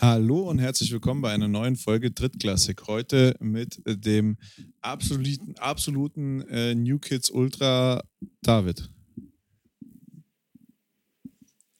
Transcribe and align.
Hallo 0.00 0.48
und 0.48 0.60
herzlich 0.60 0.92
willkommen 0.92 1.22
bei 1.22 1.32
einer 1.32 1.48
neuen 1.48 1.74
Folge 1.74 2.12
Drittklassik. 2.12 2.86
Heute 2.86 3.34
mit 3.40 3.82
dem 3.84 4.36
absoluten, 4.80 5.56
absoluten 5.58 6.42
äh, 6.42 6.72
New 6.76 7.00
Kids 7.00 7.30
Ultra 7.30 8.04
David. 8.40 8.88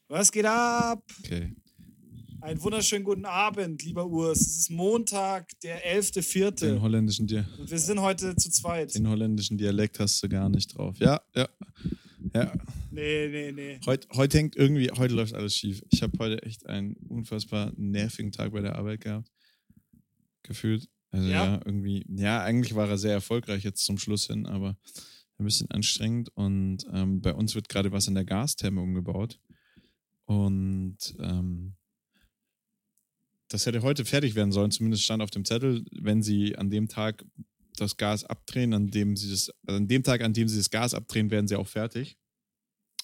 Was 0.09 0.33
geht 0.33 0.47
ab? 0.47 1.05
Okay. 1.23 1.55
Einen 2.41 2.61
wunderschönen 2.61 3.05
guten 3.05 3.25
Abend, 3.25 3.85
lieber 3.85 4.05
Urs. 4.05 4.41
Es 4.41 4.57
ist 4.59 4.71
Montag, 4.73 5.47
der 5.61 5.81
11.04. 5.97 6.51
Den 6.59 6.83
holländischen, 6.83 7.29
Dia 7.29 7.47
Und 7.57 7.71
wir 7.71 7.79
sind 7.79 8.01
heute 8.01 8.35
zu 8.35 8.51
zweit. 8.51 8.97
den 8.97 9.07
holländischen 9.09 9.59
Dialekt 9.59 10.01
hast 10.01 10.21
du 10.25 10.29
gar 10.29 10.49
nicht 10.49 10.77
drauf. 10.77 10.97
Ja, 10.99 11.21
ja. 11.37 11.49
Ja, 12.35 12.53
Nee, 12.91 13.29
nee, 13.29 13.53
nee. 13.53 13.81
heute, 13.87 14.09
heute 14.15 14.39
hängt 14.39 14.57
irgendwie, 14.57 14.91
heute 14.91 15.15
läuft 15.15 15.35
alles 15.35 15.55
schief. 15.55 15.83
Ich 15.91 16.03
habe 16.03 16.19
heute 16.19 16.43
echt 16.43 16.67
einen 16.67 16.95
unfassbar 17.09 17.73
nervigen 17.77 18.33
Tag 18.33 18.53
bei 18.53 18.61
der 18.61 18.77
Arbeit 18.77 19.03
gehabt. 19.03 19.31
Gefühlt. 20.43 20.89
Also 21.11 21.29
ja. 21.29 21.45
Ja? 21.45 21.61
irgendwie, 21.65 22.05
ja, 22.09 22.43
eigentlich 22.43 22.75
war 22.75 22.89
er 22.89 22.99
sehr 22.99 23.13
erfolgreich 23.13 23.65
jetzt 23.65 23.85
zum 23.85 23.99
Schluss 23.99 24.27
hin, 24.27 24.47
aber 24.47 24.77
ein 25.39 25.45
bisschen 25.45 25.71
anstrengend. 25.71 26.31
Und 26.35 26.87
ähm, 26.93 27.21
bei 27.21 27.35
uns 27.35 27.55
wird 27.55 27.69
gerade 27.69 27.93
was 27.93 28.09
in 28.09 28.15
der 28.15 28.25
Gastherme 28.25 28.81
umgebaut. 28.81 29.39
Und 30.25 30.99
ähm, 31.21 31.75
das 33.49 33.65
hätte 33.65 33.83
heute 33.83 34.05
fertig 34.05 34.35
werden 34.35 34.53
sollen, 34.53 34.71
zumindest 34.71 35.05
stand 35.05 35.23
auf 35.23 35.31
dem 35.31 35.45
Zettel, 35.45 35.85
wenn 35.93 36.23
sie 36.23 36.57
an 36.57 36.71
dem 36.71 36.89
Tag 36.89 37.25
das 37.81 37.97
Gas 37.97 38.25
abdrehen, 38.25 38.73
an 38.73 38.89
dem 38.89 39.17
sie 39.17 39.31
das, 39.31 39.51
also 39.67 39.77
an 39.77 39.89
dem 39.89 40.03
Tag, 40.03 40.23
an 40.23 40.33
dem 40.33 40.49
sie 40.49 40.59
das 40.59 40.71
Gas 40.71 40.95
abdrehen, 40.95 41.31
werden 41.31 41.49
sie 41.49 41.57
auch 41.57 41.69
fertig. 41.69 42.19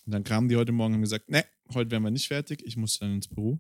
Und 0.06 0.12
dann 0.12 0.24
kamen 0.24 0.48
die 0.48 0.56
heute 0.56 0.72
Morgen 0.72 0.92
und 0.92 0.96
haben 0.96 1.02
gesagt, 1.02 1.30
ne, 1.30 1.44
heute 1.72 1.90
werden 1.90 2.02
wir 2.02 2.10
nicht 2.10 2.28
fertig, 2.28 2.62
ich 2.64 2.76
muss 2.76 2.98
dann 2.98 3.14
ins 3.14 3.28
Büro. 3.28 3.58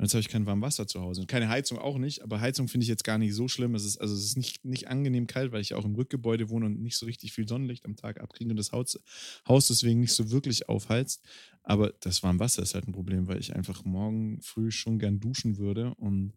Und 0.00 0.06
jetzt 0.06 0.14
habe 0.14 0.22
ich 0.22 0.28
kein 0.28 0.46
warmes 0.46 0.66
Wasser 0.66 0.86
zu 0.86 1.02
Hause. 1.02 1.20
Und 1.20 1.26
keine 1.26 1.50
Heizung 1.50 1.78
auch 1.78 1.98
nicht, 1.98 2.22
aber 2.22 2.40
Heizung 2.40 2.68
finde 2.68 2.84
ich 2.84 2.88
jetzt 2.88 3.04
gar 3.04 3.18
nicht 3.18 3.34
so 3.34 3.48
schlimm. 3.48 3.74
Es 3.74 3.84
ist, 3.84 3.98
also 3.98 4.14
es 4.14 4.24
ist 4.24 4.38
nicht, 4.38 4.64
nicht 4.64 4.88
angenehm 4.88 5.26
kalt, 5.26 5.52
weil 5.52 5.60
ich 5.60 5.68
ja 5.68 5.76
auch 5.76 5.84
im 5.84 5.94
Rückgebäude 5.94 6.48
wohne 6.48 6.64
und 6.64 6.80
nicht 6.80 6.96
so 6.96 7.04
richtig 7.04 7.34
viel 7.34 7.46
Sonnenlicht 7.46 7.84
am 7.84 7.96
Tag 7.96 8.18
abkriege 8.18 8.50
und 8.50 8.56
das 8.56 8.72
Haus, 8.72 8.98
Haus 9.46 9.68
deswegen 9.68 10.00
nicht 10.00 10.14
so 10.14 10.30
wirklich 10.30 10.70
aufheizt. 10.70 11.22
Aber 11.62 11.92
das 12.00 12.22
warme 12.22 12.40
Wasser 12.40 12.62
ist 12.62 12.74
halt 12.74 12.88
ein 12.88 12.92
Problem, 12.92 13.28
weil 13.28 13.40
ich 13.40 13.54
einfach 13.54 13.84
morgen 13.84 14.40
früh 14.40 14.70
schon 14.70 14.98
gern 14.98 15.20
duschen 15.20 15.58
würde 15.58 15.94
und 15.96 16.32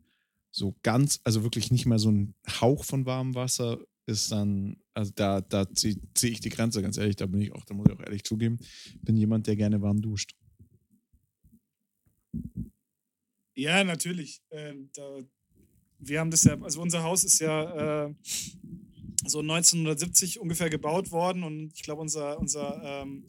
so 0.51 0.75
ganz, 0.83 1.21
also 1.23 1.43
wirklich 1.43 1.71
nicht 1.71 1.85
mal 1.85 1.99
so 1.99 2.11
ein 2.11 2.35
Hauch 2.59 2.83
von 2.83 3.05
warmem 3.05 3.33
Wasser 3.33 3.79
ist 4.05 4.31
dann, 4.31 4.77
also 4.93 5.11
da, 5.15 5.41
da 5.41 5.69
ziehe 5.71 5.97
zieh 6.13 6.29
ich 6.29 6.39
die 6.39 6.49
Grenze, 6.49 6.81
ganz 6.81 6.97
ehrlich, 6.97 7.15
da 7.15 7.25
bin 7.25 7.41
ich 7.41 7.53
auch, 7.53 7.63
da 7.65 7.73
muss 7.73 7.87
ich 7.87 7.93
auch 7.95 8.01
ehrlich 8.01 8.23
zugeben, 8.23 8.59
bin 9.01 9.15
jemand, 9.15 9.47
der 9.47 9.55
gerne 9.55 9.81
warm 9.81 10.01
duscht. 10.01 10.35
Ja, 13.55 13.83
natürlich. 13.83 14.41
Ähm, 14.49 14.89
da, 14.93 15.19
wir 15.99 16.19
haben 16.19 16.31
das 16.31 16.43
ja, 16.43 16.59
also 16.59 16.81
unser 16.81 17.03
Haus 17.03 17.23
ist 17.23 17.39
ja 17.39 18.07
äh, 18.07 18.13
so 19.25 19.39
1970 19.39 20.39
ungefähr 20.39 20.69
gebaut 20.69 21.11
worden 21.11 21.43
und 21.43 21.71
ich 21.73 21.83
glaube, 21.83 22.01
unser, 22.01 22.39
unser 22.39 22.81
ähm, 22.83 23.25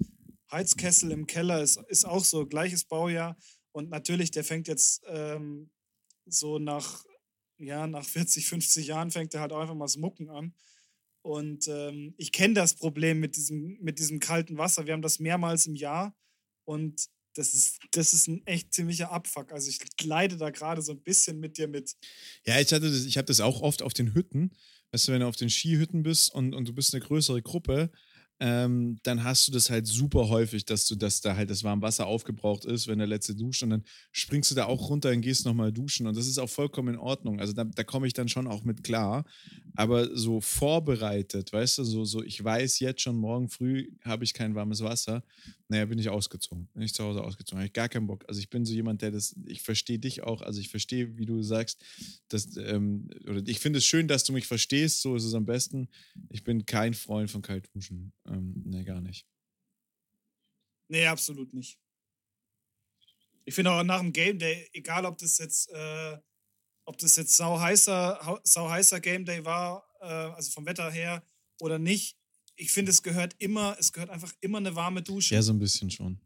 Heizkessel 0.51 1.11
im 1.11 1.27
Keller 1.27 1.63
ist, 1.63 1.81
ist 1.89 2.05
auch 2.05 2.25
so 2.25 2.47
gleiches 2.47 2.85
Baujahr. 2.85 3.37
Und 3.73 3.91
natürlich, 3.91 4.31
der 4.31 4.45
fängt 4.45 4.69
jetzt 4.69 5.03
ähm, 5.09 5.71
so 6.27 6.59
nach, 6.59 7.05
ja, 7.59 7.87
nach 7.87 8.05
40, 8.05 8.47
50 8.47 8.87
Jahren 8.87 9.11
fängt 9.11 9.35
er 9.35 9.41
halt 9.41 9.53
auch 9.53 9.61
einfach 9.61 9.75
mal 9.75 9.85
das 9.85 9.97
Mucken 9.97 10.29
an. 10.31 10.55
Und 11.23 11.69
ähm, 11.69 12.15
ich 12.19 12.33
kenne 12.33 12.55
das 12.55 12.75
Problem 12.75 13.19
mit 13.19 13.37
diesem, 13.37 13.79
mit 13.81 13.99
diesem 13.99 14.21
kalten 14.21 14.59
Wasser. 14.59 14.87
Wir 14.87 14.93
haben 14.93 15.03
das 15.03 15.21
mehrmals 15.21 15.67
im 15.67 15.75
Jahr 15.75 16.15
und 16.65 17.09
das 17.35 17.55
ist, 17.55 17.79
das 17.93 18.13
ist 18.13 18.29
ein 18.29 18.47
echt 18.47 18.73
ziemlicher 18.73 19.11
Abfuck. 19.11 19.53
Also 19.53 19.69
ich 19.69 19.79
leide 20.03 20.37
da 20.37 20.51
gerade 20.51 20.83
so 20.83 20.93
ein 20.93 21.03
bisschen 21.03 21.41
mit 21.41 21.59
dir 21.59 21.67
mit. 21.67 21.97
Ja, 22.45 22.61
ich 22.61 22.73
hatte 22.73 22.91
das, 22.91 23.05
ich 23.05 23.17
habe 23.17 23.27
das 23.27 23.41
auch 23.41 23.61
oft 23.63 23.83
auf 23.83 23.93
den 23.93 24.15
Hütten. 24.15 24.53
Weißt 24.93 25.09
du, 25.09 25.13
wenn 25.13 25.21
du 25.21 25.27
auf 25.27 25.37
den 25.37 25.51
Skihütten 25.51 26.03
bist 26.03 26.33
und, 26.33 26.55
und 26.55 26.69
du 26.69 26.73
bist 26.73 26.95
eine 26.95 27.05
größere 27.05 27.43
Gruppe, 27.43 27.91
ähm, 28.41 28.99
dann 29.05 29.23
hast 29.23 29.47
du 29.47 29.53
das 29.53 29.71
halt 29.71 29.87
super 29.87 30.29
häufig, 30.29 30.65
dass 30.65 30.87
du, 30.87 30.97
dass 30.97 31.21
da 31.21 31.37
halt 31.37 31.51
das 31.51 31.63
warme 31.63 31.83
Wasser 31.83 32.07
aufgebraucht 32.07 32.65
ist, 32.65 32.89
wenn 32.89 32.99
der 32.99 33.07
letzte 33.07 33.35
duscht 33.35 33.63
und 33.63 33.71
dann 33.71 33.85
springst 34.13 34.51
du 34.51 34.55
da 34.55 34.65
auch 34.67 34.89
runter 34.89 35.11
und 35.11 35.21
gehst 35.21 35.45
nochmal 35.45 35.73
duschen 35.73 36.07
und 36.07 36.17
das 36.17 36.27
ist 36.27 36.39
auch 36.39 36.51
vollkommen 36.51 36.95
in 36.95 37.01
Ordnung. 37.01 37.41
Also 37.41 37.53
da, 37.53 37.65
da 37.65 37.85
komme 37.85 38.07
ich 38.07 38.13
dann 38.13 38.29
schon 38.29 38.47
auch 38.47 38.65
mit 38.65 38.83
klar. 38.83 39.25
Aber 39.77 40.17
so 40.17 40.41
vorbereitet, 40.41 41.53
weißt 41.53 41.79
du, 41.79 41.85
so, 41.85 42.05
so 42.05 42.23
ich 42.23 42.43
weiß 42.43 42.79
jetzt 42.79 43.01
schon, 43.01 43.17
morgen 43.17 43.49
früh 43.49 43.91
habe 44.05 44.25
ich 44.25 44.33
kein 44.33 44.55
warmes 44.55 44.83
Wasser. 44.83 45.25
Naja, 45.69 45.87
bin 45.87 45.99
ich 45.99 46.09
ausgezogen. 46.09 46.69
Bin 46.75 46.83
ich 46.83 46.95
zu 46.95 47.03
Hause 47.03 47.23
ausgezogen. 47.23 47.59
Habe 47.59 47.67
ich 47.67 47.73
gar 47.73 47.89
keinen 47.89 48.07
Bock. 48.07 48.25
Also 48.29 48.39
ich 48.39 48.51
bin 48.51 48.65
so 48.65 48.73
jemand, 48.73 49.03
der 49.03 49.11
das, 49.11 49.35
ich 49.47 49.63
verstehe 49.63 49.99
dich 49.99 50.23
auch, 50.23 50.43
also 50.43 50.61
ich 50.61 50.69
verstehe, 50.69 51.17
wie 51.19 51.27
du 51.27 51.43
sagst, 51.43 51.83
dass, 52.29 52.57
ähm, 52.57 53.09
oder 53.29 53.43
ich 53.47 53.59
finde 53.59 53.79
es 53.79 53.85
schön, 53.85 54.07
dass 54.07 54.25
du 54.25 54.33
mich 54.33 54.47
verstehst, 54.47 55.03
so 55.03 55.17
ist 55.17 55.25
es 55.25 55.35
am 55.35 55.47
besten. 55.47 55.89
Ich 56.31 56.45
bin 56.45 56.67
kein 56.67 56.95
Freund 56.95 57.31
von 57.31 57.43
Kaltduschen. 57.43 58.13
Ähm, 58.27 58.63
nee, 58.65 58.85
gar 58.85 59.01
nicht. 59.01 59.27
Nee, 60.89 61.07
absolut 61.07 61.53
nicht. 61.53 61.79
Ich 63.47 63.55
finde 63.55 63.73
auch 63.73 63.83
nach 63.83 64.01
dem 64.01 64.13
Game 64.13 64.39
Day, 64.39 64.69
egal 64.73 65.05
ob 65.05 65.19
das 65.19 65.39
jetzt, 65.39 65.69
äh, 65.71 66.19
ob 66.87 66.99
das 66.99 67.17
jetzt 67.17 67.37
sau 67.37 67.59
heißer, 67.59 68.21
hau- 68.25 68.41
sau 68.45 68.69
heißer 68.69 69.01
Game 69.01 69.25
Day 69.25 69.45
war, 69.45 69.87
äh, 70.01 70.05
also 70.07 70.51
vom 70.51 70.67
Wetter 70.67 70.91
her 70.91 71.23
oder 71.61 71.79
nicht, 71.79 72.17
ich 72.57 72.71
finde, 72.73 72.91
es 72.91 73.03
gehört 73.03 73.35
immer, 73.39 73.77
es 73.79 73.93
gehört 73.93 74.11
einfach 74.11 74.33
immer 74.41 74.59
eine 74.59 74.75
warme 74.77 75.03
Dusche. 75.03 75.35
Ja, 75.35 75.43
so 75.43 75.53
ein 75.53 75.59
bisschen 75.59 75.91
schon. 75.91 76.21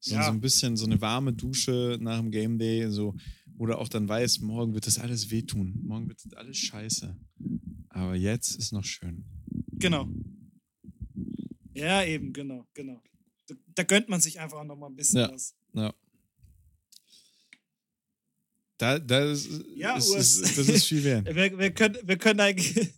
So, 0.00 0.14
Ja. 0.16 0.24
so 0.24 0.30
ein 0.32 0.40
bisschen 0.40 0.76
so 0.76 0.84
eine 0.84 1.00
warme 1.00 1.32
Dusche 1.32 1.96
nach 2.00 2.18
dem 2.20 2.30
Game 2.30 2.58
Day, 2.58 2.90
so, 2.90 3.16
wo 3.56 3.64
du 3.66 3.78
auch 3.78 3.88
dann 3.88 4.06
weißt, 4.08 4.42
morgen 4.42 4.74
wird 4.74 4.86
das 4.86 4.98
alles 4.98 5.30
wehtun. 5.30 5.80
Morgen 5.82 6.08
wird 6.08 6.22
das 6.24 6.34
alles 6.34 6.58
scheiße. 6.58 7.16
Aber 7.88 8.14
jetzt 8.14 8.54
ist 8.56 8.72
noch 8.72 8.84
schön. 8.84 9.24
Genau. 9.78 10.08
Ja, 11.74 12.04
eben, 12.04 12.32
genau, 12.32 12.66
genau. 12.74 13.02
Da, 13.46 13.54
da 13.74 13.82
gönnt 13.82 14.08
man 14.08 14.20
sich 14.20 14.38
einfach 14.40 14.64
noch 14.64 14.76
mal 14.76 14.86
ein 14.86 14.96
bisschen 14.96 15.20
Ja. 15.20 15.32
was. 15.32 15.54
Ja. 15.72 15.94
Da, 18.78 18.98
das, 18.98 19.48
Ja, 19.76 19.96
ist, 19.96 20.14
ist, 20.14 20.58
das 20.58 20.68
ist 20.68 20.86
viel 20.86 21.04
wert. 21.04 21.26
Wir, 21.34 21.58
wir, 21.58 21.70
können, 21.72 21.96
wir 22.02 22.18
können 22.18 22.40
eigentlich. 22.40 22.92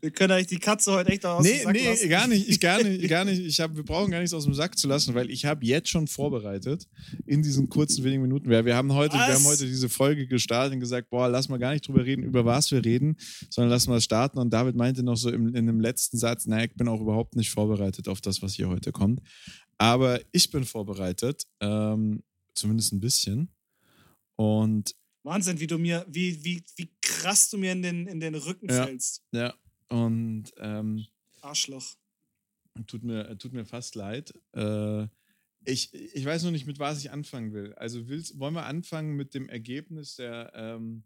Wir 0.00 0.10
können 0.12 0.32
eigentlich 0.32 0.46
die 0.46 0.58
Katze 0.58 0.92
heute 0.92 1.10
echt 1.10 1.26
aus 1.26 1.42
dem 1.42 1.52
Nee, 1.52 1.62
Sack 1.62 1.72
nee, 1.72 1.88
lassen. 1.88 2.08
gar 2.08 2.26
nicht. 2.28 2.48
Ich 2.48 2.60
gar 2.60 2.82
nicht, 2.82 3.08
gar 3.08 3.24
nicht. 3.24 3.40
Ich 3.40 3.60
hab, 3.60 3.74
wir 3.74 3.82
brauchen 3.82 4.10
gar 4.10 4.20
nichts 4.20 4.32
aus 4.32 4.44
dem 4.44 4.54
Sack 4.54 4.78
zu 4.78 4.86
lassen, 4.88 5.14
weil 5.14 5.30
ich 5.30 5.44
habe 5.44 5.64
jetzt 5.66 5.88
schon 5.88 6.06
vorbereitet 6.06 6.86
in 7.26 7.42
diesen 7.42 7.68
kurzen 7.68 8.04
wenigen 8.04 8.22
Minuten. 8.22 8.48
Wir, 8.48 8.64
wir, 8.64 8.76
haben 8.76 8.92
heute, 8.92 9.14
wir 9.14 9.34
haben 9.34 9.44
heute 9.44 9.66
diese 9.66 9.88
Folge 9.88 10.26
gestartet 10.26 10.74
und 10.74 10.80
gesagt, 10.80 11.10
boah, 11.10 11.28
lass 11.28 11.48
mal 11.48 11.58
gar 11.58 11.72
nicht 11.72 11.86
drüber 11.86 12.04
reden, 12.04 12.22
über 12.22 12.44
was 12.44 12.70
wir 12.70 12.84
reden, 12.84 13.16
sondern 13.50 13.70
lass 13.70 13.88
mal 13.88 14.00
starten. 14.00 14.38
Und 14.38 14.52
David 14.52 14.76
meinte 14.76 15.02
noch 15.02 15.16
so 15.16 15.30
im, 15.30 15.54
in 15.54 15.66
dem 15.66 15.80
letzten 15.80 16.16
Satz, 16.16 16.46
naja, 16.46 16.64
ich 16.64 16.74
bin 16.74 16.88
auch 16.88 17.00
überhaupt 17.00 17.34
nicht 17.36 17.50
vorbereitet 17.50 18.08
auf 18.08 18.20
das, 18.20 18.40
was 18.42 18.54
hier 18.54 18.68
heute 18.68 18.92
kommt. 18.92 19.20
Aber 19.78 20.20
ich 20.30 20.50
bin 20.50 20.64
vorbereitet, 20.64 21.42
ähm, 21.60 22.22
zumindest 22.54 22.92
ein 22.92 23.00
bisschen. 23.00 23.48
Und 24.36 24.94
Wahnsinn, 25.24 25.60
wie 25.60 25.66
du 25.68 25.78
mir, 25.78 26.04
wie, 26.08 26.44
wie, 26.44 26.64
wie 26.76 26.90
krass 27.22 27.50
du 27.50 27.58
mir 27.58 27.72
in 27.72 27.82
den, 27.82 28.06
in 28.06 28.20
den 28.20 28.34
Rücken 28.34 28.68
Ja. 28.68 28.86
fällst. 28.86 29.22
ja, 29.32 29.54
und 29.88 30.52
ähm, 30.58 31.06
Arschloch. 31.40 31.96
Tut 32.86 33.02
mir, 33.02 33.36
tut 33.38 33.52
mir 33.52 33.64
fast 33.66 33.94
leid. 33.94 34.32
Äh, 34.54 35.06
ich, 35.64 35.92
ich 35.94 36.24
weiß 36.24 36.42
noch 36.44 36.50
nicht, 36.50 36.66
mit 36.66 36.78
was 36.78 36.98
ich 37.00 37.10
anfangen 37.10 37.52
will. 37.52 37.74
Also 37.74 38.08
willst, 38.08 38.38
wollen 38.38 38.54
wir 38.54 38.64
anfangen 38.64 39.14
mit 39.14 39.34
dem 39.34 39.48
Ergebnis 39.48 40.16
der, 40.16 40.52
ähm, 40.54 41.04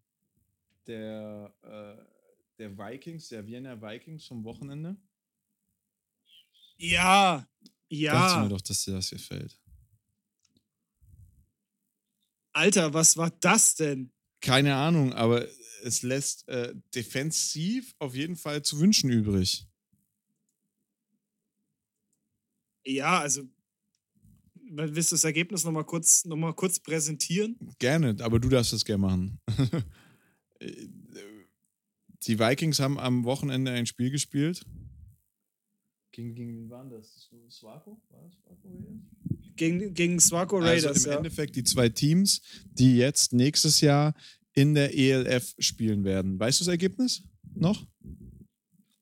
der, 0.87 1.53
äh, 1.63 2.05
der 2.59 2.79
Vikings, 2.79 3.29
der 3.29 3.47
Vienna 3.47 3.83
Vikings 3.83 4.25
vom 4.27 4.45
Wochenende? 4.45 4.97
Ja, 6.79 7.47
Dachte 7.89 8.39
mir 8.39 8.45
ja. 8.45 8.49
doch, 8.49 8.61
dass 8.61 8.85
dir 8.85 8.93
das 8.95 9.11
gefällt. 9.11 9.59
Alter, 12.53 12.95
was 12.95 13.17
war 13.17 13.31
das 13.41 13.75
denn? 13.75 14.13
Keine 14.47 14.77
Ahnung, 14.77 15.13
aber 15.13 15.47
es 15.83 16.03
lässt 16.03 16.49
äh, 16.49 16.73
defensiv 16.95 17.95
auf 17.99 18.15
jeden 18.15 18.37
Fall 18.37 18.63
zu 18.63 18.79
wünschen 18.79 19.11
übrig. 19.11 19.67
Ja, 22.85 23.19
also. 23.21 23.43
Willst 24.69 25.13
du 25.13 25.15
das 25.15 25.25
Ergebnis 25.25 25.65
nochmal 25.65 25.85
kurz, 25.85 26.25
noch 26.25 26.37
mal 26.37 26.53
kurz 26.53 26.81
präsentieren? 26.81 27.57
Gerne, 27.79 28.17
aber 28.21 28.41
du 28.41 28.49
darfst 28.49 28.73
das 28.73 28.85
gerne 28.85 29.03
machen. 29.03 29.41
Die 32.23 32.39
Vikings 32.39 32.81
haben 32.81 32.99
am 32.99 33.25
Wochenende 33.25 33.71
ein 33.71 33.87
Spiel 33.87 34.11
gespielt. 34.11 34.65
Gegen, 36.11 36.35
gegen 36.35 36.57
wen 36.57 36.71
waren 36.71 36.91
das? 36.91 37.29
Swako? 37.51 38.01
War 38.09 38.23
das 38.23 38.35
Swako 38.39 38.69
Raiders? 38.69 39.03
Gegen, 39.57 39.95
gegen 39.95 40.21
Swaco 40.21 40.59
Raiders, 40.59 40.87
Also 40.87 41.07
im 41.09 41.13
ja. 41.13 41.19
Endeffekt 41.19 41.57
die 41.57 41.65
zwei 41.65 41.89
Teams, 41.89 42.41
die 42.73 42.97
jetzt 42.97 43.33
nächstes 43.33 43.81
Jahr 43.81 44.15
in 44.57 44.75
der 44.75 44.97
ELF 44.97 45.55
spielen 45.59 46.03
werden. 46.03 46.41
Weißt 46.41 46.61
du 46.61 46.65
das 46.65 46.73
Ergebnis 46.73 47.23
noch? 47.55 47.87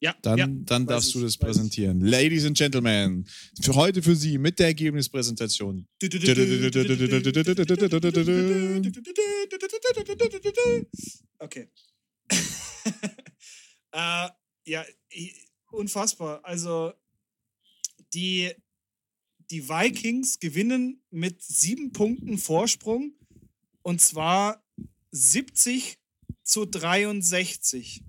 Ja, 0.00 0.14
Dann, 0.20 0.38
ja, 0.38 0.46
dann 0.46 0.86
darfst 0.86 1.08
ich, 1.08 1.14
du 1.14 1.20
das 1.20 1.28
weiß 1.30 1.34
ich. 1.34 1.40
präsentieren. 1.40 2.00
Ladies 2.00 2.44
and 2.44 2.58
Gentlemen, 2.58 3.26
für 3.62 3.74
heute 3.74 4.02
für 4.02 4.14
Sie 4.14 4.36
mit 4.36 4.58
der 4.58 4.66
Ergebnispräsentation. 4.66 5.86
Okay. 11.38 11.68
äh, 13.92 14.28
ja, 14.66 14.84
unfassbar. 15.70 16.44
Also 16.44 16.92
die, 18.12 18.52
die 19.50 19.68
Vikings 19.68 20.38
gewinnen 20.38 21.02
mit 21.10 21.40
sieben 21.42 21.92
Punkten 21.92 22.36
Vorsprung 22.36 23.14
und 23.82 24.00
zwar 24.00 24.63
70 25.14 25.99
zu 26.43 26.66
63. 26.66 28.02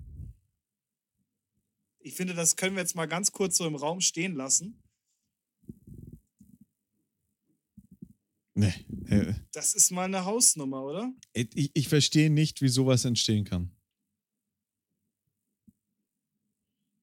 Ich 2.00 2.14
finde, 2.14 2.34
das 2.34 2.56
können 2.56 2.74
wir 2.74 2.82
jetzt 2.82 2.96
mal 2.96 3.06
ganz 3.06 3.30
kurz 3.30 3.56
so 3.56 3.66
im 3.66 3.76
Raum 3.76 4.00
stehen 4.00 4.34
lassen. 4.34 4.82
Nee. 8.54 8.72
äh, 9.08 9.34
Das 9.52 9.74
ist 9.74 9.90
mal 9.92 10.04
eine 10.04 10.24
Hausnummer, 10.24 10.82
oder? 10.82 11.12
Ich, 11.32 11.70
ich 11.74 11.88
verstehe 11.88 12.30
nicht, 12.30 12.60
wie 12.62 12.68
sowas 12.68 13.04
entstehen 13.04 13.44
kann. 13.44 13.70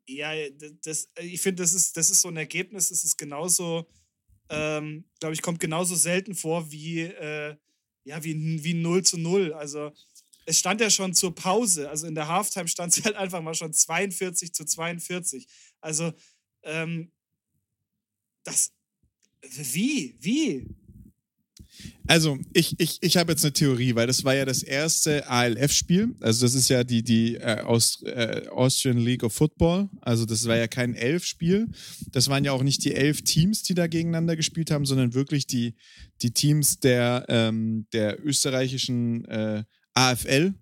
Ja, 0.07 0.33
das, 0.83 1.11
äh, 1.15 1.25
ich 1.25 1.39
finde, 1.41 1.63
das 1.63 1.73
ist, 1.73 1.95
das 1.95 2.09
ist 2.09 2.21
so 2.21 2.27
ein 2.27 2.37
Ergebnis, 2.37 2.89
das 2.89 3.05
ist 3.05 3.17
genauso, 3.17 3.87
ähm, 4.49 5.05
glaube 5.19 5.33
ich, 5.33 5.41
kommt 5.41 5.59
genauso 5.59 5.95
selten 5.95 6.35
vor 6.35 6.71
wie, 6.71 7.01
äh, 7.01 7.55
ja, 8.03 8.23
wie, 8.23 8.63
wie 8.63 8.73
0 8.73 9.03
zu 9.03 9.17
0. 9.17 9.53
Also 9.53 9.91
es 10.45 10.59
stand 10.59 10.81
ja 10.81 10.89
schon 10.89 11.13
zur 11.13 11.33
Pause, 11.33 11.89
also 11.89 12.07
in 12.07 12.15
der 12.15 12.27
Halftime 12.27 12.67
stand 12.67 12.97
es 12.97 13.03
halt 13.03 13.15
einfach 13.15 13.41
mal 13.41 13.53
schon 13.53 13.73
42 13.73 14.53
zu 14.53 14.65
42. 14.65 15.47
Also, 15.79 16.11
ähm, 16.63 17.11
das, 18.43 18.73
wie, 19.41 20.15
wie? 20.19 20.65
Also, 22.07 22.37
ich, 22.53 22.79
ich, 22.79 22.97
ich 23.01 23.17
habe 23.17 23.31
jetzt 23.31 23.43
eine 23.43 23.53
Theorie, 23.53 23.95
weil 23.95 24.07
das 24.07 24.23
war 24.23 24.35
ja 24.35 24.45
das 24.45 24.61
erste 24.63 25.27
ALF-Spiel. 25.29 26.15
Also, 26.19 26.45
das 26.45 26.53
ist 26.55 26.69
ja 26.69 26.83
die, 26.83 27.03
die 27.03 27.35
äh, 27.35 27.61
aus, 27.61 28.01
äh, 28.03 28.47
Austrian 28.49 28.97
League 28.97 29.23
of 29.23 29.33
Football. 29.33 29.89
Also, 30.01 30.25
das 30.25 30.45
war 30.47 30.55
ja 30.57 30.67
kein 30.67 30.95
Elf-Spiel. 30.95 31.67
Das 32.11 32.27
waren 32.29 32.43
ja 32.43 32.51
auch 32.51 32.63
nicht 32.63 32.83
die 32.85 32.93
elf 32.93 33.21
Teams, 33.23 33.63
die 33.63 33.73
da 33.73 33.87
gegeneinander 33.87 34.35
gespielt 34.35 34.71
haben, 34.71 34.85
sondern 34.85 35.13
wirklich 35.13 35.47
die, 35.47 35.75
die 36.21 36.31
Teams 36.31 36.79
der, 36.79 37.25
ähm, 37.29 37.87
der 37.93 38.23
österreichischen 38.25 39.25
äh, 39.25 39.63
AFL. 39.93 40.53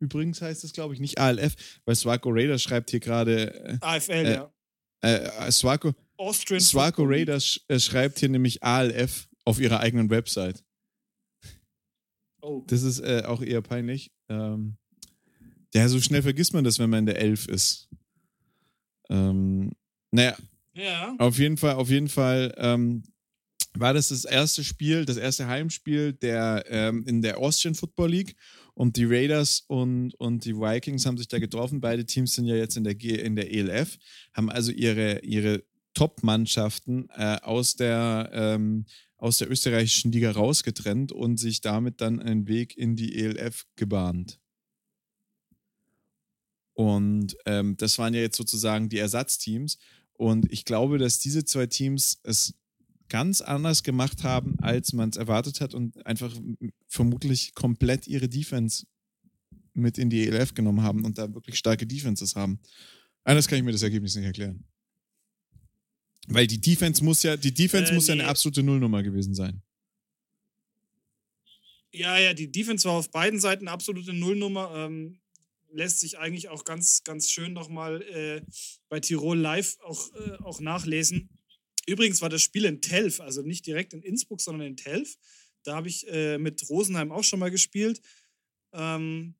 Übrigens 0.00 0.42
heißt 0.42 0.64
es, 0.64 0.72
glaube 0.72 0.94
ich, 0.94 1.00
nicht 1.00 1.18
ALF, 1.18 1.54
weil 1.84 1.94
Swaco 1.96 2.30
Raiders 2.30 2.62
schreibt 2.62 2.90
hier 2.90 3.00
gerade, 3.00 3.54
äh, 3.64 3.78
AFL, 3.80 4.12
Äh, 4.12 4.34
ja. 4.34 4.52
äh, 5.46 5.50
Swaco, 5.52 5.92
Austrian 6.16 6.60
League. 6.60 6.98
Raiders 6.98 7.44
sch- 7.44 7.80
schreibt 7.80 8.18
hier 8.20 8.28
nämlich 8.28 8.62
ALF 8.62 9.28
auf 9.44 9.60
ihrer 9.60 9.80
eigenen 9.80 10.10
Website. 10.10 10.62
Oh. 12.40 12.62
Das 12.66 12.82
ist 12.82 13.00
äh, 13.00 13.22
auch 13.26 13.42
eher 13.42 13.62
peinlich. 13.62 14.10
Ähm, 14.28 14.76
ja, 15.74 15.88
so 15.88 16.00
schnell 16.00 16.22
vergisst 16.22 16.52
man 16.52 16.64
das, 16.64 16.78
wenn 16.78 16.90
man 16.90 17.00
in 17.00 17.06
der 17.06 17.18
Elf 17.18 17.46
ist. 17.46 17.88
Ähm, 19.10 19.72
naja, 20.10 20.36
Ja. 20.74 21.14
auf 21.18 21.38
jeden 21.38 21.56
Fall, 21.56 21.74
auf 21.74 21.90
jeden 21.90 22.08
Fall 22.08 22.54
ähm, 22.58 23.02
war 23.76 23.92
das 23.92 24.08
das 24.08 24.24
erste 24.24 24.62
Spiel, 24.62 25.04
das 25.04 25.16
erste 25.16 25.46
Heimspiel 25.46 26.12
der 26.12 26.64
ähm, 26.68 27.04
in 27.06 27.22
der 27.22 27.38
Austrian 27.38 27.74
Football 27.74 28.10
League 28.10 28.36
und 28.74 28.96
die 28.96 29.04
Raiders 29.04 29.64
und, 29.66 30.14
und 30.14 30.44
die 30.44 30.54
Vikings 30.54 31.06
haben 31.06 31.18
sich 31.18 31.28
da 31.28 31.38
getroffen. 31.38 31.80
Beide 31.80 32.04
Teams 32.06 32.34
sind 32.34 32.46
ja 32.46 32.54
jetzt 32.56 32.76
in 32.76 32.84
der, 32.84 32.94
G 32.94 33.14
in 33.14 33.36
der 33.36 33.52
ELF, 33.52 33.98
haben 34.32 34.50
also 34.50 34.70
ihre, 34.70 35.20
ihre 35.20 35.64
Top-Mannschaften 35.94 37.08
äh, 37.16 37.38
aus, 37.42 37.76
der, 37.76 38.30
ähm, 38.32 38.84
aus 39.24 39.38
der 39.38 39.50
österreichischen 39.50 40.12
Liga 40.12 40.32
rausgetrennt 40.32 41.10
und 41.10 41.38
sich 41.38 41.62
damit 41.62 42.02
dann 42.02 42.20
einen 42.20 42.46
Weg 42.46 42.76
in 42.76 42.94
die 42.94 43.16
ELF 43.16 43.64
gebahnt. 43.74 44.38
Und 46.74 47.34
ähm, 47.46 47.78
das 47.78 47.98
waren 47.98 48.12
ja 48.12 48.20
jetzt 48.20 48.36
sozusagen 48.36 48.90
die 48.90 48.98
Ersatzteams. 48.98 49.78
Und 50.12 50.52
ich 50.52 50.66
glaube, 50.66 50.98
dass 50.98 51.20
diese 51.20 51.46
zwei 51.46 51.66
Teams 51.66 52.20
es 52.22 52.52
ganz 53.08 53.40
anders 53.40 53.82
gemacht 53.82 54.24
haben, 54.24 54.58
als 54.60 54.92
man 54.92 55.08
es 55.08 55.16
erwartet 55.16 55.62
hat 55.62 55.72
und 55.72 56.04
einfach 56.04 56.36
vermutlich 56.86 57.54
komplett 57.54 58.06
ihre 58.06 58.28
Defense 58.28 58.84
mit 59.72 59.96
in 59.96 60.10
die 60.10 60.28
ELF 60.28 60.52
genommen 60.52 60.82
haben 60.82 61.02
und 61.02 61.16
da 61.16 61.32
wirklich 61.32 61.56
starke 61.56 61.86
Defenses 61.86 62.36
haben. 62.36 62.60
Anders 63.22 63.48
kann 63.48 63.56
ich 63.56 63.64
mir 63.64 63.72
das 63.72 63.82
Ergebnis 63.82 64.16
nicht 64.16 64.26
erklären. 64.26 64.66
Weil 66.28 66.46
die 66.46 66.60
Defense 66.60 67.04
muss 67.04 67.22
ja, 67.22 67.36
die 67.36 67.52
Defense 67.52 67.92
Äh, 67.92 67.94
muss 67.94 68.06
ja 68.06 68.14
nee. 68.14 68.22
eine 68.22 68.30
absolute 68.30 68.62
Nullnummer 68.62 69.02
gewesen 69.02 69.34
sein. 69.34 69.62
Ja, 71.92 72.18
ja, 72.18 72.34
die 72.34 72.50
Defense 72.50 72.88
war 72.88 72.94
auf 72.94 73.10
beiden 73.10 73.38
Seiten 73.40 73.68
absolute 73.68 74.12
Nullnummer. 74.12 74.72
Ähm, 74.74 75.20
lässt 75.70 76.00
sich 76.00 76.18
eigentlich 76.18 76.48
auch 76.48 76.64
ganz, 76.64 77.04
ganz 77.04 77.30
schön 77.30 77.52
nochmal 77.52 78.02
äh, 78.02 78.42
bei 78.88 79.00
Tirol 79.00 79.38
Live 79.38 79.76
auch, 79.82 80.12
äh, 80.14 80.32
auch 80.42 80.60
nachlesen. 80.60 81.28
Übrigens 81.86 82.22
war 82.22 82.28
das 82.28 82.42
Spiel 82.42 82.64
in 82.64 82.80
Telf, 82.80 83.20
also 83.20 83.42
nicht 83.42 83.66
direkt 83.66 83.92
in 83.92 84.02
Innsbruck, 84.02 84.40
sondern 84.40 84.68
in 84.68 84.76
Telf. 84.76 85.16
Da 85.64 85.76
habe 85.76 85.88
ich 85.88 86.06
äh, 86.08 86.38
mit 86.38 86.68
Rosenheim 86.68 87.12
auch 87.12 87.24
schon 87.24 87.40
mal 87.40 87.50
gespielt. 87.50 88.00
Ähm, 88.72 89.34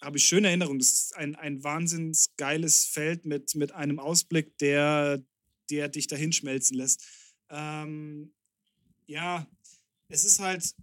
habe 0.00 0.18
ich 0.18 0.24
schöne 0.24 0.48
Erinnerungen. 0.48 0.78
Das 0.78 0.92
ist 0.92 1.16
ein, 1.16 1.36
ein 1.36 1.62
wahnsinns 1.62 2.32
geiles 2.36 2.86
Feld 2.86 3.26
mit, 3.26 3.54
mit 3.54 3.72
einem 3.72 3.98
Ausblick, 3.98 4.56
der, 4.58 5.22
der 5.70 5.88
dich 5.88 6.06
dahin 6.06 6.32
schmelzen 6.32 6.76
lässt. 6.76 7.04
Ähm, 7.50 8.32
ja, 9.06 9.46
es 10.08 10.24
ist 10.24 10.40
halt, 10.40 10.74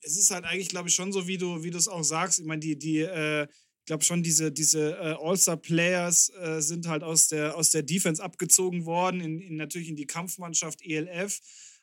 es 0.00 0.16
ist 0.16 0.30
halt 0.30 0.44
eigentlich, 0.44 0.68
glaube 0.68 0.88
ich, 0.88 0.94
schon 0.94 1.12
so, 1.12 1.26
wie 1.26 1.38
du, 1.38 1.62
wie 1.62 1.70
du 1.70 1.78
es 1.78 1.88
auch 1.88 2.02
sagst. 2.02 2.38
Ich 2.38 2.46
meine, 2.46 2.60
die, 2.60 2.78
die, 2.78 3.00
äh, 3.00 3.44
ich 3.44 3.86
glaube 3.86 4.04
schon, 4.04 4.22
diese, 4.22 4.50
diese 4.50 4.96
äh, 4.96 5.16
All-Star-Players 5.20 6.30
äh, 6.30 6.60
sind 6.60 6.88
halt 6.88 7.02
aus 7.02 7.28
der, 7.28 7.56
aus 7.56 7.70
der 7.70 7.82
Defense 7.82 8.22
abgezogen 8.22 8.84
worden, 8.84 9.20
in, 9.20 9.40
in, 9.40 9.56
natürlich 9.56 9.88
in 9.88 9.96
die 9.96 10.06
Kampfmannschaft 10.06 10.82
ELF. 10.82 11.40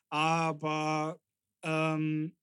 Aber 0.10 1.20
ähm, 1.64 2.36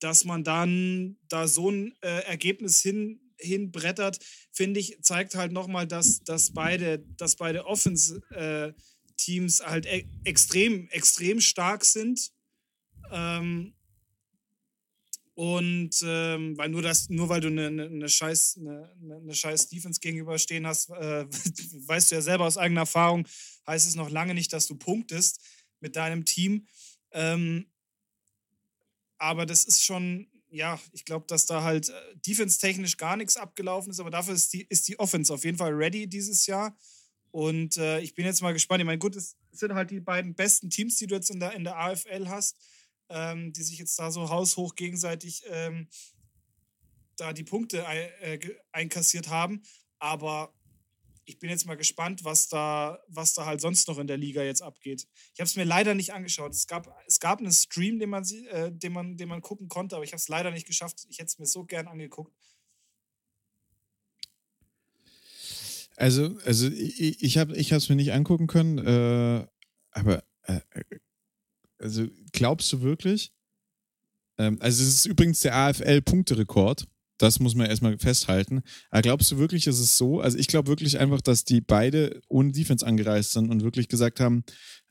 dass 0.00 0.24
man 0.24 0.44
dann 0.44 1.18
da 1.28 1.46
so 1.46 1.70
ein 1.70 1.94
äh, 2.00 2.24
Ergebnis 2.24 2.82
hin, 2.82 3.29
hinbrettert, 3.40 4.18
finde 4.52 4.80
ich, 4.80 4.98
zeigt 5.02 5.34
halt 5.34 5.52
nochmal, 5.52 5.86
dass, 5.86 6.22
dass 6.22 6.52
beide, 6.52 7.00
dass 7.16 7.36
beide 7.36 7.66
Offense-Teams 7.66 9.60
halt 9.60 9.86
e 9.86 10.06
extrem, 10.24 10.88
extrem 10.90 11.40
stark 11.40 11.84
sind. 11.84 12.32
Ähm, 13.10 13.74
und 15.34 16.02
ähm, 16.04 16.58
weil 16.58 16.68
nur 16.68 16.82
das, 16.82 17.08
nur 17.08 17.30
weil 17.30 17.40
du 17.40 17.48
eine, 17.48 17.68
eine, 17.68 17.86
eine 17.86 18.08
scheiß, 18.08 18.58
eine, 18.60 18.90
eine 19.10 19.34
scheiß 19.34 19.68
Defense 19.68 19.98
gegenüberstehen 19.98 20.66
hast, 20.66 20.90
äh, 20.90 21.24
weißt 21.86 22.10
du 22.10 22.16
ja 22.16 22.20
selber 22.20 22.44
aus 22.44 22.58
eigener 22.58 22.82
Erfahrung, 22.82 23.26
heißt 23.66 23.86
es 23.86 23.94
noch 23.94 24.10
lange 24.10 24.34
nicht, 24.34 24.52
dass 24.52 24.66
du 24.66 24.74
punktest 24.74 25.40
mit 25.80 25.96
deinem 25.96 26.26
Team. 26.26 26.66
Ähm, 27.12 27.70
aber 29.16 29.46
das 29.46 29.64
ist 29.64 29.84
schon, 29.84 30.29
ja, 30.50 30.80
ich 30.92 31.04
glaube, 31.04 31.26
dass 31.26 31.46
da 31.46 31.62
halt 31.62 31.88
äh, 31.88 31.92
defense-technisch 32.26 32.96
gar 32.96 33.16
nichts 33.16 33.36
abgelaufen 33.36 33.90
ist, 33.90 34.00
aber 34.00 34.10
dafür 34.10 34.34
ist 34.34 34.52
die, 34.52 34.66
ist 34.68 34.88
die 34.88 34.98
Offense 34.98 35.32
auf 35.32 35.44
jeden 35.44 35.58
Fall 35.58 35.72
ready 35.72 36.08
dieses 36.08 36.46
Jahr. 36.46 36.76
Und 37.30 37.76
äh, 37.76 38.00
ich 38.00 38.14
bin 38.14 38.24
jetzt 38.24 38.42
mal 38.42 38.52
gespannt. 38.52 38.80
Ich 38.80 38.86
meine, 38.86 38.98
gut, 38.98 39.14
es 39.14 39.36
sind 39.52 39.74
halt 39.74 39.90
die 39.90 40.00
beiden 40.00 40.34
besten 40.34 40.68
Teams, 40.68 40.96
die 40.96 41.06
du 41.06 41.14
jetzt 41.14 41.30
in 41.30 41.38
der, 41.38 41.52
in 41.52 41.64
der 41.64 41.78
AFL 41.78 42.28
hast, 42.28 42.56
ähm, 43.08 43.52
die 43.52 43.62
sich 43.62 43.78
jetzt 43.78 43.98
da 43.98 44.10
so 44.10 44.28
haushoch 44.28 44.74
gegenseitig 44.74 45.44
ähm, 45.48 45.88
da 47.16 47.32
die 47.32 47.44
Punkte 47.44 47.86
ein, 47.86 48.08
äh, 48.20 48.40
einkassiert 48.72 49.28
haben. 49.28 49.62
Aber 49.98 50.52
ich 51.30 51.38
bin 51.38 51.48
jetzt 51.48 51.64
mal 51.64 51.76
gespannt, 51.76 52.24
was 52.24 52.48
da, 52.48 52.98
was 53.06 53.34
da 53.34 53.46
halt 53.46 53.60
sonst 53.60 53.86
noch 53.86 53.98
in 53.98 54.08
der 54.08 54.16
Liga 54.16 54.42
jetzt 54.42 54.62
abgeht. 54.62 55.06
Ich 55.32 55.40
habe 55.40 55.46
es 55.46 55.54
mir 55.54 55.64
leider 55.64 55.94
nicht 55.94 56.12
angeschaut. 56.12 56.52
Es 56.52 56.66
gab, 56.66 56.92
es 57.06 57.20
gab 57.20 57.38
einen 57.38 57.52
Stream, 57.52 58.00
den 58.00 58.10
man, 58.10 58.24
äh, 58.24 58.72
den 58.72 58.92
man, 58.92 59.16
den 59.16 59.28
man 59.28 59.40
gucken 59.40 59.68
konnte, 59.68 59.94
aber 59.94 60.04
ich 60.04 60.10
habe 60.10 60.18
es 60.18 60.26
leider 60.26 60.50
nicht 60.50 60.66
geschafft. 60.66 61.06
Ich 61.08 61.18
hätte 61.18 61.28
es 61.28 61.38
mir 61.38 61.46
so 61.46 61.64
gern 61.64 61.86
angeguckt. 61.86 62.34
Also, 65.96 66.36
also 66.44 66.66
ich, 66.66 67.22
ich 67.22 67.38
habe 67.38 67.54
es 67.54 67.88
mir 67.88 67.96
nicht 67.96 68.12
angucken 68.12 68.48
können, 68.48 68.78
äh, 68.78 69.46
aber 69.92 70.24
äh, 70.42 70.60
also 71.78 72.08
glaubst 72.32 72.72
du 72.72 72.80
wirklich? 72.80 73.32
Ähm, 74.38 74.58
also 74.60 74.82
es 74.82 74.88
ist 74.94 75.06
übrigens 75.06 75.40
der 75.40 75.54
AFL-Punkterekord. 75.54 76.88
Das 77.20 77.38
muss 77.38 77.54
man 77.54 77.66
erstmal 77.66 77.98
festhalten. 77.98 78.62
Aber 78.90 79.02
glaubst 79.02 79.30
du 79.30 79.36
wirklich, 79.36 79.66
ist 79.66 79.78
es 79.78 79.98
so? 79.98 80.20
Also 80.20 80.38
ich 80.38 80.46
glaube 80.46 80.68
wirklich 80.68 80.98
einfach, 80.98 81.20
dass 81.20 81.44
die 81.44 81.60
beide 81.60 82.22
ohne 82.28 82.50
Defense 82.50 82.86
angereist 82.86 83.32
sind 83.32 83.50
und 83.50 83.62
wirklich 83.62 83.88
gesagt 83.88 84.20
haben, 84.20 84.42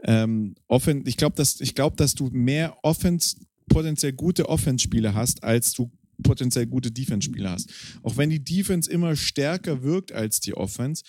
ähm, 0.04 0.54
Offen 0.68 1.08
ich 1.08 1.18
glaube, 1.18 1.36
dass, 1.36 1.60
ich 1.60 1.74
glaub, 1.74 1.98
dass 1.98 2.14
du 2.14 2.30
mehr 2.32 2.78
Offense, 2.84 3.36
potenziell 3.68 4.14
gute 4.14 4.48
Offense-Spiele 4.48 5.16
hast, 5.16 5.44
als 5.44 5.74
du 5.74 5.92
potenziell 6.22 6.68
gute 6.68 6.92
Defense-Spieler 6.92 7.50
hast. 7.50 7.72
Auch 8.04 8.16
wenn 8.16 8.30
die 8.30 8.44
Defense 8.44 8.90
immer 8.92 9.16
stärker 9.16 9.82
wirkt 9.82 10.12
als 10.12 10.40
die 10.40 10.54
Offense, 10.54 11.04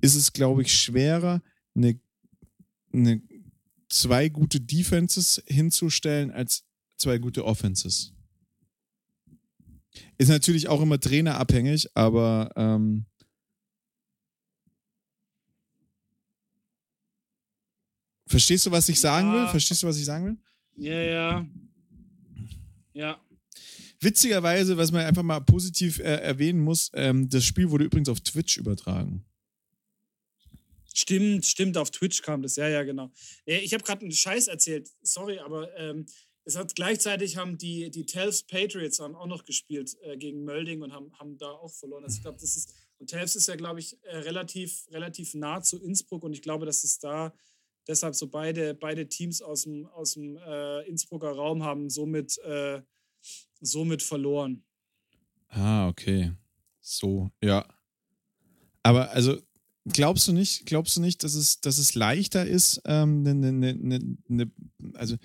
ist 0.00 0.16
es, 0.16 0.32
glaube 0.32 0.62
ich, 0.62 0.76
schwerer, 0.76 1.40
eine, 1.76 2.00
eine, 2.92 3.22
zwei 3.88 4.28
gute 4.28 4.60
Defenses 4.60 5.40
hinzustellen 5.46 6.32
als 6.32 6.64
zwei 6.96 7.18
gute 7.18 7.44
Offenses. 7.44 8.13
Ist 10.18 10.28
natürlich 10.28 10.68
auch 10.68 10.80
immer 10.80 10.98
trainerabhängig, 10.98 11.88
aber 11.94 12.50
ähm, 12.56 13.06
verstehst 18.26 18.66
du, 18.66 18.70
was 18.70 18.88
ich 18.88 19.00
sagen 19.00 19.32
will? 19.32 19.46
Verstehst 19.48 19.82
du, 19.82 19.86
was 19.86 19.96
ich 19.98 20.04
sagen 20.04 20.26
will? 20.26 20.36
Ja, 20.76 21.00
ja. 21.00 21.46
Ja. 22.92 23.20
Witzigerweise, 24.00 24.76
was 24.76 24.92
man 24.92 25.04
einfach 25.04 25.22
mal 25.22 25.40
positiv 25.40 25.98
äh, 25.98 26.02
erwähnen 26.02 26.60
muss, 26.60 26.90
ähm, 26.94 27.28
das 27.28 27.44
Spiel 27.44 27.70
wurde 27.70 27.84
übrigens 27.84 28.08
auf 28.08 28.20
Twitch 28.20 28.56
übertragen. 28.56 29.24
Stimmt, 30.92 31.44
stimmt, 31.44 31.76
auf 31.76 31.90
Twitch 31.90 32.22
kam 32.22 32.42
das, 32.42 32.54
ja, 32.56 32.68
ja, 32.68 32.84
genau. 32.84 33.10
Ich 33.46 33.74
habe 33.74 33.82
gerade 33.82 34.02
einen 34.02 34.12
Scheiß 34.12 34.46
erzählt, 34.46 34.90
sorry, 35.02 35.38
aber 35.38 35.76
ähm, 35.76 36.06
es 36.44 36.56
hat 36.56 36.74
gleichzeitig 36.74 37.36
haben 37.36 37.56
die, 37.56 37.90
die 37.90 38.04
Telfs 38.04 38.42
Patriots 38.42 39.00
haben 39.00 39.14
auch 39.14 39.26
noch 39.26 39.44
gespielt 39.44 39.96
äh, 40.02 40.16
gegen 40.16 40.44
Mölding 40.44 40.82
und 40.82 40.92
haben, 40.92 41.12
haben 41.18 41.38
da 41.38 41.50
auch 41.50 41.72
verloren. 41.72 42.04
Also 42.04 42.16
ich 42.16 42.22
glaube, 42.22 42.38
das 42.40 42.56
ist, 42.56 42.74
und 42.98 43.08
Telfs 43.08 43.34
ist 43.34 43.48
ja, 43.48 43.56
glaube 43.56 43.80
ich, 43.80 43.96
äh, 44.02 44.18
relativ, 44.18 44.86
relativ 44.90 45.34
nah 45.34 45.62
zu 45.62 45.82
Innsbruck 45.82 46.22
und 46.22 46.32
ich 46.32 46.42
glaube, 46.42 46.66
dass 46.66 46.84
es 46.84 46.98
da 46.98 47.32
deshalb 47.86 48.14
so 48.14 48.28
beide, 48.28 48.74
beide 48.74 49.08
Teams 49.08 49.42
aus 49.42 49.62
dem, 49.62 49.86
aus 49.86 50.14
dem 50.14 50.36
äh, 50.36 50.82
Innsbrucker 50.82 51.30
Raum 51.30 51.62
haben 51.62 51.88
somit, 51.88 52.38
äh, 52.38 52.82
somit 53.60 54.02
verloren. 54.02 54.64
Ah, 55.48 55.88
okay. 55.88 56.32
So, 56.80 57.30
ja. 57.42 57.66
Aber 58.82 59.10
also 59.10 59.40
glaubst 59.86 60.28
du 60.28 60.32
nicht, 60.32 60.66
glaubst 60.66 60.96
du 60.96 61.00
nicht, 61.00 61.22
dass 61.22 61.34
es, 61.34 61.60
dass 61.60 61.78
es 61.78 61.94
leichter 61.94 62.46
ist, 62.46 62.82
ähm, 62.84 63.22
ne, 63.22 63.34
ne, 63.34 63.52
ne, 63.52 63.74
ne, 63.74 64.16
ne 64.28 64.52
also 64.94 65.16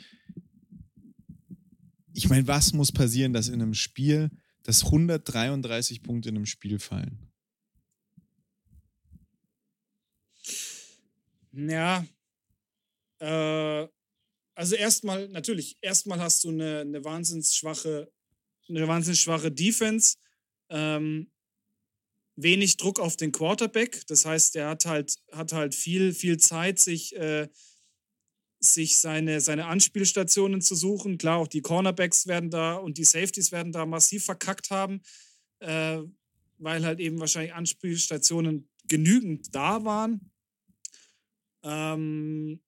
ich 2.14 2.30
meine, 2.30 2.48
was 2.48 2.74
muss 2.74 2.92
passieren, 2.92 3.34
dass 3.34 3.48
in 3.48 3.62
einem 3.62 3.74
Spiel, 3.74 4.30
dass 4.64 4.86
133 4.86 6.04
Punkte 6.04 6.30
in 6.30 6.36
einem 6.36 6.46
Spiel 6.46 6.80
fallen? 6.80 7.32
Ja, 11.52 12.06
äh, 13.20 13.88
also 14.56 14.76
erstmal, 14.76 15.28
natürlich, 15.30 15.78
erstmal 15.82 16.20
hast 16.20 16.44
du 16.44 16.50
eine, 16.50 16.82
eine 16.82 17.04
wahnsinnig 17.04 17.48
schwache, 17.48 18.12
eine 18.68 18.88
wahnsinnig 18.88 19.22
schwache 19.22 19.52
Defense. 19.52 20.18
Ähm, 20.70 21.32
wenig 22.42 22.78
Druck 22.78 23.00
auf 23.00 23.18
den 23.18 23.32
Quarterback. 23.32 24.06
Das 24.08 24.26
heißt, 24.26 24.56
er 24.56 24.70
hat 24.70 24.86
halt, 24.86 25.16
hat 25.32 25.54
halt 25.54 25.76
viel, 25.76 26.14
viel 26.14 26.38
Zeit, 26.38 26.80
sich, 26.80 27.16
äh, 27.16 27.48
sich 28.60 28.98
seine, 28.98 29.42
seine 29.42 29.66
Anspielstationen 29.68 30.62
zu 30.62 30.76
suchen. 30.76 31.18
Klar, 31.18 31.38
auch 31.38 31.48
die 31.48 31.62
Cornerbacks 31.62 32.28
werden 32.28 32.50
da 32.50 32.76
und 32.76 32.98
die 32.98 33.06
Safeties 33.06 33.52
werden 33.52 33.72
da 33.72 33.86
massiv 33.86 34.26
verkackt 34.26 34.70
haben, 34.70 35.02
äh, 35.60 36.00
weil 36.58 36.86
halt 36.86 37.00
eben 37.00 37.20
wahrscheinlich 37.20 37.54
Anspielstationen 37.54 38.70
genügend 38.86 39.56
da 39.56 39.84
waren. 39.86 40.32
Ähm, 41.64 42.62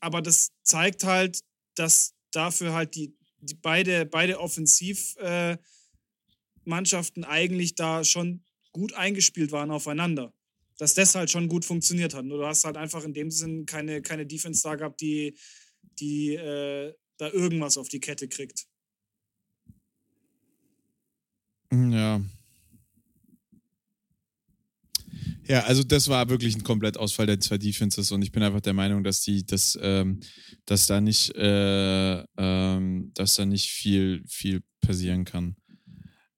aber 0.00 0.20
das 0.20 0.50
zeigt 0.62 1.04
halt, 1.04 1.40
dass 1.74 2.14
dafür 2.30 2.74
halt 2.74 2.94
die, 2.94 3.16
die 3.38 3.54
beide, 3.54 4.04
beide 4.06 4.40
Offensiv- 4.40 5.16
äh, 5.18 5.56
eigentlich 7.24 7.74
da 7.74 8.04
schon 8.04 8.44
gut 8.72 8.94
eingespielt 8.94 9.52
waren 9.52 9.70
aufeinander. 9.70 10.32
Dass 10.78 10.94
das 10.94 11.14
halt 11.14 11.30
schon 11.30 11.48
gut 11.48 11.64
funktioniert 11.64 12.14
hat. 12.14 12.24
Nur 12.24 12.38
du 12.38 12.46
hast 12.46 12.64
halt 12.64 12.76
einfach 12.76 13.04
in 13.04 13.14
dem 13.14 13.30
Sinn 13.30 13.66
keine, 13.66 14.02
keine 14.02 14.26
Defense 14.26 14.62
da 14.62 14.74
gehabt, 14.74 15.00
die, 15.00 15.36
die 16.00 16.34
äh, 16.34 16.92
da 17.18 17.30
irgendwas 17.30 17.78
auf 17.78 17.88
die 17.88 18.00
Kette 18.00 18.28
kriegt. 18.28 18.66
Hm, 21.70 21.92
ja. 21.92 22.20
Ja, 25.46 25.60
also 25.64 25.82
das 25.82 26.08
war 26.08 26.28
wirklich 26.30 26.56
ein 26.56 26.62
Komplettausfall 26.62 27.26
der 27.26 27.38
zwei 27.38 27.58
Defenses 27.58 28.10
und 28.12 28.22
ich 28.22 28.32
bin 28.32 28.42
einfach 28.42 28.62
der 28.62 28.72
Meinung, 28.72 29.04
dass 29.04 29.20
die, 29.20 29.44
dass, 29.44 29.78
ähm, 29.80 30.20
dass 30.64 30.86
da 30.86 31.00
nicht, 31.00 31.34
äh, 31.36 32.24
ähm, 32.38 33.10
dass 33.14 33.34
da 33.34 33.44
nicht 33.44 33.68
viel, 33.68 34.24
viel 34.26 34.62
passieren 34.80 35.24
kann. 35.24 35.56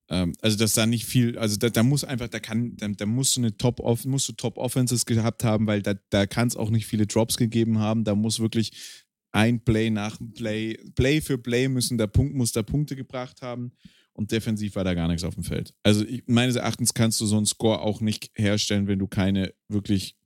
Ähm, 0.09 0.35
also, 0.41 0.57
dass 0.57 0.75
da 0.75 0.87
nicht 0.87 1.05
viel, 1.05 1.39
also 1.39 1.57
da, 1.57 1.69
da 1.69 1.83
muss 1.83 2.05
einfach, 2.05 2.29
da 2.29 2.39
kann, 2.39 2.77
da, 2.77 2.89
da 2.89 3.07
musst 3.07 3.37
du 3.37 3.41
eine 3.41 3.57
Top 3.57 3.81
off 3.81 4.05
musst 4.05 4.29
du 4.29 4.33
Top 4.33 4.57
Offenses 4.59 5.05
gehabt 5.07 5.43
haben, 5.45 5.67
weil 5.67 5.83
da, 5.83 5.95
da 6.11 6.27
kann 6.27 6.49
es 6.49 6.57
auch 6.57 6.71
nicht 6.71 6.87
viele 6.87 7.07
Drops 7.07 7.37
gegeben 7.37 7.79
haben. 7.79 8.05
Da 8.05 8.15
muss 8.15 8.41
wirklich 8.41 9.03
ein 9.33 9.61
Play 9.65 9.91
nach 9.91 10.17
dem 10.17 10.33
Play, 10.33 10.79
Play 10.95 11.21
für 11.21 11.39
Play 11.39 11.69
müssen 11.69 11.99
der 11.99 12.07
Punkt, 12.07 12.35
muss 12.35 12.53
da 12.53 12.63
Punkte 12.63 12.97
gebracht 12.97 13.43
haben 13.43 13.73
und 14.13 14.33
defensiv 14.33 14.77
war 14.77 14.85
da 14.85 14.95
gar 14.95 15.09
nichts 15.09 15.25
auf 15.25 15.35
dem 15.35 15.45
Feld. 15.45 15.75
Also 15.83 16.05
ich, 16.05 16.23
meines 16.27 16.57
Erachtens 16.57 16.95
kannst 16.95 17.21
du 17.21 17.27
so 17.27 17.37
einen 17.37 17.47
Score 17.47 17.81
auch 17.81 18.01
nicht 18.01 18.31
herstellen, 18.35 18.87
wenn 18.87 18.99
du 18.99 19.07
keine 19.07 19.53
wirklich 19.69 20.17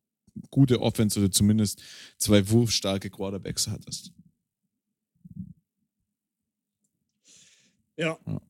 gute 0.50 0.80
Offense 0.80 1.18
oder 1.18 1.30
zumindest 1.30 1.82
zwei 2.18 2.48
wurfstarke 2.48 3.10
Quarterbacks 3.10 3.66
hattest. 3.66 4.12
Ja. 7.96 8.18
ja. 8.26 8.40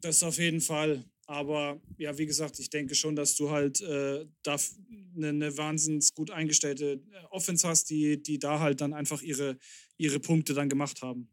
Das 0.00 0.22
auf 0.22 0.38
jeden 0.38 0.60
Fall. 0.60 1.04
Aber 1.26 1.80
ja, 1.96 2.16
wie 2.18 2.26
gesagt, 2.26 2.58
ich 2.58 2.70
denke 2.70 2.94
schon, 2.94 3.14
dass 3.14 3.36
du 3.36 3.50
halt 3.50 3.80
äh, 3.82 4.26
da 4.42 4.56
eine, 5.14 5.28
eine 5.28 5.56
wahnsinnig 5.56 6.12
gut 6.14 6.30
eingestellte 6.30 6.94
äh, 6.94 7.24
Offense 7.30 7.68
hast, 7.68 7.88
die, 7.90 8.20
die 8.20 8.38
da 8.38 8.58
halt 8.58 8.80
dann 8.80 8.92
einfach 8.92 9.22
ihre, 9.22 9.56
ihre 9.96 10.18
Punkte 10.18 10.54
dann 10.54 10.68
gemacht 10.68 11.02
haben. 11.02 11.28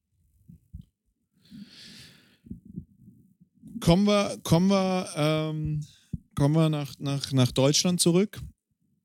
Kommen 3.79 4.05
wir, 4.05 4.37
kommen 4.43 4.67
wir, 4.67 5.09
ähm, 5.15 5.85
kommen 6.35 6.55
wir 6.55 6.69
nach, 6.69 6.93
nach, 6.99 7.31
nach 7.31 7.51
Deutschland 7.51 7.99
zurück. 7.99 8.39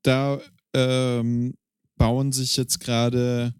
Da 0.03 0.41
ähm, 0.73 1.55
bauen 1.95 2.31
sich 2.31 2.57
jetzt 2.57 2.79
gerade 2.79 3.55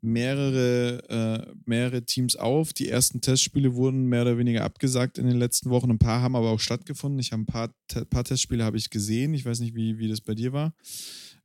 mehrere, 0.00 1.02
äh, 1.08 1.52
mehrere 1.64 2.04
Teams 2.04 2.36
auf. 2.36 2.72
Die 2.72 2.88
ersten 2.88 3.20
Testspiele 3.20 3.74
wurden 3.74 4.06
mehr 4.06 4.22
oder 4.22 4.38
weniger 4.38 4.64
abgesagt 4.64 5.18
in 5.18 5.26
den 5.26 5.36
letzten 5.36 5.70
Wochen. 5.70 5.90
Ein 5.90 5.98
paar 5.98 6.22
haben 6.22 6.36
aber 6.36 6.50
auch 6.50 6.60
stattgefunden. 6.60 7.18
Ich 7.18 7.32
habe 7.32 7.42
ein 7.42 7.46
paar, 7.46 7.74
paar 8.10 8.24
Testspiele 8.24 8.64
habe 8.64 8.76
ich 8.76 8.90
gesehen. 8.90 9.34
Ich 9.34 9.44
weiß 9.44 9.60
nicht, 9.60 9.74
wie, 9.74 9.98
wie 9.98 10.08
das 10.08 10.20
bei 10.20 10.34
dir 10.34 10.52
war. 10.52 10.74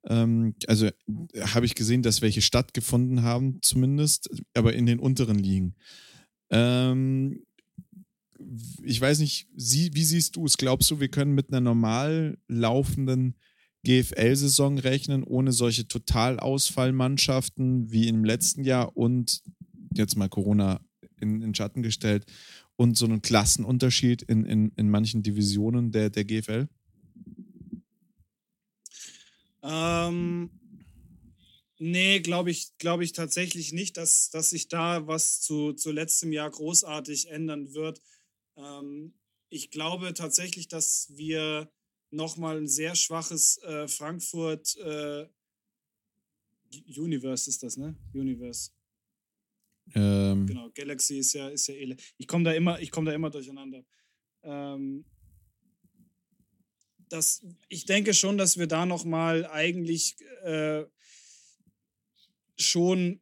Ähm, 0.05 0.55
also 0.67 0.89
habe 1.39 1.65
ich 1.65 1.75
gesehen, 1.75 2.03
dass 2.03 2.22
welche 2.22 2.41
stattgefunden 2.41 3.24
haben, 3.24 3.60
zumindest, 3.62 4.29
aber 4.53 4.74
in 4.74 4.86
den 4.86 5.00
unteren 5.00 5.39
Ligen. 5.39 5.75
Ähm, 6.50 7.43
ich 8.83 9.00
weiß 9.00 9.19
nicht, 9.19 9.48
wie 9.55 10.03
siehst 10.03 10.36
du 10.36 10.45
es? 10.45 10.57
Glaubst 10.57 10.91
du, 10.91 11.00
wir 11.00 11.07
können 11.07 11.33
mit 11.33 11.50
einer 11.50 11.62
normal 11.62 12.38
laufenden 12.48 13.36
GFL-Saison 13.85 14.79
rechnen, 14.79 15.23
ohne 15.23 15.51
solche 15.51 15.87
Totalausfallmannschaften 15.87 17.91
wie 17.91 18.07
im 18.07 18.23
letzten 18.23 18.63
Jahr 18.63 18.95
und 18.95 19.41
jetzt 19.93 20.15
mal 20.15 20.29
Corona 20.29 20.79
in, 21.19 21.41
in 21.41 21.53
Schatten 21.53 21.83
gestellt 21.83 22.25
und 22.75 22.97
so 22.97 23.05
einen 23.05 23.21
Klassenunterschied 23.21 24.21
in, 24.23 24.45
in, 24.45 24.71
in 24.75 24.89
manchen 24.89 25.23
Divisionen 25.23 25.91
der, 25.91 26.09
der 26.09 26.25
GFL? 26.25 26.67
Ähm, 29.61 30.49
nee, 31.79 32.19
glaube 32.19 32.51
ich, 32.51 32.77
glaube 32.77 33.03
ich 33.03 33.13
tatsächlich 33.13 33.71
nicht, 33.71 33.97
dass, 33.97 34.29
dass 34.29 34.49
sich 34.49 34.67
da 34.67 35.07
was 35.07 35.41
zu, 35.41 35.73
zu 35.73 35.91
letztem 35.91 36.31
Jahr 36.31 36.49
großartig 36.49 37.29
ändern 37.29 37.73
wird. 37.73 38.01
Ähm, 38.57 39.13
ich 39.49 39.71
glaube 39.71 40.13
tatsächlich, 40.13 40.67
dass 40.67 41.07
wir 41.15 41.71
nochmal 42.13 42.58
ein 42.58 42.67
sehr 42.67 42.96
schwaches 42.96 43.58
äh, 43.63 43.88
Frankfurt 43.88 44.75
äh, 44.77 45.27
Universe 46.98 47.50
ist 47.50 47.62
das, 47.63 47.77
ne? 47.77 47.96
Universe. 48.13 48.72
Ähm. 49.93 50.48
Genau, 50.48 50.70
Galaxy 50.74 51.20
ist 51.20 51.34
ja, 51.34 51.50
ist 51.50 51.67
ja 51.67 51.75
ele. 51.75 51.98
Ich 52.17 52.27
komme 52.27 52.43
da 52.43 52.51
immer, 52.53 52.79
ich 52.79 52.89
komme 52.89 53.10
da 53.10 53.15
immer 53.15 53.29
durcheinander. 53.29 53.84
Ähm, 54.43 55.05
das, 57.10 57.46
ich 57.70 57.86
denke 57.86 58.13
schon, 58.13 58.38
dass 58.38 58.58
wir 58.58 58.67
da 58.67 58.86
nochmal 58.86 59.46
eigentlich 59.46 60.15
äh, 60.43 60.84
schon 62.58 63.20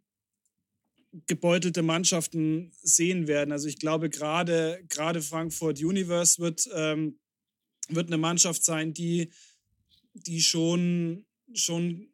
gebeutelte 1.28 1.82
Mannschaften 1.82 2.72
sehen 2.82 3.28
werden. 3.28 3.52
Also 3.52 3.68
ich 3.68 3.80
glaube 3.80 4.10
gerade 4.10 4.82
gerade 4.88 5.22
Frankfurt 5.22 5.84
Universe 5.84 6.42
wird 6.42 6.70
ähm, 6.74 7.20
wird 7.96 8.08
eine 8.08 8.18
Mannschaft 8.18 8.64
sein, 8.64 8.94
die, 8.94 9.32
die 10.14 10.42
schon, 10.42 11.26
schon 11.54 12.08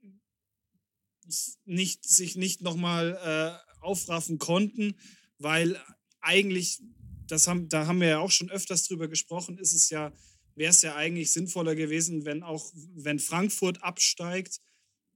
nicht, 1.66 2.08
sich 2.08 2.36
nicht 2.36 2.62
nochmal 2.62 3.18
äh, 3.62 3.84
aufraffen 3.84 4.38
konnten 4.38 4.96
weil 5.40 5.80
eigentlich, 6.22 6.82
das 7.28 7.48
haben, 7.48 7.70
da 7.70 7.88
haben 7.88 8.02
wir 8.02 8.08
ja 8.08 8.20
auch 8.20 8.32
schon 8.32 8.50
öfters 8.50 8.84
drüber 8.88 9.08
gesprochen, 9.08 9.58
ist 9.58 9.74
es 9.74 9.90
ja, 9.90 10.12
wäre 10.56 10.72
es 10.72 10.82
ja 10.82 10.96
eigentlich 10.96 11.32
sinnvoller 11.32 11.76
gewesen, 11.76 12.26
wenn 12.26 12.44
auch, 12.44 12.72
wenn 12.96 13.20
Frankfurt 13.20 13.84
absteigt. 13.84 14.60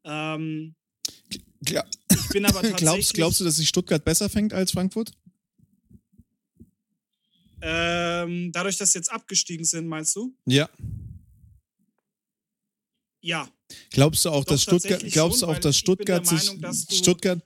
Ähm. 0.04 0.76
Ich 1.30 2.30
bin 2.30 2.46
aber 2.46 2.54
tatsächlich. 2.62 2.78
glaubst, 2.78 3.14
glaubst 3.14 3.40
du, 3.40 3.44
dass 3.44 3.56
sich 3.56 3.70
Stuttgart 3.70 4.04
besser 4.04 4.30
fängt 4.30 4.54
als 4.54 4.72
Frankfurt? 4.72 5.12
Ähm, 7.62 8.52
dadurch, 8.52 8.78
dass 8.78 8.92
sie 8.92 9.00
jetzt 9.00 9.12
abgestiegen 9.12 9.66
sind, 9.66 9.88
meinst 9.88 10.16
du? 10.16 10.36
Ja. 10.46 10.70
Ja. 13.22 13.48
Glaubst 13.92 14.26
du 14.26 14.30
auch, 14.30 14.44
Doch, 14.44 14.54
dass 14.54 14.64
Stuttgart, 14.64 15.04
glaubst 15.12 15.40
schon, 15.40 15.50
du 15.50 15.56
auch, 15.56 15.60
dass 15.60 15.78
Stuttgart 15.78 16.26
sich, 16.26 16.54
Meinung, 16.60 16.74
Stuttgart, 16.74 17.44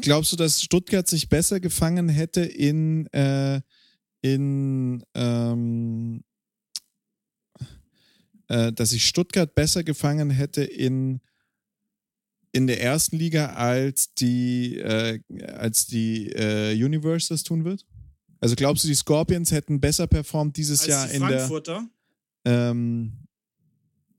glaubst 0.00 0.32
du, 0.32 0.36
dass 0.36 0.62
Stuttgart 0.62 1.06
sich 1.08 1.28
besser 1.28 1.58
gefangen 1.60 2.08
hätte 2.08 2.42
in, 2.42 3.06
äh, 3.08 3.60
in, 4.22 5.04
ähm, 5.14 6.22
äh, 8.48 8.72
dass 8.72 8.90
sich 8.90 9.04
Stuttgart 9.04 9.54
besser 9.54 9.82
gefangen 9.82 10.30
hätte 10.30 10.62
in, 10.62 11.20
in 12.52 12.66
der 12.66 12.80
ersten 12.80 13.16
Liga 13.16 13.46
als 13.54 14.14
die, 14.14 14.78
äh, 14.78 15.20
als 15.52 15.86
die 15.86 16.30
äh, 16.32 16.72
Universe 16.72 17.28
das 17.28 17.42
tun 17.42 17.64
wird? 17.64 17.84
Also 18.40 18.54
glaubst 18.56 18.84
du, 18.84 18.88
die 18.88 18.94
Scorpions 18.94 19.52
hätten 19.52 19.80
besser 19.80 20.06
performt 20.06 20.56
dieses 20.56 20.80
als 20.80 20.88
Jahr 20.88 21.08
die 21.08 21.16
in 21.16 21.26
der 21.28 21.90
ähm, 22.46 23.12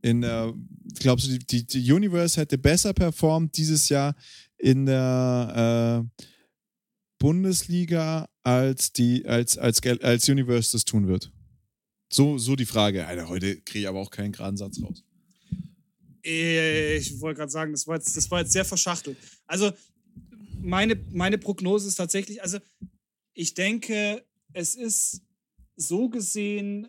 in 0.04 0.22
der 0.22 0.54
glaubst 1.00 1.28
du, 1.28 1.38
die, 1.38 1.66
die 1.66 1.92
Universe 1.92 2.40
hätte 2.40 2.58
besser 2.58 2.94
performt 2.94 3.58
dieses 3.58 3.90
Jahr 3.90 4.16
in 4.58 4.86
der 4.86 6.06
äh, 6.06 6.24
Bundesliga 7.18 8.30
als 8.44 8.94
die 8.94 9.26
als, 9.26 9.58
als, 9.58 9.82
als 9.84 10.30
Universe 10.30 10.72
das 10.72 10.86
tun 10.86 11.08
wird? 11.08 11.32
So, 12.12 12.38
so 12.38 12.56
die 12.56 12.66
Frage. 12.66 13.08
Alter, 13.08 13.30
heute 13.30 13.62
kriege 13.62 13.80
ich 13.80 13.88
aber 13.88 14.00
auch 14.00 14.12
keinen 14.12 14.34
geraden 14.34 14.58
Satz 14.58 14.82
raus. 14.84 15.04
Ich 16.24 17.20
wollte 17.20 17.40
gerade 17.40 17.52
sagen, 17.52 17.72
das 17.72 17.88
war, 17.88 17.96
jetzt, 17.96 18.16
das 18.16 18.30
war 18.30 18.42
jetzt 18.42 18.52
sehr 18.52 18.66
verschachtelt. 18.66 19.18
Also, 19.48 19.72
meine, 20.60 20.96
meine 21.12 21.38
Prognose 21.38 21.88
ist 21.88 21.96
tatsächlich, 21.96 22.44
also 22.44 22.60
ich 23.42 23.56
denke, 23.56 24.24
es 24.54 24.76
ist 24.76 25.24
so 25.76 26.10
gesehen 26.10 26.88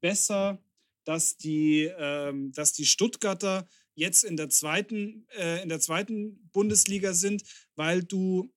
besser, 0.00 0.58
dass 1.04 1.36
die, 1.36 1.90
ähm, 1.98 2.50
dass 2.52 2.72
die 2.72 2.86
Stuttgarter 2.86 3.68
jetzt 3.94 4.24
in 4.24 4.38
der 4.38 4.48
zweiten, 4.48 5.26
äh, 5.36 5.62
in 5.62 5.68
der 5.68 5.80
zweiten 5.80 6.48
Bundesliga 6.50 7.12
sind, 7.12 7.42
weil 7.74 8.02
du 8.02 8.50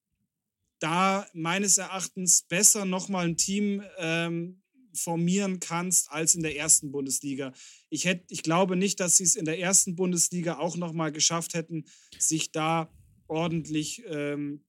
da 0.80 1.28
meines 1.34 1.78
Erachtens 1.78 2.44
besser 2.44 2.86
nochmal 2.86 3.28
ein 3.28 3.36
Team 3.36 3.84
ähm, 3.98 4.62
formieren 4.94 5.60
kannst 5.60 6.10
als 6.12 6.36
in 6.36 6.42
der 6.42 6.56
ersten 6.56 6.90
Bundesliga. 6.90 7.52
Ich, 7.90 8.06
hätt, 8.06 8.32
ich 8.32 8.44
glaube 8.44 8.78
nicht, 8.78 9.02
dass 9.02 9.18
sie 9.18 9.26
es 9.26 9.36
in 9.36 9.44
der 9.44 9.60
ersten 9.60 9.98
Bundesliga 9.98 10.58
auch 10.58 10.78
nochmal 10.78 11.12
geschafft 11.12 11.54
hätten, 11.54 11.84
sich 12.18 12.54
da 12.54 12.90
ordentlich 13.28 14.04
ähm, 14.08 14.64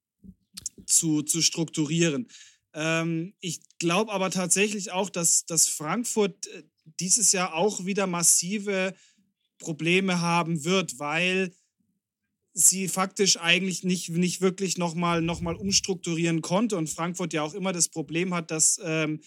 zu, 0.91 1.23
zu 1.23 1.43
strukturieren. 1.43 2.29
Ähm, 2.75 3.35
ich 3.41 3.61
glaube 3.79 4.13
aber 4.13 4.31
tatsächlich 4.31 4.93
auch, 4.93 5.11
dass, 5.11 5.47
dass 5.47 5.69
Frankfurt 5.69 6.47
äh, 6.49 6.63
dieses 6.99 7.33
Jahr 7.33 7.55
auch 7.55 7.85
wieder 7.85 8.07
massive 8.07 8.95
Probleme 9.59 10.21
haben 10.21 10.65
wird, 10.65 10.99
weil 10.99 11.53
sie 12.53 12.89
faktisch 12.89 13.39
eigentlich 13.39 13.85
nicht, 13.85 14.11
nicht 14.11 14.41
wirklich 14.41 14.77
nochmal 14.77 15.23
noch 15.23 15.41
mal 15.41 15.55
umstrukturieren 15.55 16.43
konnte 16.43 16.77
und 16.77 16.91
Frankfurt 16.91 17.33
ja 17.33 17.43
auch 17.43 17.55
immer 17.55 17.73
das 17.73 17.89
Problem 17.89 18.35
hat, 18.35 18.51
dass 18.51 18.81
ähm, 18.83 19.21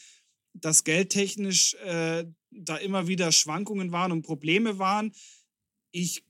dass 0.53 0.84
geldtechnisch 0.84 1.74
äh, 1.75 2.25
da 2.51 2.77
immer 2.77 3.08
wieder 3.08 3.32
Schwankungen 3.32 3.91
waren 3.91 4.12
und 4.12 4.22
Probleme 4.22 4.77
waren. 4.77 5.12
Ich 5.91 6.24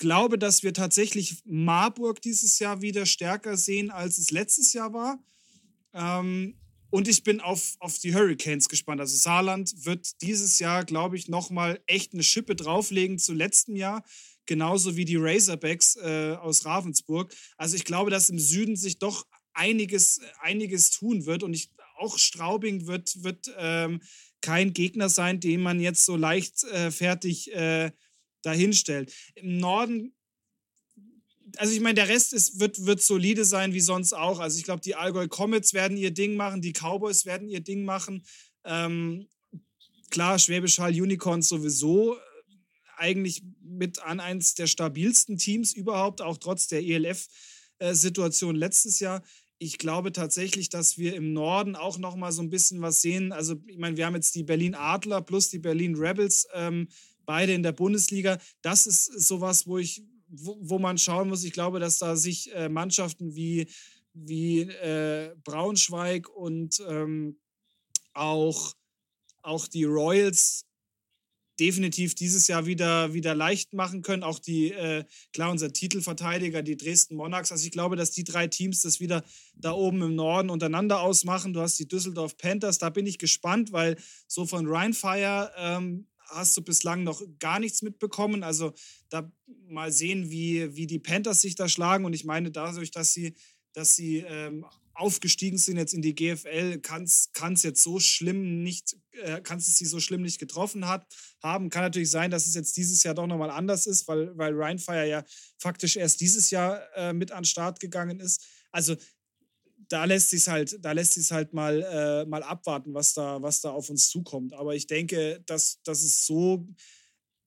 glaube, 0.00 0.38
dass 0.38 0.64
wir 0.64 0.74
tatsächlich 0.74 1.36
Marburg 1.44 2.20
dieses 2.20 2.58
Jahr 2.58 2.82
wieder 2.82 3.06
stärker 3.06 3.56
sehen, 3.56 3.90
als 3.90 4.18
es 4.18 4.32
letztes 4.32 4.72
Jahr 4.72 4.92
war. 4.92 5.22
Ähm, 5.94 6.56
und 6.90 7.06
ich 7.06 7.22
bin 7.22 7.40
auf, 7.40 7.76
auf 7.78 7.98
die 7.98 8.12
Hurricanes 8.12 8.68
gespannt. 8.68 9.00
Also 9.00 9.16
Saarland 9.16 9.86
wird 9.86 10.20
dieses 10.22 10.58
Jahr, 10.58 10.84
glaube 10.84 11.16
ich, 11.16 11.28
nochmal 11.28 11.80
echt 11.86 12.14
eine 12.14 12.24
Schippe 12.24 12.56
drauflegen 12.56 13.18
zu 13.18 13.32
letztem 13.32 13.76
Jahr. 13.76 14.02
Genauso 14.46 14.96
wie 14.96 15.04
die 15.04 15.16
Razorbacks 15.16 15.94
äh, 15.96 16.34
aus 16.40 16.64
Ravensburg. 16.64 17.32
Also 17.56 17.76
ich 17.76 17.84
glaube, 17.84 18.10
dass 18.10 18.30
im 18.30 18.40
Süden 18.40 18.74
sich 18.74 18.98
doch 18.98 19.24
einiges, 19.52 20.20
einiges 20.40 20.90
tun 20.90 21.26
wird. 21.26 21.44
Und 21.44 21.54
ich 21.54 21.70
auch 21.96 22.18
Straubing 22.18 22.86
wird, 22.86 23.22
wird 23.22 23.54
ähm, 23.58 24.00
kein 24.40 24.72
Gegner 24.72 25.08
sein, 25.08 25.38
den 25.38 25.60
man 25.60 25.78
jetzt 25.78 26.04
so 26.04 26.16
leicht 26.16 26.64
äh, 26.64 26.88
äh, 26.88 27.90
dahinstellt. 28.42 29.12
Im 29.34 29.58
Norden 29.58 30.14
also 31.56 31.72
ich 31.72 31.80
meine, 31.80 31.94
der 31.94 32.08
Rest 32.08 32.32
ist, 32.32 32.60
wird, 32.60 32.86
wird 32.86 33.02
solide 33.02 33.44
sein 33.44 33.72
wie 33.72 33.80
sonst 33.80 34.12
auch. 34.12 34.38
Also 34.38 34.58
ich 34.58 34.64
glaube, 34.64 34.82
die 34.82 34.94
Allgäu 34.94 35.26
Comets 35.26 35.74
werden 35.74 35.96
ihr 35.96 36.12
Ding 36.12 36.36
machen, 36.36 36.62
die 36.62 36.72
Cowboys 36.72 37.26
werden 37.26 37.48
ihr 37.48 37.60
Ding 37.60 37.84
machen. 37.84 38.24
Ähm, 38.64 39.26
klar, 40.10 40.38
Schwäbisch 40.38 40.78
Hall 40.78 40.92
Unicorns 40.92 41.48
sowieso 41.48 42.14
äh, 42.14 42.18
eigentlich 42.98 43.42
mit 43.62 44.00
an 44.00 44.20
eins 44.20 44.54
der 44.54 44.68
stabilsten 44.68 45.38
Teams 45.38 45.72
überhaupt, 45.72 46.22
auch 46.22 46.36
trotz 46.36 46.68
der 46.68 46.84
ELF-Situation 46.84 48.54
äh, 48.54 48.58
letztes 48.58 49.00
Jahr 49.00 49.22
ich 49.62 49.76
glaube 49.76 50.10
tatsächlich, 50.10 50.70
dass 50.70 50.96
wir 50.96 51.14
im 51.14 51.34
Norden 51.34 51.76
auch 51.76 51.98
noch 51.98 52.16
mal 52.16 52.32
so 52.32 52.40
ein 52.40 52.48
bisschen 52.48 52.80
was 52.80 53.02
sehen. 53.02 53.30
Also 53.30 53.56
ich 53.66 53.76
meine, 53.76 53.98
wir 53.98 54.06
haben 54.06 54.14
jetzt 54.14 54.34
die 54.34 54.42
Berlin 54.42 54.74
Adler 54.74 55.20
plus 55.20 55.50
die 55.50 55.58
Berlin 55.58 55.96
Rebels, 55.96 56.48
ähm, 56.54 56.88
beide 57.30 57.52
in 57.52 57.62
der 57.62 57.70
Bundesliga. 57.70 58.38
Das 58.60 58.88
ist 58.88 59.04
sowas, 59.04 59.64
wo 59.68 59.78
ich, 59.78 60.02
wo, 60.26 60.58
wo 60.60 60.80
man 60.80 60.98
schauen 60.98 61.28
muss. 61.28 61.44
Ich 61.44 61.52
glaube, 61.52 61.78
dass 61.78 61.98
da 61.98 62.16
sich 62.16 62.52
äh, 62.52 62.68
Mannschaften 62.68 63.36
wie 63.36 63.68
wie 64.12 64.62
äh, 64.62 65.32
Braunschweig 65.44 66.28
und 66.28 66.82
ähm, 66.88 67.38
auch 68.14 68.74
auch 69.42 69.68
die 69.68 69.84
Royals 69.84 70.66
definitiv 71.60 72.14
dieses 72.14 72.48
Jahr 72.48 72.64
wieder, 72.64 73.12
wieder 73.12 73.34
leicht 73.34 73.74
machen 73.74 74.00
können. 74.00 74.22
Auch 74.22 74.38
die, 74.38 74.72
äh, 74.72 75.04
klar, 75.32 75.50
unser 75.50 75.72
Titelverteidiger, 75.72 76.62
die 76.62 76.76
Dresden 76.76 77.16
Monarchs. 77.16 77.52
Also 77.52 77.66
ich 77.66 77.70
glaube, 77.70 77.96
dass 77.96 78.10
die 78.10 78.24
drei 78.24 78.48
Teams 78.48 78.80
das 78.80 78.98
wieder 78.98 79.22
da 79.54 79.72
oben 79.72 80.00
im 80.02 80.14
Norden 80.14 80.48
untereinander 80.48 81.00
ausmachen. 81.00 81.52
Du 81.52 81.60
hast 81.60 81.78
die 81.78 81.86
Düsseldorf 81.86 82.38
Panthers, 82.38 82.78
da 82.78 82.88
bin 82.88 83.06
ich 83.06 83.18
gespannt, 83.18 83.72
weil 83.72 83.96
so 84.26 84.46
von 84.46 84.66
Rheinfire 84.66 85.52
ähm, 85.58 86.06
hast 86.30 86.56
du 86.56 86.62
bislang 86.62 87.02
noch 87.02 87.22
gar 87.38 87.60
nichts 87.60 87.82
mitbekommen. 87.82 88.42
Also 88.42 88.72
da 89.08 89.30
mal 89.68 89.92
sehen, 89.92 90.30
wie, 90.30 90.74
wie 90.76 90.86
die 90.86 90.98
Panthers 90.98 91.40
sich 91.40 91.54
da 91.54 91.68
schlagen. 91.68 92.04
Und 92.04 92.12
ich 92.12 92.24
meine, 92.24 92.50
dadurch, 92.50 92.90
dass 92.90 93.12
sie, 93.12 93.34
dass 93.72 93.96
sie 93.96 94.18
ähm, 94.18 94.64
aufgestiegen 94.94 95.58
sind 95.58 95.78
jetzt 95.78 95.94
in 95.94 96.02
die 96.02 96.14
GFL, 96.14 96.78
kann 96.80 97.04
es 97.04 97.62
jetzt 97.62 97.82
so 97.82 97.98
schlimm 98.00 98.62
nicht, 98.62 98.96
äh, 99.12 99.40
kann 99.40 99.58
es 99.58 99.74
sie 99.74 99.86
so 99.86 99.98
schlimm 99.98 100.22
nicht 100.22 100.38
getroffen 100.38 100.86
hat, 100.86 101.06
haben. 101.42 101.70
Kann 101.70 101.82
natürlich 101.82 102.10
sein, 102.10 102.30
dass 102.30 102.46
es 102.46 102.54
jetzt 102.54 102.76
dieses 102.76 103.02
Jahr 103.02 103.14
doch 103.14 103.26
nochmal 103.26 103.50
anders 103.50 103.86
ist, 103.86 104.08
weil, 104.08 104.36
weil 104.36 104.54
Rheinfire 104.54 105.08
ja 105.08 105.24
faktisch 105.58 105.96
erst 105.96 106.20
dieses 106.20 106.50
Jahr 106.50 106.82
äh, 106.96 107.12
mit 107.12 107.32
an 107.32 107.40
den 107.40 107.44
Start 107.46 107.80
gegangen 107.80 108.20
ist. 108.20 108.44
Also 108.70 108.96
da 109.90 110.04
lässt 110.04 110.30
sich 110.30 110.48
halt, 110.48 110.78
da 110.82 110.92
lässt 110.92 111.14
sich 111.14 111.30
halt 111.32 111.52
mal, 111.52 111.82
äh, 111.82 112.24
mal 112.24 112.44
abwarten, 112.44 112.94
was 112.94 113.12
da, 113.12 113.42
was 113.42 113.60
da 113.60 113.70
auf 113.70 113.90
uns 113.90 114.08
zukommt. 114.08 114.54
Aber 114.54 114.74
ich 114.74 114.86
denke, 114.86 115.42
dass, 115.46 115.82
dass 115.82 116.02
es 116.02 116.24
so 116.24 116.66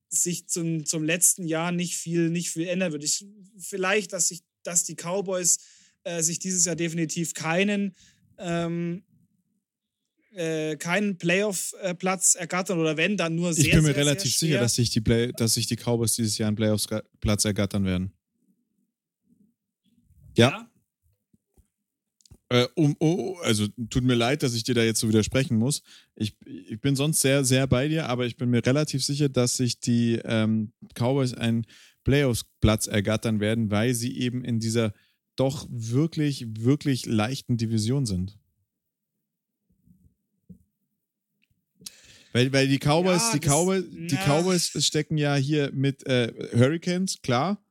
sich 0.09 0.47
zum, 0.47 0.85
zum 0.85 1.03
letzten 1.03 1.45
Jahr 1.47 1.71
nicht 1.71 1.95
viel, 1.95 2.29
nicht 2.29 2.49
viel 2.49 2.67
ändern 2.67 2.91
wird. 2.91 3.03
Ich, 3.03 3.25
vielleicht, 3.57 4.11
dass 4.11 4.27
sich, 4.27 4.43
dass 4.61 4.83
die 4.83 4.95
Cowboys 4.95 5.57
äh, 6.03 6.21
sich 6.21 6.37
dieses 6.37 6.65
Jahr 6.65 6.75
definitiv 6.75 7.33
keinen, 7.33 7.95
ähm, 8.37 9.03
äh, 10.33 10.75
keinen 10.75 11.17
Playoff-Platz 11.17 12.35
ergattern 12.35 12.77
oder 12.77 12.97
wenn, 12.97 13.15
dann 13.15 13.35
nur 13.35 13.53
sehr, 13.53 13.65
Ich 13.65 13.71
bin 13.71 13.83
mir 13.83 13.93
sehr, 13.93 13.97
relativ 13.97 14.35
sehr 14.35 14.49
sicher, 14.49 14.59
dass 14.59 14.75
sich, 14.75 14.89
die 14.89 15.01
Play 15.01 15.31
dass 15.31 15.53
sich 15.53 15.67
die 15.67 15.77
Cowboys 15.77 16.13
dieses 16.13 16.37
Jahr 16.37 16.47
einen 16.47 16.57
Playoff-Platz 16.57 17.45
ergattern 17.45 17.85
werden. 17.85 18.11
Ja. 20.35 20.49
ja? 20.49 20.72
Äh, 22.53 22.67
um, 22.75 22.95
oh, 22.99 23.35
also 23.41 23.65
tut 23.89 24.03
mir 24.03 24.13
leid, 24.13 24.43
dass 24.43 24.53
ich 24.53 24.63
dir 24.63 24.75
da 24.75 24.83
jetzt 24.83 24.99
so 24.99 25.09
widersprechen 25.09 25.57
muss. 25.57 25.81
Ich, 26.15 26.35
ich 26.45 26.79
bin 26.79 26.95
sonst 26.95 27.19
sehr, 27.19 27.43
sehr 27.43 27.65
bei 27.65 27.87
dir, 27.87 28.07
aber 28.09 28.27
ich 28.27 28.37
bin 28.37 28.51
mir 28.51 28.63
relativ 28.63 29.03
sicher, 29.03 29.27
dass 29.27 29.57
sich 29.57 29.79
die 29.79 30.19
ähm, 30.23 30.71
Cowboys 30.93 31.33
einen 31.33 31.65
Playoffs-Platz 32.03 32.85
ergattern 32.85 33.39
werden, 33.39 33.71
weil 33.71 33.95
sie 33.95 34.19
eben 34.19 34.45
in 34.45 34.59
dieser 34.59 34.93
doch 35.35 35.65
wirklich, 35.71 36.45
wirklich 36.59 37.07
leichten 37.07 37.57
Division 37.57 38.05
sind. 38.05 38.37
Weil, 42.33 42.53
weil 42.53 42.67
die 42.67 42.77
Cowboys, 42.77 43.33
ja, 43.33 43.39
die, 43.39 43.47
Cowboys, 43.47 43.83
die 43.89 44.17
Cowboys 44.17 44.85
stecken 44.85 45.17
ja 45.17 45.33
hier 45.33 45.71
mit 45.73 46.05
äh, 46.05 46.31
Hurricanes, 46.53 47.19
klar. 47.23 47.62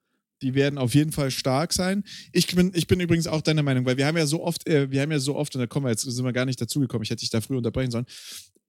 Die 0.42 0.55
werden 0.55 0.78
auf 0.78 0.94
jeden 0.94 1.12
Fall 1.12 1.31
stark 1.31 1.72
sein. 1.72 2.05
Ich 2.33 2.46
bin, 2.55 2.72
ich 2.74 2.87
bin 2.87 3.00
übrigens 3.00 3.26
auch 3.26 3.40
deiner 3.40 3.62
Meinung, 3.62 3.87
weil 3.87 3.96
wir 3.96 4.07
haben 4.07 4.16
ja 4.16 4.26
so 4.26 4.42
oft, 4.42 4.66
äh, 4.68 4.90
wir 4.90 5.00
haben 5.00 5.12
ja 5.12 5.18
so 5.18 5.37
oft, 5.37 5.55
und 5.55 5.61
da 5.61 5.66
kommen 5.66 5.87
wir 5.87 5.90
jetzt, 5.90 6.02
sind 6.02 6.24
wir 6.24 6.33
gar 6.33 6.44
nicht 6.44 6.61
dazugekommen, 6.61 7.05
ich 7.05 7.11
hätte 7.11 7.20
dich 7.20 7.31
da 7.31 7.40
früher 7.40 7.59
unterbrechen 7.59 7.90
sollen, 7.90 8.07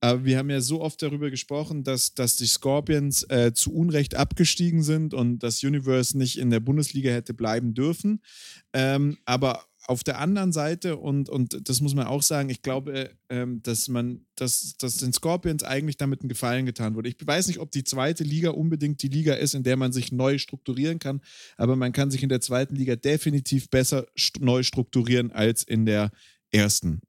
aber 0.03 0.25
wir 0.25 0.38
haben 0.38 0.49
ja 0.49 0.59
so 0.59 0.81
oft 0.81 1.01
darüber 1.01 1.29
gesprochen, 1.29 1.86
dass, 1.86 2.13
dass 2.13 2.36
die 2.36 2.45
Scorpions 2.45 3.23
äh, 3.29 3.53
zu 3.53 3.73
Unrecht 3.73 4.15
abgestiegen 4.15 4.83
sind 4.83 5.13
und 5.13 5.39
das 5.39 5.63
Universe 5.63 6.17
nicht 6.17 6.38
in 6.38 6.49
der 6.49 6.59
Bundesliga 6.59 7.09
hätte 7.09 7.33
bleiben 7.33 7.73
dürfen. 7.73 8.21
Ähm, 8.73 9.17
aber 9.23 9.63
auf 9.86 10.04
der 10.04 10.19
anderen 10.19 10.54
Seite, 10.54 10.98
und, 10.98 11.30
und 11.30 11.67
das 11.67 11.82
muss 11.82 11.93
man 11.93 12.08
auch 12.08 12.22
sagen, 12.22 12.50
ich 12.50 12.62
glaube, 12.62 13.12
ähm, 13.30 13.62
dass 13.63 13.89
man, 13.89 14.26
dass, 14.36 14.76
dass 14.78 14.98
den 14.98 15.12
Scorpions 15.12 15.63
eigentlich 15.63 15.98
damit 15.98 16.22
einen 16.22 16.30
Gefallen 16.30 16.65
getan 16.65 16.96
wurde. 16.96 17.10
Ich 17.10 17.17
weiß 17.19 17.48
nicht, 17.48 17.60
ob 17.60 17.72
die 17.72 17.84
zweite 17.84 18.24
Liga 18.24 18.52
unbedingt 18.52 19.04
die 19.04 19.10
Liga 19.10 19.34
ist, 19.34 19.56
in 19.56 19.63
der 19.63 19.76
man 19.76 19.91
sich 19.91 20.12
neu 20.12 20.38
strukturieren 20.38 21.00
kann, 21.00 21.22
aber 21.58 21.76
man 21.76 21.91
kann 21.91 22.12
sich 22.12 22.24
in 22.24 22.30
der 22.30 22.41
zweiten 22.41 22.76
Liga 22.76 22.96
definitiv 22.96 23.69
besser 23.69 24.06
st 24.17 24.39
neu 24.39 24.63
strukturieren 24.63 25.32
als 25.32 25.63
in 25.63 25.86
der 25.86 26.12
ersten. 26.52 27.02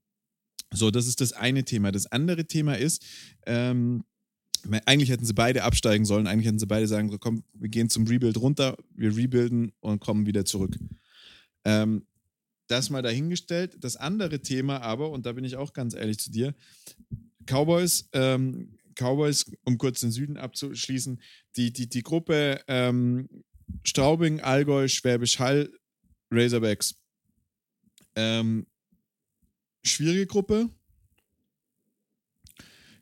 So, 0.72 0.90
das 0.90 1.06
ist 1.06 1.20
das 1.20 1.32
eine 1.32 1.64
Thema. 1.64 1.92
Das 1.92 2.06
andere 2.06 2.46
Thema 2.46 2.76
ist, 2.76 3.04
ähm, 3.46 4.04
eigentlich 4.86 5.10
hätten 5.10 5.26
sie 5.26 5.34
beide 5.34 5.62
absteigen 5.62 6.04
sollen. 6.04 6.26
Eigentlich 6.26 6.46
hätten 6.46 6.58
sie 6.58 6.66
beide 6.66 6.88
sagen, 6.88 7.10
so, 7.10 7.18
komm, 7.18 7.44
wir 7.52 7.68
gehen 7.68 7.90
zum 7.90 8.06
Rebuild 8.06 8.38
runter, 8.38 8.76
wir 8.94 9.16
rebuilden 9.16 9.72
und 9.80 10.00
kommen 10.00 10.26
wieder 10.26 10.44
zurück. 10.44 10.76
Ähm, 11.64 12.06
das 12.66 12.90
mal 12.90 13.02
dahingestellt. 13.02 13.76
Das 13.80 13.96
andere 13.96 14.40
Thema 14.40 14.80
aber, 14.80 15.10
und 15.10 15.26
da 15.26 15.32
bin 15.32 15.44
ich 15.44 15.56
auch 15.56 15.72
ganz 15.72 15.94
ehrlich 15.94 16.18
zu 16.18 16.30
dir, 16.30 16.54
Cowboys, 17.46 18.08
ähm, 18.12 18.78
Cowboys, 18.94 19.50
um 19.64 19.76
kurz 19.78 20.00
den 20.00 20.10
Süden 20.10 20.36
abzuschließen, 20.36 21.20
die, 21.56 21.72
die, 21.72 21.88
die 21.88 22.02
Gruppe 22.02 22.62
ähm, 22.68 23.28
Straubing, 23.82 24.40
Allgäu, 24.40 24.88
Schwäbisch 24.88 25.38
Hall, 25.38 25.70
Razorbacks. 26.30 26.94
Ähm, 28.14 28.66
schwierige 29.84 30.26
Gruppe. 30.26 30.70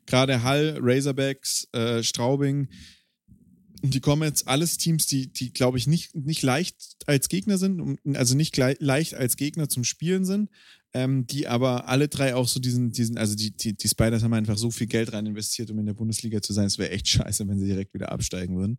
Gerade 0.05 0.43
Hall, 0.43 0.77
Razorbacks, 0.81 1.67
äh, 1.73 2.03
Straubing, 2.03 2.67
die 3.91 3.99
kommen 3.99 4.23
jetzt 4.23 4.47
alles 4.47 4.77
Teams, 4.77 5.07
die, 5.07 5.27
die 5.27 5.51
glaube 5.51 5.77
ich, 5.77 5.87
nicht, 5.87 6.15
nicht 6.15 6.41
leicht 6.41 6.95
als 7.05 7.27
Gegner 7.27 7.57
sind, 7.57 7.99
also 8.15 8.35
nicht 8.35 8.55
leicht 8.57 9.13
als 9.13 9.35
Gegner 9.35 9.67
zum 9.67 9.83
Spielen 9.83 10.23
sind, 10.23 10.49
ähm, 10.93 11.27
die 11.27 11.47
aber 11.47 11.89
alle 11.89 12.07
drei 12.07 12.33
auch 12.33 12.47
so 12.47 12.61
diesen, 12.61 12.91
diesen 12.91 13.17
also 13.17 13.35
die, 13.35 13.51
die, 13.51 13.75
die 13.75 13.87
Spiders 13.87 14.23
haben 14.23 14.33
einfach 14.33 14.57
so 14.57 14.71
viel 14.71 14.87
Geld 14.87 15.11
rein 15.11 15.25
investiert, 15.25 15.69
um 15.69 15.79
in 15.79 15.85
der 15.85 15.95
Bundesliga 15.95 16.41
zu 16.41 16.53
sein. 16.53 16.65
Es 16.65 16.77
wäre 16.77 16.91
echt 16.91 17.09
scheiße, 17.09 17.45
wenn 17.47 17.59
sie 17.59 17.65
direkt 17.67 17.93
wieder 17.93 18.11
absteigen 18.11 18.57
würden. 18.57 18.77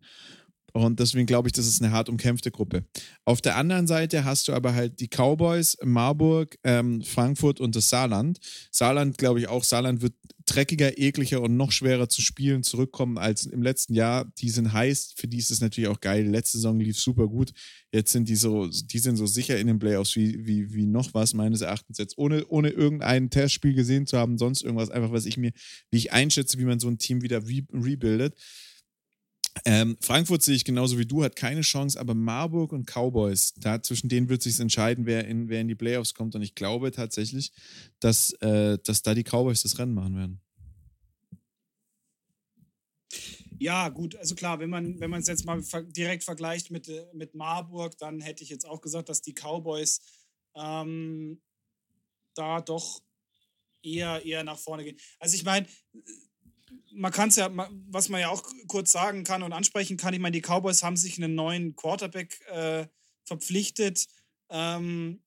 Und 0.77 0.99
deswegen 0.99 1.27
glaube 1.27 1.49
ich, 1.49 1.53
das 1.53 1.69
ist 1.69 1.81
eine 1.81 1.93
hart 1.93 2.09
umkämpfte 2.09 2.51
Gruppe. 2.51 2.85
Auf 3.25 3.41
der 3.41 3.55
anderen 3.55 3.87
Seite 3.87 4.25
hast 4.25 4.49
du 4.49 4.53
aber 4.53 4.75
halt 4.75 4.99
die 4.99 5.07
Cowboys, 5.07 5.77
Marburg, 5.85 6.59
ähm, 6.65 7.01
Frankfurt 7.01 7.61
und 7.61 7.77
das 7.77 7.89
Saarland. 7.89 8.41
Saarland, 8.73 9.17
glaube 9.17 9.39
ich 9.39 9.47
auch, 9.47 9.63
Saarland 9.63 10.03
wird 10.03 10.15
dreckiger, 10.47 10.99
ekliger 10.99 11.41
und 11.43 11.57
noch 11.57 11.71
schwerer 11.71 12.09
zu 12.09 12.23
spielen 12.23 12.65
zurückkommen 12.65 13.19
als 13.19 13.47
im 13.47 13.63
letzten 13.63 13.95
Jahr. 13.95 14.25
Die 14.39 14.51
sind 14.51 14.73
heiß, 14.73 15.15
für 15.17 15.29
die 15.29 15.39
ist 15.39 15.53
es 15.53 15.61
natürlich 15.61 15.89
auch 15.89 16.01
geil. 16.01 16.27
Letzte 16.27 16.59
Saison 16.59 16.81
lief 16.81 16.99
super 16.99 17.29
gut. 17.29 17.53
Jetzt 17.93 18.11
sind 18.11 18.29
die 18.29 18.35
so, 18.35 18.67
die 18.67 18.99
sind 18.99 19.17
so 19.17 19.27
sicher 19.27 19.57
in 19.57 19.69
den 19.69 19.79
Playoffs 19.79 20.17
wie, 20.17 20.45
wie, 20.45 20.75
wie 20.75 20.87
noch 20.87 21.15
was, 21.15 21.35
meines 21.35 21.61
Erachtens 21.61 21.99
jetzt, 21.99 22.19
ohne, 22.19 22.47
ohne 22.49 22.71
irgendein 22.71 23.31
Testspiel 23.31 23.75
gesehen 23.75 24.09
zu 24.09 24.19
haben, 24.19 24.39
sonst 24.39 24.63
irgendwas, 24.63 24.91
einfach 24.91 25.13
was 25.13 25.25
ich 25.25 25.37
mir, 25.37 25.53
wie 25.93 25.99
ich 25.99 26.13
einschätze, 26.13 26.59
wie 26.59 26.65
man 26.65 26.81
so 26.81 26.89
ein 26.89 26.99
Team 26.99 27.23
wieder 27.23 27.47
re 27.47 27.63
rebuildet. 27.73 28.35
Ähm, 29.65 29.97
Frankfurt 30.01 30.43
sehe 30.43 30.57
ich 30.57 30.65
genauso 30.65 30.99
wie 30.99 31.07
du, 31.07 31.23
hat 31.23 31.37
keine 31.37 31.61
Chance, 31.61 31.99
aber 31.99 32.15
Marburg 32.15 32.73
und 32.73 32.87
Cowboys, 32.87 33.55
da 33.57 33.83
zwischen 33.83 34.09
denen 34.09 34.29
wird 34.29 34.43
sich 34.43 34.59
entscheiden, 34.59 35.07
wer 35.07 35.27
in, 35.27 35.49
wer 35.49 35.61
in 35.61 35.69
die 35.69 35.77
Playoffs 35.77 36.15
kommt. 36.15 36.35
Und 36.35 36.43
ich 36.43 36.55
glaube 36.55 36.91
tatsächlich, 36.91 37.53
dass, 38.01 38.33
äh, 38.41 38.79
dass 38.83 39.03
da 39.03 39.15
die 39.15 39.23
Cowboys 39.23 39.63
das 39.63 39.79
Rennen 39.79 39.95
machen 39.95 40.17
werden. 40.17 40.41
Ja, 43.59 43.89
gut, 43.89 44.17
also 44.17 44.35
klar, 44.35 44.59
wenn 44.59 44.71
man 44.71 44.99
wenn 44.99 45.13
es 45.15 45.29
jetzt 45.29 45.47
mal 45.47 45.63
direkt 45.97 46.25
vergleicht 46.25 46.71
mit, 46.71 46.89
äh, 46.89 47.07
mit 47.15 47.35
Marburg, 47.35 47.97
dann 47.99 48.21
hätte 48.21 48.43
ich 48.43 48.51
jetzt 48.51 48.67
auch 48.67 48.81
gesagt, 48.81 49.09
dass 49.09 49.23
die 49.23 49.35
Cowboys 49.35 50.01
ähm, 50.57 51.41
da 52.35 52.61
doch 52.61 53.01
eher, 53.83 54.25
eher 54.25 54.43
nach 54.45 54.59
vorne 54.59 54.85
gehen. 54.85 54.99
Also 55.19 55.37
ich 55.37 55.45
meine, 55.45 55.67
man 56.93 57.13
kann 57.13 57.29
es 57.29 57.37
ja, 57.37 57.51
was 57.89 58.09
man 58.09 58.21
ja 58.21 58.29
auch 58.29 58.43
kurz 58.67 58.93
sagen 58.93 59.25
kann 59.25 59.43
und 59.43 59.53
ansprechen 59.53 59.97
kann, 59.97 60.15
ich 60.15 60.21
meine, 60.21 60.39
die 60.39 60.43
Cowboys 60.43 60.83
haben 60.83 60.97
sich 60.97 61.17
einen 61.19 61.35
neuen 61.35 61.75
Quarterback 61.77 62.41
äh, 62.49 62.87
verpflichtet. 63.25 64.07
Ähm, 64.51 65.21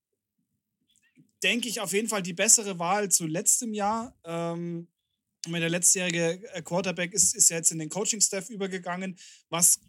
denke 1.44 1.68
ich 1.68 1.82
auf 1.82 1.94
jeden 1.94 2.08
Fall 2.08 2.24
die 2.24 2.34
bessere 2.34 2.80
Wahl 2.80 3.10
zu 3.10 3.28
letztem 3.28 3.74
Jahr. 3.74 4.16
Ähm, 4.24 4.88
der 5.48 5.70
letztjährige 5.70 6.42
äh, 6.54 6.62
Quarterback 6.62 7.14
ist, 7.14 7.36
ist 7.36 7.50
jetzt 7.50 7.72
in 7.72 7.80
den 7.80 7.90
Coaching-Staff 7.90 8.50
übergegangen, 8.50 9.18
was, 9.50 9.80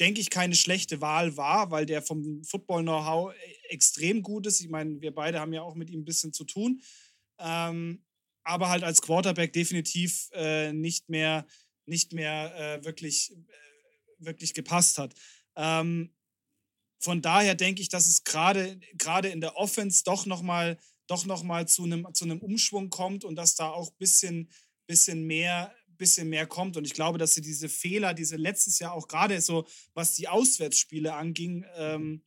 denke 0.00 0.20
ich, 0.20 0.30
keine 0.30 0.54
schlechte 0.54 1.00
Wahl 1.00 1.36
war, 1.36 1.70
weil 1.70 1.86
der 1.86 2.02
vom 2.02 2.42
Football-Know-how 2.44 3.32
äh, 3.32 3.36
extrem 3.68 4.22
gut 4.22 4.46
ist. 4.46 4.60
Ich 4.60 4.68
meine, 4.68 5.00
wir 5.00 5.14
beide 5.14 5.40
haben 5.40 5.52
ja 5.52 5.62
auch 5.62 5.74
mit 5.74 5.90
ihm 5.90 6.00
ein 6.00 6.04
bisschen 6.04 6.32
zu 6.32 6.44
tun. 6.44 6.82
Ähm, 7.38 8.02
aber 8.44 8.68
halt 8.68 8.84
als 8.84 9.02
Quarterback 9.02 9.52
definitiv 9.52 10.28
äh, 10.32 10.72
nicht 10.72 11.08
mehr, 11.08 11.46
nicht 11.86 12.12
mehr 12.12 12.54
äh, 12.56 12.84
wirklich, 12.84 13.32
äh, 13.32 14.24
wirklich 14.24 14.54
gepasst 14.54 14.98
hat. 14.98 15.14
Ähm, 15.56 16.14
von 16.98 17.20
daher 17.20 17.54
denke 17.54 17.82
ich, 17.82 17.88
dass 17.88 18.06
es 18.06 18.24
gerade 18.24 19.28
in 19.28 19.40
der 19.40 19.56
Offense 19.56 20.04
doch 20.04 20.26
nochmal 20.26 20.78
doch 21.06 21.26
noch 21.26 21.42
mal 21.42 21.68
zu 21.68 21.84
einem 21.84 22.06
zu 22.14 22.24
Umschwung 22.24 22.90
kommt 22.90 23.24
und 23.24 23.36
dass 23.36 23.54
da 23.54 23.68
auch 23.68 23.90
ein 23.90 23.96
bisschen, 23.98 24.48
bisschen, 24.86 25.26
mehr, 25.26 25.74
bisschen 25.98 26.28
mehr 26.28 26.46
kommt. 26.46 26.76
Und 26.76 26.86
ich 26.86 26.94
glaube, 26.94 27.18
dass 27.18 27.34
sie 27.34 27.42
diese 27.42 27.68
Fehler, 27.68 28.14
diese 28.14 28.36
letztes 28.36 28.78
Jahr 28.78 28.92
auch 28.92 29.08
gerade 29.08 29.40
so, 29.40 29.66
was 29.94 30.14
die 30.14 30.28
Auswärtsspiele 30.28 31.12
anging, 31.12 31.66
ähm, 31.76 32.22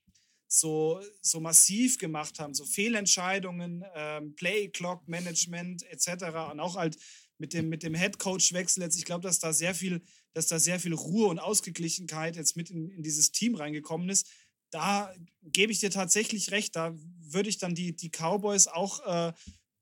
so, 0.47 1.01
so 1.21 1.39
massiv 1.39 1.97
gemacht 1.97 2.39
haben, 2.39 2.53
so 2.53 2.65
Fehlentscheidungen, 2.65 3.83
ähm, 3.95 4.35
Play, 4.35 4.69
Clock, 4.69 5.07
Management 5.07 5.83
etc. 5.83 6.51
Und 6.51 6.59
auch 6.59 6.75
halt 6.75 6.97
mit 7.37 7.53
dem, 7.53 7.69
mit 7.69 7.83
dem 7.83 7.95
Head 7.95 8.19
Coach-Wechsel 8.19 8.83
jetzt, 8.83 8.97
ich 8.97 9.05
glaube, 9.05 9.23
dass 9.23 9.39
da 9.39 9.53
sehr 9.53 9.75
viel, 9.75 10.01
dass 10.33 10.47
da 10.47 10.59
sehr 10.59 10.79
viel 10.79 10.93
Ruhe 10.93 11.27
und 11.27 11.39
Ausgeglichenheit 11.39 12.35
jetzt 12.35 12.55
mit 12.55 12.69
in, 12.69 12.89
in 12.89 13.03
dieses 13.03 13.31
Team 13.31 13.55
reingekommen 13.55 14.09
ist. 14.09 14.27
Da 14.69 15.13
gebe 15.43 15.71
ich 15.71 15.79
dir 15.79 15.91
tatsächlich 15.91 16.51
recht. 16.51 16.75
Da 16.75 16.95
würde 17.19 17.49
ich 17.49 17.57
dann 17.57 17.75
die, 17.75 17.95
die 17.95 18.09
Cowboys 18.09 18.67
auch 18.67 18.99
äh, 19.05 19.33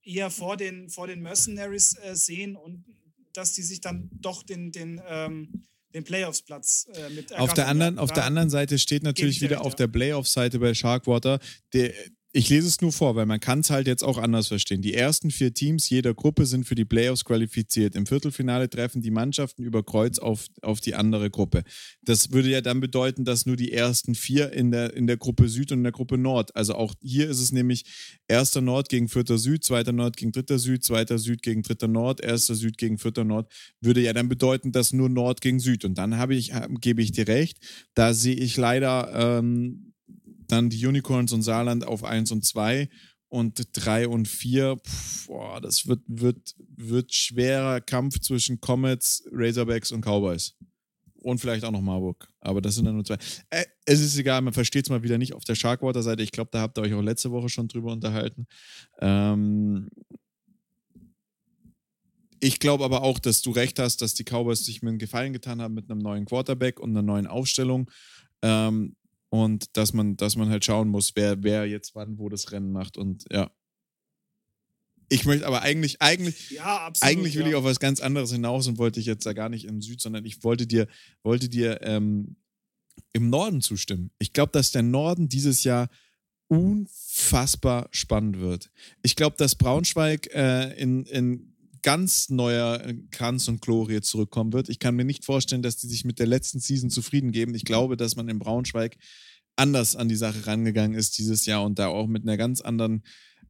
eher 0.03 0.29
vor 0.29 0.57
den, 0.57 0.89
vor 0.89 1.07
den 1.07 1.21
Mercenaries 1.21 1.97
äh, 1.97 2.15
sehen 2.15 2.55
und 2.55 2.85
dass 3.33 3.53
die 3.53 3.63
sich 3.63 3.81
dann 3.81 4.09
doch 4.13 4.43
den, 4.43 4.71
den 4.71 5.01
ähm, 5.07 5.65
den 5.93 6.03
Playoffs-Platz 6.03 6.87
äh, 6.93 7.09
mit 7.09 7.33
auf 7.37 7.53
der 7.53 7.67
anderen 7.67 7.99
Auf 7.99 8.11
der 8.11 8.25
anderen 8.25 8.49
Seite 8.49 8.79
steht 8.79 9.03
natürlich 9.03 9.41
wieder 9.41 9.61
auf 9.61 9.75
der 9.75 9.87
Playoff-Seite 9.87 10.59
bei 10.59 10.73
Sharkwater, 10.73 11.39
der, 11.73 11.93
ich 12.35 12.49
lese 12.49 12.67
es 12.67 12.81
nur 12.81 12.91
vor, 12.91 13.15
weil 13.15 13.27
man 13.27 13.39
kann 13.39 13.59
es 13.59 13.69
halt 13.69 13.85
jetzt 13.85 14.03
auch 14.03 14.17
anders 14.17 14.47
verstehen. 14.47 14.81
Die 14.81 14.95
ersten 14.95 15.29
vier 15.29 15.53
Teams 15.53 15.87
jeder 15.91 16.15
Gruppe 16.15 16.47
sind 16.47 16.65
für 16.65 16.73
die 16.73 16.83
Playoffs 16.83 17.25
qualifiziert. 17.25 17.95
Im 17.95 18.07
Viertelfinale 18.07 18.67
treffen 18.71 19.03
die 19.03 19.11
Mannschaften 19.11 19.61
über 19.61 19.83
Kreuz 19.83 20.17
auf, 20.17 20.47
auf 20.63 20.81
die 20.81 20.95
andere 20.95 21.29
Gruppe. 21.29 21.63
Das 22.01 22.31
würde 22.31 22.49
ja 22.49 22.61
dann 22.61 22.79
bedeuten, 22.79 23.23
dass 23.23 23.45
nur 23.45 23.55
die 23.55 23.71
ersten 23.71 24.15
vier 24.15 24.51
in 24.51 24.71
der, 24.71 24.95
in 24.95 25.05
der 25.05 25.17
Gruppe 25.17 25.47
Süd 25.47 25.71
und 25.71 25.79
in 25.79 25.83
der 25.83 25.91
Gruppe 25.91 26.17
Nord, 26.17 26.55
also 26.55 26.73
auch 26.73 26.95
hier 27.03 27.29
ist 27.29 27.39
es 27.39 27.51
nämlich 27.51 27.85
erster 28.27 28.61
Nord 28.61 28.89
gegen 28.89 29.09
vierter 29.09 29.37
Süd, 29.37 29.63
zweiter 29.63 29.91
Nord 29.91 30.17
gegen 30.17 30.31
dritter 30.31 30.57
Süd, 30.57 30.83
zweiter 30.83 31.19
Süd 31.19 31.43
gegen 31.43 31.61
dritter 31.61 31.87
Nord, 31.87 32.19
erster 32.19 32.55
Süd 32.55 32.79
gegen 32.79 32.97
vierter 32.97 33.25
Nord, 33.25 33.51
würde 33.79 34.01
ja 34.01 34.11
dann 34.11 34.27
bedeuten, 34.27 34.71
dass 34.71 34.91
nur 34.91 35.07
Nord 35.07 35.39
gegen 35.41 35.59
Süd. 35.59 35.85
Und 35.85 35.99
dann 35.99 36.17
habe 36.17 36.33
ich, 36.33 36.51
gebe 36.81 37.03
ich 37.03 37.11
dir 37.11 37.27
recht, 37.27 37.59
da 37.93 38.15
sehe 38.15 38.35
ich 38.35 38.57
leider 38.57 39.37
ähm, 39.39 39.92
dann 40.53 40.69
die 40.69 40.85
Unicorns 40.85 41.33
und 41.33 41.41
Saarland 41.41 41.85
auf 41.85 42.03
1 42.03 42.31
und 42.31 42.45
2 42.45 42.89
und 43.29 43.67
3 43.73 44.07
und 44.07 44.27
4. 44.27 44.77
boah, 45.27 45.59
das 45.59 45.87
wird, 45.87 46.01
wird, 46.07 46.55
wird 46.57 47.13
schwerer 47.13 47.81
Kampf 47.81 48.19
zwischen 48.19 48.61
Comets, 48.61 49.23
Razorbacks 49.31 49.91
und 49.91 50.05
Cowboys. 50.05 50.55
Und 51.23 51.39
vielleicht 51.39 51.63
auch 51.63 51.71
noch 51.71 51.81
Marburg. 51.81 52.27
Aber 52.41 52.61
das 52.61 52.75
sind 52.75 52.85
dann 52.85 52.95
nur 52.95 53.05
zwei. 53.05 53.17
Äh, 53.49 53.63
es 53.85 54.01
ist 54.01 54.17
egal, 54.17 54.41
man 54.41 54.53
versteht 54.53 54.85
es 54.85 54.89
mal 54.89 55.03
wieder 55.03 55.17
nicht 55.17 55.33
auf 55.33 55.45
der 55.45 55.55
Sharkwater-Seite. 55.55 56.21
Ich 56.21 56.31
glaube, 56.31 56.49
da 56.51 56.59
habt 56.59 56.77
ihr 56.77 56.81
euch 56.81 56.93
auch 56.93 57.01
letzte 57.01 57.31
Woche 57.31 57.47
schon 57.47 57.69
drüber 57.69 57.93
unterhalten. 57.93 58.45
Ähm, 58.99 59.89
ich 62.41 62.59
glaube 62.59 62.83
aber 62.83 63.03
auch, 63.03 63.19
dass 63.19 63.41
du 63.41 63.51
recht 63.51 63.79
hast, 63.79 64.01
dass 64.01 64.13
die 64.15 64.25
Cowboys 64.25 64.65
sich 64.65 64.81
mir 64.81 64.89
einen 64.89 64.99
Gefallen 64.99 65.31
getan 65.31 65.61
haben 65.61 65.73
mit 65.73 65.89
einem 65.89 65.99
neuen 66.01 66.25
Quarterback 66.25 66.79
und 66.81 66.89
einer 66.89 67.01
neuen 67.01 67.25
Aufstellung. 67.25 67.89
Ähm, 68.41 68.97
und 69.33 69.75
dass 69.77 69.93
man, 69.93 70.15
dass 70.15 70.35
man 70.35 70.49
halt 70.49 70.63
schauen 70.63 70.89
muss, 70.89 71.13
wer, 71.15 71.41
wer 71.41 71.65
jetzt 71.65 71.95
wann 71.95 72.19
wo 72.19 72.29
das 72.29 72.51
Rennen 72.51 72.71
macht 72.71 72.97
und 72.97 73.25
ja. 73.31 73.49
Ich 75.09 75.25
möchte 75.25 75.47
aber 75.47 75.63
eigentlich, 75.63 76.03
eigentlich, 76.03 76.51
ja, 76.51 76.85
absolut, 76.85 77.11
eigentlich 77.11 77.33
will 77.33 77.41
ja. 77.41 77.49
ich 77.49 77.55
auf 77.55 77.63
was 77.63 77.79
ganz 77.79 77.99
anderes 77.99 78.31
hinaus 78.31 78.67
und 78.67 78.77
wollte 78.77 78.99
ich 78.99 79.07
jetzt 79.07 79.25
da 79.25 79.33
gar 79.33 79.49
nicht 79.49 79.65
im 79.65 79.81
Süd, 79.81 80.01
sondern 80.01 80.23
ich 80.23 80.43
wollte 80.43 80.67
dir, 80.67 80.87
wollte 81.23 81.49
dir 81.49 81.81
ähm, 81.81 82.35
im 83.11 83.31
Norden 83.31 83.61
zustimmen. 83.61 84.11
Ich 84.19 84.33
glaube, 84.33 84.51
dass 84.51 84.71
der 84.71 84.83
Norden 84.83 85.29
dieses 85.29 85.63
Jahr 85.63 85.89
unfassbar 86.47 87.87
spannend 87.89 88.39
wird. 88.39 88.69
Ich 89.01 89.15
glaube, 89.15 89.35
dass 89.37 89.55
Braunschweig 89.55 90.27
äh, 90.35 90.79
in, 90.79 91.05
in 91.05 91.52
ganz 91.83 92.29
neuer 92.29 92.81
Kranz 93.11 93.47
und 93.47 93.61
Glorie 93.61 94.01
zurückkommen 94.01 94.53
wird. 94.53 94.69
Ich 94.69 94.79
kann 94.79 94.95
mir 94.95 95.05
nicht 95.05 95.25
vorstellen, 95.25 95.61
dass 95.61 95.77
die 95.77 95.87
sich 95.87 96.05
mit 96.05 96.17
der 96.17 96.27
letzten 96.27 96.59
Season 96.59 96.89
zufrieden 96.89 97.31
geben. 97.31 97.53
Ich 97.53 97.65
glaube, 97.65 97.97
dass 97.97 98.15
man 98.15 98.29
in 98.29 98.39
Braunschweig 98.39 98.97
anders 99.55 99.95
an 99.95 100.09
die 100.09 100.15
Sache 100.15 100.47
rangegangen 100.47 100.97
ist 100.97 101.17
dieses 101.19 101.45
Jahr 101.45 101.63
und 101.63 101.77
da 101.77 101.87
auch 101.87 102.07
mit 102.07 102.23
einer 102.23 102.37
ganz 102.37 102.61
anderen 102.61 103.03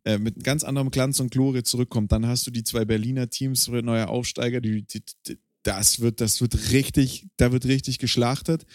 äh, 0.05 0.17
mit 0.17 0.43
ganz 0.43 0.65
anderem 0.65 0.91
Glanz 0.91 1.21
und 1.21 1.31
Glorie 1.31 1.63
zurückkommt. 1.63 2.11
Dann 2.11 2.27
hast 2.27 2.45
du 2.45 2.51
die 2.51 2.63
zwei 2.63 2.83
Berliner 2.83 3.29
Teams, 3.29 3.69
neue 3.69 4.09
Aufsteiger, 4.09 4.59
die, 4.59 4.85
die, 4.85 5.01
die, 5.27 5.39
das 5.63 6.01
wird, 6.01 6.19
das 6.19 6.41
wird 6.41 6.71
richtig, 6.71 7.27
da 7.37 7.53
wird 7.53 7.65
richtig 7.65 7.99
geschlachtet. 7.99 8.65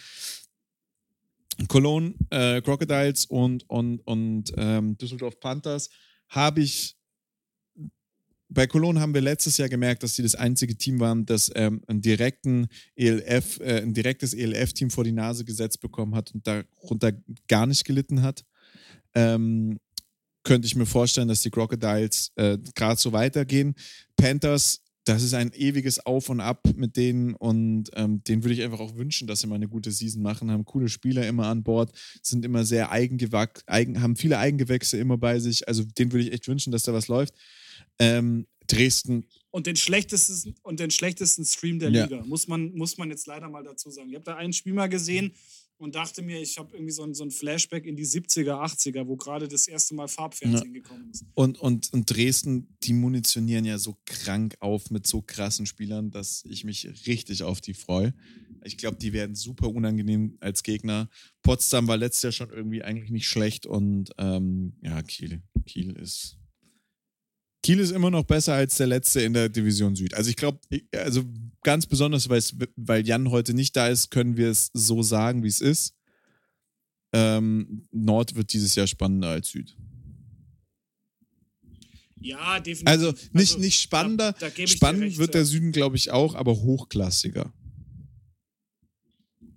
Cologne 1.67 2.15
äh, 2.31 2.63
Crocodiles 2.63 3.27
und, 3.27 3.69
und, 3.69 4.01
und 4.07 4.53
ähm, 4.57 4.97
Düsseldorf 4.97 5.39
Panthers 5.41 5.91
habe 6.29 6.63
ich 6.63 6.98
bei 8.49 8.67
Cologne 8.67 9.01
haben 9.01 9.15
wir 9.15 9.21
letztes 9.21 9.59
Jahr 9.59 9.69
gemerkt, 9.69 10.03
dass 10.03 10.15
sie 10.15 10.23
das 10.23 10.35
einzige 10.35 10.77
Team 10.77 11.01
waren, 11.01 11.27
das 11.27 11.51
ähm, 11.55 11.83
einen 11.87 12.01
direkten 12.01 12.69
ELF, 12.97 13.61
äh, 13.61 13.83
ein 13.83 13.95
direktes 13.95 14.35
ELF-Team 14.35 14.91
vor 14.91 15.05
die 15.05 15.13
Nase 15.13 15.45
gesetzt 15.45 15.81
bekommen 15.81 16.15
hat 16.15 16.33
und 16.33 16.47
darunter 16.47 17.13
gar 17.49 17.67
nicht 17.67 17.85
gelitten 17.85 18.23
hat. 18.23 18.45
Ähm, 19.15 19.79
könnte 20.45 20.67
ich 20.67 20.77
mir 20.77 20.87
vorstellen, 20.87 21.29
dass 21.29 21.43
die 21.43 21.51
Crocodiles 21.51 22.33
äh, 22.37 22.59
gerade 22.75 22.99
so 22.99 23.13
weitergehen. 23.13 23.75
Panthers 24.17 24.81
das 25.09 25.23
ist 25.23 25.33
ein 25.33 25.53
ewiges 25.55 26.05
Auf 26.05 26.29
und 26.29 26.41
Ab 26.41 26.69
mit 26.77 26.97
denen 26.99 27.35
und 27.35 27.91
ähm, 27.95 28.23
denen 28.25 28.45
würde 28.45 28.53
ich 28.53 28.63
einfach 28.63 28.81
auch 28.81 28.97
wünschen, 28.97 29.27
dass 29.27 29.41
sie 29.41 29.47
mal 29.47 29.55
eine 29.55 29.69
gute 29.69 29.91
Season 29.91 30.23
machen, 30.23 30.51
haben 30.51 30.67
coole 30.67 30.91
Spieler 30.91 31.27
immer 31.27 31.47
an 31.47 31.63
Bord, 31.63 31.93
sind 32.23 32.45
immer 32.45 32.67
sehr 32.67 32.91
eigengewachs, 32.91 33.63
eigen, 33.67 34.03
haben 34.03 34.17
viele 34.17 34.39
Eigengewächse 34.39 34.99
immer 34.99 35.17
bei 35.17 35.39
sich. 35.39 35.67
Also 35.67 35.83
denen 35.85 36.13
würde 36.13 36.25
ich 36.25 36.33
echt 36.33 36.47
wünschen, 36.47 36.73
dass 36.73 36.83
da 36.83 36.93
was 36.93 37.09
läuft. 37.09 37.35
Ähm, 37.99 38.47
Dresden. 38.67 39.27
Und 39.51 39.67
den 39.67 39.77
schlechtesten, 39.77 40.55
und 40.63 40.79
den 40.79 40.91
schlechtesten 40.91 41.45
Stream 41.45 41.79
der 41.79 41.91
Liga, 41.91 42.23
muss, 42.27 42.49
man, 42.49 42.75
muss 42.75 42.99
man 42.99 43.09
jetzt 43.09 43.27
leider 43.27 43.49
mal 43.49 43.65
dazu 43.65 43.91
sagen. 43.91 44.11
Ich 44.11 44.15
habe 44.15 44.25
da 44.25 44.37
ein 44.37 44.53
Spiel 44.53 44.75
mal 44.75 44.89
gesehen, 44.89 45.35
und 45.79 45.95
dachte 45.95 46.23
mir, 46.23 46.41
ich 46.41 46.59
habe 46.59 46.75
irgendwie 46.75 46.93
so 46.93 47.05
ein, 47.05 47.15
so 47.15 47.25
ein 47.25 47.31
Flashback 47.31 47.87
in 47.87 47.97
die 47.97 48.05
70er, 48.05 48.65
80er, 48.65 49.07
wo 49.07 49.17
gerade 49.17 49.47
das 49.47 49.69
erste 49.69 49.95
Mal 49.95 50.09
Farbfernsehen 50.09 50.75
ja. 50.75 50.81
gekommen 50.81 51.09
ist. 51.11 51.25
Und, 51.35 51.59
und, 51.59 51.93
und 51.93 52.11
Dresden, 52.11 52.77
die 52.83 52.93
munitionieren 52.93 53.65
ja 53.65 53.79
so 53.79 53.97
krank 54.05 54.57
auf 54.59 54.91
mit 54.91 55.07
so 55.07 55.23
krassen 55.23 55.67
Spielern, 55.67 56.11
dass 56.11 56.45
ich 56.45 56.65
mich 56.65 56.89
richtig 57.07 57.45
auf 57.45 57.61
die 57.61 57.75
freue. 57.75 58.13
Ich 58.65 58.77
glaube, 58.77 58.97
die 58.97 59.13
werden 59.13 59.37
super 59.37 59.69
unangenehm 59.69 60.37
als 60.41 60.65
Gegner. 60.65 61.09
Potsdam 61.43 61.87
war 61.87 61.97
letztes 61.97 62.23
Jahr 62.23 62.33
schon 62.33 62.51
irgendwie 62.51 62.83
eigentlich 62.83 63.11
nicht 63.11 63.29
schlecht 63.29 63.65
und 63.65 64.11
ähm, 64.19 64.75
ja, 64.83 65.01
Kiel. 65.03 65.43
Kiel 65.65 65.93
ist 65.93 66.39
Kiel 67.63 67.81
ist 67.81 67.91
immer 67.91 68.11
noch 68.11 68.25
besser 68.25 68.55
als 68.55 68.77
der 68.77 68.87
letzte 68.87 69.21
in 69.21 69.33
der 69.33 69.49
Division 69.49 69.97
Süd. 69.97 70.15
Also 70.15 70.31
ich 70.31 70.37
glaube, 70.37 70.61
also 70.93 71.25
ganz 71.63 71.87
besonders, 71.87 72.29
weil 72.77 73.07
Jan 73.07 73.31
heute 73.31 73.53
nicht 73.53 73.77
da 73.77 73.89
ist, 73.89 74.11
können 74.11 74.37
wir 74.37 74.51
es 74.51 74.71
so 74.73 75.03
sagen, 75.03 75.43
wie 75.43 75.49
es 75.49 75.61
ist. 75.61 75.95
Ähm, 77.13 77.89
Nord 77.91 78.35
wird 78.37 78.53
dieses 78.53 78.75
Jahr 78.75 78.87
spannender 78.87 79.31
als 79.31 79.49
Süd. 79.49 79.77
Ja, 82.21 82.61
definitiv. 82.61 82.87
Also 82.87 83.13
nicht, 83.33 83.53
also, 83.53 83.59
nicht 83.59 83.81
spannender. 83.81 84.33
Da, 84.33 84.51
da 84.51 84.67
Spannend 84.67 85.03
recht, 85.03 85.19
wird 85.19 85.35
der 85.35 85.45
Süden, 85.45 85.73
glaube 85.73 85.97
ich, 85.97 86.11
auch, 86.11 86.35
aber 86.35 86.53
hochklassiger. 86.53 87.53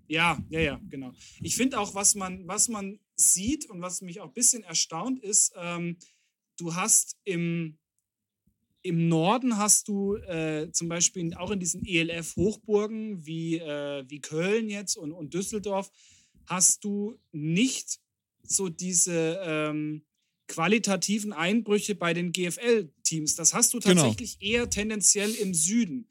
Ja, 0.08 0.44
ja, 0.50 0.60
ja, 0.60 0.82
genau. 0.90 1.14
Ich 1.40 1.56
finde 1.56 1.80
auch, 1.80 1.96
was 1.96 2.16
man, 2.16 2.48
was 2.48 2.68
man 2.68 3.00
sieht 3.16 3.70
und 3.70 3.82
was 3.82 4.02
mich 4.02 4.20
auch 4.20 4.28
ein 4.28 4.34
bisschen 4.34 4.64
erstaunt 4.64 5.24
ist, 5.24 5.54
ähm, 5.56 5.98
du 6.58 6.76
hast 6.76 7.18
im, 7.24 7.78
im 8.84 9.08
Norden 9.08 9.58
hast 9.58 9.88
du 9.88 10.16
äh, 10.16 10.72
zum 10.72 10.88
Beispiel 10.90 11.34
auch 11.36 11.52
in 11.52 11.60
diesen 11.60 11.86
ELF-Hochburgen 11.86 13.26
wie, 13.26 13.58
äh, 13.58 14.04
wie 14.08 14.20
Köln 14.20 14.70
jetzt 14.70 14.98
und, 14.98 15.12
und 15.12 15.34
Düsseldorf, 15.34 15.92
hast 16.46 16.84
du 16.84 17.18
nicht 17.32 18.00
so 18.44 18.70
diese 18.70 19.40
ähm, 19.44 20.04
qualitativen 20.48 21.32
Einbrüche 21.32 21.96
bei 21.96 22.14
den 22.14 22.32
GFL-Teams. 22.32 23.36
Das 23.36 23.54
hast 23.54 23.74
du 23.74 23.80
genau. 23.80 24.02
tatsächlich 24.02 24.40
genau. 24.40 24.52
eher 24.52 24.70
tendenziell 24.70 25.32
im 25.36 25.54
Süden. 25.54 26.08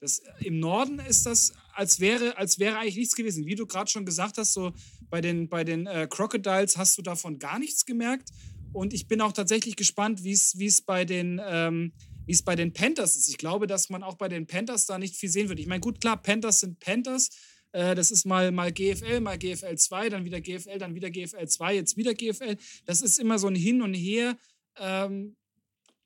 Das, 0.00 0.20
Im 0.40 0.58
Norden 0.58 0.98
ist 0.98 1.26
das, 1.26 1.52
als 1.74 2.00
wäre, 2.00 2.36
als 2.36 2.58
wäre 2.58 2.76
eigentlich 2.78 2.96
nichts 2.96 3.14
gewesen. 3.14 3.46
Wie 3.46 3.54
du 3.54 3.66
gerade 3.66 3.88
schon 3.88 4.04
gesagt 4.04 4.36
hast, 4.36 4.52
so 4.52 4.72
bei 5.08 5.20
den, 5.20 5.48
bei 5.48 5.62
den 5.62 5.86
äh, 5.86 6.08
Crocodiles 6.10 6.76
hast 6.76 6.98
du 6.98 7.02
davon 7.02 7.38
gar 7.38 7.60
nichts 7.60 7.86
gemerkt. 7.86 8.30
Und 8.72 8.94
ich 8.94 9.06
bin 9.06 9.20
auch 9.20 9.32
tatsächlich 9.32 9.76
gespannt, 9.76 10.24
wie 10.24 10.32
es 10.32 10.82
bei 10.82 11.04
den 11.04 11.40
ähm, 11.44 11.92
wie 12.26 12.32
es 12.32 12.42
bei 12.42 12.56
den 12.56 12.72
Panthers 12.72 13.16
ist. 13.16 13.28
Ich 13.28 13.38
glaube, 13.38 13.66
dass 13.66 13.90
man 13.90 14.02
auch 14.02 14.14
bei 14.14 14.28
den 14.28 14.46
Panthers 14.46 14.86
da 14.86 14.98
nicht 14.98 15.16
viel 15.16 15.28
sehen 15.28 15.48
wird. 15.48 15.58
Ich 15.58 15.66
meine, 15.66 15.80
gut, 15.80 16.00
klar, 16.00 16.20
Panthers 16.20 16.60
sind 16.60 16.78
Panthers. 16.78 17.30
Äh, 17.72 17.94
das 17.94 18.10
ist 18.10 18.24
mal, 18.24 18.52
mal 18.52 18.72
GFL, 18.72 19.20
mal 19.20 19.38
GFL 19.38 19.76
2, 19.76 20.08
dann 20.10 20.24
wieder 20.24 20.40
GFL, 20.40 20.78
dann 20.78 20.94
wieder 20.94 21.10
GFL 21.10 21.46
2, 21.46 21.74
jetzt 21.74 21.96
wieder 21.96 22.14
GFL. 22.14 22.56
Das 22.84 23.02
ist 23.02 23.18
immer 23.18 23.38
so 23.38 23.48
ein 23.48 23.54
Hin 23.54 23.82
und 23.82 23.94
Her. 23.94 24.36
Ähm, 24.76 25.36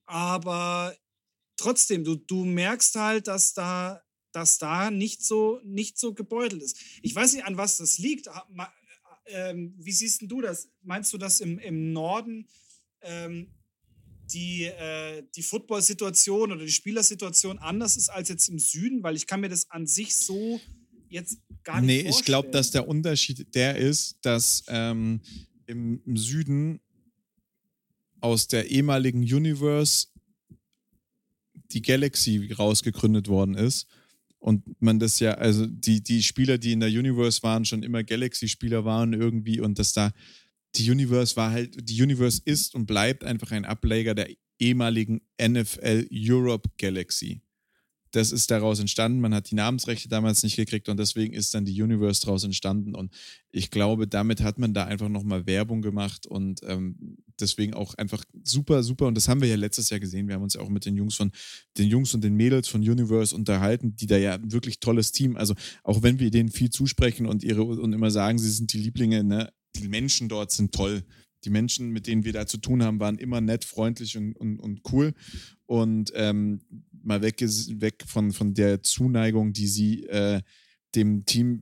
aber 0.07 0.96
trotzdem, 1.57 2.05
du, 2.05 2.16
du 2.16 2.44
merkst 2.44 2.94
halt, 2.94 3.26
dass 3.26 3.52
da, 3.52 4.02
dass 4.33 4.59
da 4.59 4.90
nicht 4.90 5.24
so, 5.24 5.61
nicht 5.64 5.98
so 5.98 6.14
gebeutelt 6.14 6.62
ist. 6.62 6.79
Ich 7.02 7.14
weiß 7.14 7.35
nicht, 7.35 7.44
an 7.44 7.57
was 7.57 7.79
das 7.79 7.98
liegt. 7.98 8.29
Ähm, 9.27 9.75
wie 9.79 9.93
siehst 9.93 10.23
du 10.25 10.41
das? 10.41 10.69
Meinst 10.83 11.12
du, 11.12 11.19
dass 11.19 11.41
im, 11.41 11.59
im 11.59 11.93
Norden 11.93 12.47
ähm, 13.03 13.49
die, 14.33 14.65
äh, 14.65 15.23
die 15.35 15.43
Football-Situation 15.43 16.53
oder 16.53 16.65
die 16.65 16.73
Spielersituation 16.73 17.59
anders 17.59 17.97
ist 17.97 18.09
als 18.09 18.29
jetzt 18.29 18.49
im 18.49 18.59
Süden? 18.59 19.03
Weil 19.03 19.17
ich 19.17 19.27
kann 19.27 19.41
mir 19.41 19.49
das 19.49 19.71
an 19.71 19.87
sich 19.87 20.17
so 20.17 20.61
jetzt 21.09 21.39
gar 21.62 21.81
nicht 21.81 21.87
nee, 21.87 22.03
vorstellen. 22.03 22.12
Nee, 22.12 22.19
ich 22.19 22.25
glaube, 22.25 22.51
dass 22.51 22.71
der 22.71 22.89
Unterschied 22.89 23.55
der 23.55 23.77
ist, 23.77 24.19
dass 24.23 24.65
ähm, 24.69 25.21
im, 25.67 26.03
im 26.05 26.17
Süden 26.17 26.81
aus 28.21 28.49
der 28.49 28.71
ehemaligen 28.71 29.21
Universe 29.21 30.09
die 31.73 31.83
Galaxy 31.83 32.53
rausgegründet 32.53 33.29
worden 33.29 33.55
ist 33.55 33.87
und 34.46 34.80
man 34.80 35.00
das 35.00 35.18
ja, 35.18 35.32
also 35.32 35.66
die, 35.66 36.04
die 36.04 36.22
Spieler, 36.22 36.56
die 36.56 36.70
in 36.70 36.78
der 36.78 36.88
Universe 36.88 37.42
waren, 37.42 37.64
schon 37.64 37.82
immer 37.82 38.04
Galaxy-Spieler 38.04 38.85
waren 38.85 39.12
irgendwie 39.12 39.59
und 39.59 39.80
dass 39.80 39.92
da 39.92 40.12
die 40.76 40.88
Universe 40.88 41.35
war 41.35 41.50
halt, 41.50 41.76
die 41.82 42.00
Universe 42.00 42.42
ist 42.44 42.76
und 42.76 42.87
bleibt 42.87 43.24
einfach 43.24 43.50
ein 43.50 43.64
Ableger 43.64 44.14
der 44.14 44.28
ehemaligen 44.61 45.20
NFL 45.42 46.06
Europe 46.12 46.70
Galaxy. 46.78 47.42
Das 48.16 48.33
ist 48.33 48.50
daraus 48.50 48.81
entstanden. 48.81 49.20
Man 49.20 49.35
hat 49.35 49.50
die 49.50 49.55
Namensrechte 49.55 50.09
damals 50.09 50.42
nicht 50.42 50.57
gekriegt 50.57 50.88
und 50.88 50.98
deswegen 50.98 51.35
ist 51.35 51.52
dann 51.52 51.66
die 51.66 51.83
Universe 51.83 52.22
daraus 52.24 52.44
entstanden. 52.44 52.94
Und 52.94 53.12
ich 53.50 53.70
glaube, 53.70 54.09
damit 54.09 54.40
hat 54.40 54.59
man 54.59 54.72
da 54.72 54.85
einfach 54.87 55.11
nochmal 55.11 55.44
Werbung 55.44 55.83
gemacht 55.83 56.26
und 56.26 56.62
ähm, 56.62 57.18
deswegen 57.38 57.74
auch 57.74 57.92
einfach 57.96 58.24
super, 58.42 58.83
super. 58.83 59.07
Und 59.07 59.16
das 59.16 59.29
haben 59.29 59.42
wir 59.42 59.48
ja 59.48 59.57
letztes 59.57 59.90
Jahr 59.90 60.00
gesehen. 60.00 60.29
Wir 60.29 60.37
haben 60.37 60.42
uns 60.42 60.55
ja 60.55 60.62
auch 60.62 60.70
mit 60.70 60.87
den 60.87 60.96
Jungs 60.96 61.14
von 61.14 61.31
den 61.76 61.90
Jungs 61.90 62.14
und 62.14 62.24
den 62.24 62.37
Mädels 62.37 62.68
von 62.68 62.81
Universe 62.81 63.37
unterhalten, 63.37 63.96
die 63.96 64.07
da 64.07 64.16
ja 64.16 64.33
ein 64.33 64.50
wirklich 64.50 64.81
tolles 64.81 65.12
Team. 65.12 65.37
Also 65.37 65.52
auch 65.83 66.02
wenn 66.02 66.18
wir 66.18 66.31
denen 66.31 66.48
viel 66.48 66.70
zusprechen 66.70 67.26
und 67.26 67.44
ihre 67.44 67.64
und 67.64 67.92
immer 67.92 68.11
sagen, 68.11 68.38
sie 68.38 68.50
sind 68.50 68.72
die 68.72 68.79
Lieblinge, 68.79 69.24
ne, 69.24 69.52
die 69.76 69.88
Menschen 69.88 70.31
dort 70.31 70.52
sind 70.52 70.72
toll 70.72 71.05
die 71.46 71.50
Menschen, 71.50 71.90
mit 71.90 72.07
denen 72.07 72.24
wir 72.24 72.33
da 72.33 72.46
zu 72.46 72.59
tun 72.59 72.83
haben, 72.83 73.00
waren 73.00 73.18
immer 73.18 73.40
nett, 73.40 73.64
freundlich 73.64 74.16
und, 74.16 74.35
und, 74.35 74.59
und 74.59 74.81
cool. 74.92 75.14
Und 75.66 76.12
ähm, 76.14 76.61
mal 77.07 77.23
weg, 77.23 77.40
weg 77.40 78.05
von, 78.07 78.33
von 78.33 78.55
der 78.55 78.83
Zuneigung, 78.83 79.53
die 79.53 79.66
sie 79.66 80.05
äh, 80.05 80.40
dem 80.97 81.27
Team, 81.27 81.61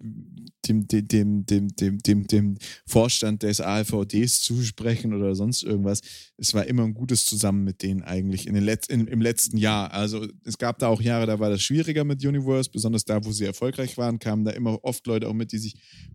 dem, 0.67 0.87
dem, 0.87 1.09
dem, 1.09 1.47
dem, 1.47 1.69
dem, 1.77 1.99
dem, 1.99 2.27
dem 2.27 2.57
Vorstand 2.87 3.43
des 3.43 3.61
ALVDs 3.61 4.41
zusprechen 4.43 5.13
oder 5.13 5.35
sonst 5.35 5.63
irgendwas. 5.63 6.01
Es 6.37 6.55
war 6.55 6.67
immer 6.67 6.85
ein 6.85 6.95
gutes 6.95 7.27
Zusammen 7.27 7.65
mit 7.65 7.83
denen 7.83 8.03
eigentlich 8.03 8.47
in 8.47 8.55
den 8.55 8.65
Letz-, 8.65 8.89
in, 8.89 9.07
im 9.09 9.21
letzten 9.21 9.57
Jahr. 9.57 9.93
Also 9.93 10.27
es 10.45 10.57
gab 10.57 10.79
da 10.79 10.89
auch 10.89 11.01
Jahre, 11.01 11.27
da 11.27 11.41
war 11.41 11.51
das 11.51 11.63
schwieriger 11.63 12.05
mit 12.05 12.25
Universe, 12.25 12.71
besonders 12.71 13.05
da, 13.05 13.25
wo 13.25 13.33
sie 13.33 13.45
erfolgreich 13.45 13.99
waren, 13.99 14.19
kamen 14.19 14.45
da 14.45 14.53
immer 14.53 14.83
oft 14.85 15.07
Leute 15.07 15.29
auch 15.29 15.35
mit, 15.35 15.53
die 15.53 15.59
sich 15.59 15.75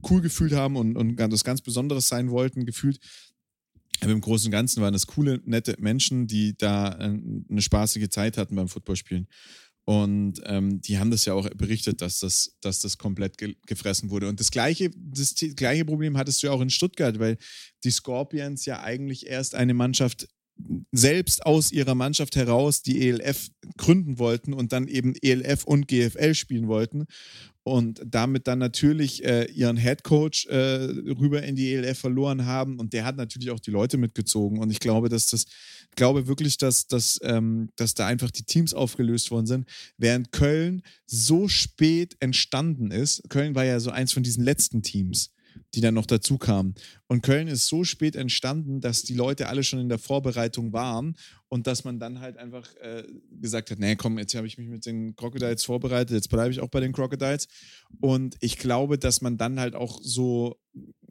cool 0.10 0.22
gefühlt 0.22 0.54
haben 0.54 0.78
und, 0.78 0.96
und 0.96 1.18
das 1.18 1.44
ganz 1.44 1.62
Besonderes 1.62 2.08
sein 2.08 2.32
wollten, 2.32 2.66
gefühlt. 2.66 3.00
Aber 4.02 4.12
im 4.12 4.22
Großen 4.22 4.48
und 4.48 4.52
Ganzen 4.52 4.82
waren 4.82 4.94
das 4.94 5.08
coole, 5.08 5.42
nette 5.46 5.76
Menschen, 5.80 6.28
die 6.28 6.56
da 6.58 6.94
äh, 6.94 7.20
eine 7.50 7.62
spaßige 7.62 8.10
Zeit 8.10 8.38
hatten 8.38 8.56
beim 8.56 8.68
Footballspielen. 8.68 9.28
Und 9.86 10.40
ähm, 10.46 10.82
die 10.82 11.00
haben 11.00 11.10
das 11.10 11.26
ja 11.26 11.34
auch 11.34 11.50
berichtet, 11.50 12.02
dass 12.02 12.20
das, 12.20 12.56
dass 12.62 12.80
das 12.80 13.00
komplett 13.00 13.40
ge 13.40 13.56
gefressen 13.66 14.12
wurde. 14.12 14.28
Und 14.28 14.40
das 14.40 14.52
gleiche, 14.52 14.92
das 14.96 15.34
gleiche 15.56 15.84
Problem 15.84 16.16
hattest 16.16 16.44
du 16.44 16.48
ja 16.48 16.54
auch 16.54 16.62
in 16.62 16.70
Stuttgart, 16.70 17.18
weil 17.18 17.38
die 17.84 17.90
Scorpions 17.90 18.66
ja 18.66 18.82
eigentlich 18.82 19.26
erst 19.26 19.56
eine 19.56 19.74
Mannschaft 19.74 20.28
selbst 20.92 21.46
aus 21.46 21.72
ihrer 21.72 21.96
Mannschaft 21.96 22.36
heraus 22.36 22.82
die 22.82 23.08
ELF 23.08 23.50
gründen 23.78 24.20
wollten 24.20 24.54
und 24.54 24.74
dann 24.74 24.88
eben 24.88 25.16
ELF 25.22 25.64
und 25.64 25.88
GFL 25.88 26.36
spielen 26.36 26.68
wollten. 26.68 27.06
Und 27.70 28.02
damit 28.06 28.48
dann 28.48 28.60
natürlich 28.60 29.24
äh, 29.24 29.46
ihren 29.52 29.78
Headcoach 29.78 30.48
äh, 30.50 30.56
rüber 30.56 31.44
in 31.44 31.56
die 31.56 31.74
ELF 31.74 32.00
verloren 32.00 32.46
haben. 32.46 32.80
Und 32.80 32.94
der 32.94 33.06
hat 33.06 33.16
natürlich 33.16 33.52
auch 33.52 33.60
die 33.60 33.72
Leute 33.72 33.98
mitgezogen. 33.98 34.60
Und 34.60 34.72
ich 34.72 34.80
glaube, 34.80 35.10
dass 35.10 35.28
das, 35.28 35.46
glaube 35.96 36.28
wirklich, 36.28 36.58
dass, 36.58 36.88
dass, 36.88 37.20
ähm, 37.24 37.70
dass 37.76 37.94
da 37.94 38.08
einfach 38.08 38.32
die 38.32 38.44
Teams 38.44 38.74
aufgelöst 38.74 39.32
worden 39.32 39.46
sind, 39.46 39.68
während 39.98 40.32
Köln 40.32 40.84
so 41.06 41.48
spät 41.48 42.16
entstanden 42.20 42.92
ist. 42.92 43.24
Köln 43.30 43.56
war 43.56 43.66
ja 43.66 43.80
so 43.80 43.92
eins 43.92 44.12
von 44.12 44.24
diesen 44.24 44.44
letzten 44.44 44.82
Teams 44.82 45.32
die 45.74 45.82
dann 45.82 45.94
noch 45.94 46.06
dazu 46.06 46.38
kamen. 46.38 46.76
Und 47.08 47.22
Köln 47.22 47.48
ist 47.48 47.68
so 47.68 47.84
spät 47.84 48.16
entstanden, 48.16 48.82
dass 48.82 49.04
die 49.04 49.14
Leute 49.14 49.48
alle 49.48 49.64
schon 49.64 49.80
in 49.80 49.90
der 49.90 50.00
Vorbereitung 50.00 50.74
waren 50.74 51.16
und 51.48 51.68
dass 51.68 51.84
man 51.84 52.00
dann 52.00 52.20
halt 52.20 52.38
einfach 52.38 52.74
äh, 52.78 53.04
gesagt 53.30 53.72
hat, 53.72 53.80
nee, 53.80 53.96
komm, 53.96 54.18
jetzt 54.18 54.36
habe 54.36 54.48
ich 54.48 54.58
mich 54.58 54.68
mit 54.68 54.86
den 54.86 55.16
Crocodiles 55.16 55.64
vorbereitet, 55.64 56.12
jetzt 56.12 56.30
bleibe 56.30 56.52
ich 56.52 56.60
auch 56.60 56.70
bei 56.70 56.80
den 56.80 56.92
Crocodiles. 56.92 57.48
Und 58.00 58.36
ich 58.40 58.58
glaube, 58.58 58.98
dass 58.98 59.22
man 59.22 59.38
dann 59.38 59.60
halt 59.60 59.76
auch 59.76 60.00
so 60.02 60.58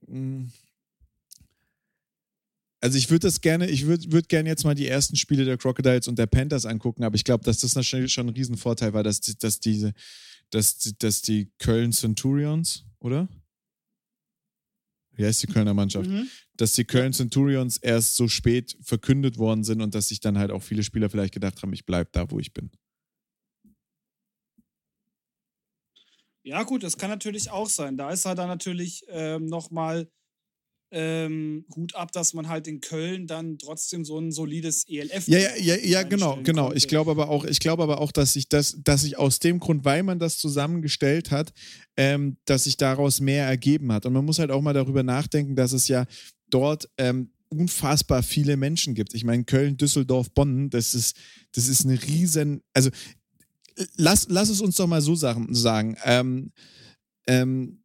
mh, 0.07 0.17
hm, 0.17 0.53
also 2.81 2.97
ich 2.97 3.11
würde 3.11 3.27
das 3.27 3.41
gerne, 3.41 3.69
ich 3.69 3.87
würde 3.87 4.13
würd 4.13 4.29
gerne 4.29 4.49
jetzt 4.49 4.65
mal 4.65 4.75
die 4.75 4.87
ersten 4.87 5.17
Spiele 5.17 5.45
der 5.45 5.59
Crocodiles 5.59 6.07
und 6.07 6.19
der 6.19 6.27
Panthers 6.27 6.65
angucken, 6.65 7.03
aber 7.03 7.17
ich 7.17 7.25
glaube, 7.25 7.45
dass 7.45 7.59
das 7.59 7.75
natürlich 7.75 8.13
schon 8.13 8.29
ein 8.29 8.35
Riesenvorteil 8.35 8.93
war, 8.93 9.03
dass, 9.03 9.21
dass 9.21 9.59
diese, 9.59 9.93
dass, 10.51 10.79
dass 10.99 11.23
die 11.23 11.51
Köln 11.59 11.93
Centurions, 11.93 12.85
oder? 13.01 13.29
Wie 15.19 15.27
heißt 15.27 15.43
die 15.43 15.49
Kölner 15.49 15.75
Mannschaft, 15.75 16.09
mhm. 16.09 16.29
dass 16.57 16.73
die 16.73 16.85
Köln 16.85 17.13
Centurions 17.13 17.77
erst 17.77 18.17
so 18.17 18.29
spät 18.29 18.79
verkündet 18.81 19.37
worden 19.37 19.65
sind 19.65 19.83
und 19.83 19.95
dass 19.95 20.09
sich 20.09 20.21
dann 20.21 20.39
halt 20.39 20.53
auch 20.53 20.63
viele 20.63 20.85
Spieler 20.85 21.11
vielleicht 21.11 21.35
gedacht 21.35 21.61
haben, 21.61 21.73
ich 21.73 21.85
bleibe 21.85 22.09
da, 22.13 22.31
wo 22.31 22.39
ich 22.39 22.53
bin. 22.53 22.71
Ja, 26.45 26.63
gut, 26.63 26.83
das 26.83 26.97
kann 26.97 27.11
natürlich 27.11 27.51
auch 27.51 27.69
sein. 27.69 27.97
Da 27.97 28.11
ist 28.11 28.25
halt 28.25 28.39
dann 28.39 28.49
natürlich 28.49 29.05
ähm, 29.09 29.47
nochmal 29.47 30.09
ähm, 30.91 31.67
Hut 31.75 31.95
ab, 31.95 32.13
dass 32.13 32.35
man 32.35 32.49
halt 32.49 32.67
in 32.67 32.81
Köln 32.81 33.27
dann 33.27 33.59
trotzdem 33.59 34.05
so 34.05 34.19
ein 34.19 34.33
solides 34.33 34.85
ELF. 34.89 35.29
Ja, 35.29 35.39
ja, 35.39 35.57
ja, 35.57 35.77
ja 35.77 36.03
genau, 36.03 36.39
genau. 36.43 36.65
Konnte. 36.65 36.79
Ich 36.79 36.89
glaube 36.89 37.11
aber 37.11 37.29
auch, 37.29 37.45
ich 37.45 37.61
glaube 37.61 37.83
aber 37.83 38.01
auch, 38.01 38.13
dass 38.13 38.33
sich 38.33 38.49
das, 38.49 38.79
dass 38.83 39.03
sich 39.03 39.19
aus 39.19 39.39
dem 39.39 39.59
Grund, 39.59 39.85
weil 39.85 40.03
man 40.03 40.19
das 40.19 40.39
zusammengestellt 40.39 41.31
hat, 41.31 41.53
ähm, 41.97 42.39
dass 42.47 42.65
sich 42.65 42.77
daraus 42.77 43.21
mehr 43.21 43.47
ergeben 43.47 43.93
hat. 43.93 44.07
Und 44.07 44.15
man 44.15 44.25
muss 44.25 44.39
halt 44.39 44.51
auch 44.51 44.63
mal 44.63 44.73
darüber 44.73 45.03
nachdenken, 45.03 45.57
dass 45.57 45.73
es 45.73 45.89
ja 45.89 46.07
dort 46.49 46.89
ähm, 46.97 47.33
unfassbar 47.51 48.23
viele 48.23 48.57
Menschen 48.57 48.95
gibt. 48.95 49.15
Ich 49.15 49.25
meine, 49.25 49.45
Köln, 49.45 49.77
Düsseldorf, 49.77 50.31
Bonn, 50.33 50.71
das 50.71 50.95
ist, 50.95 51.17
das 51.53 51.69
ist 51.69 51.85
eine 51.85 52.03
riesen, 52.03 52.63
also 52.73 52.91
lass, 53.97 54.27
lass 54.29 54.49
es 54.49 54.61
uns 54.61 54.77
doch 54.77 54.87
mal 54.87 55.03
so 55.03 55.15
sagen. 55.15 55.97
Ähm, 56.05 56.53
ähm, 57.27 57.83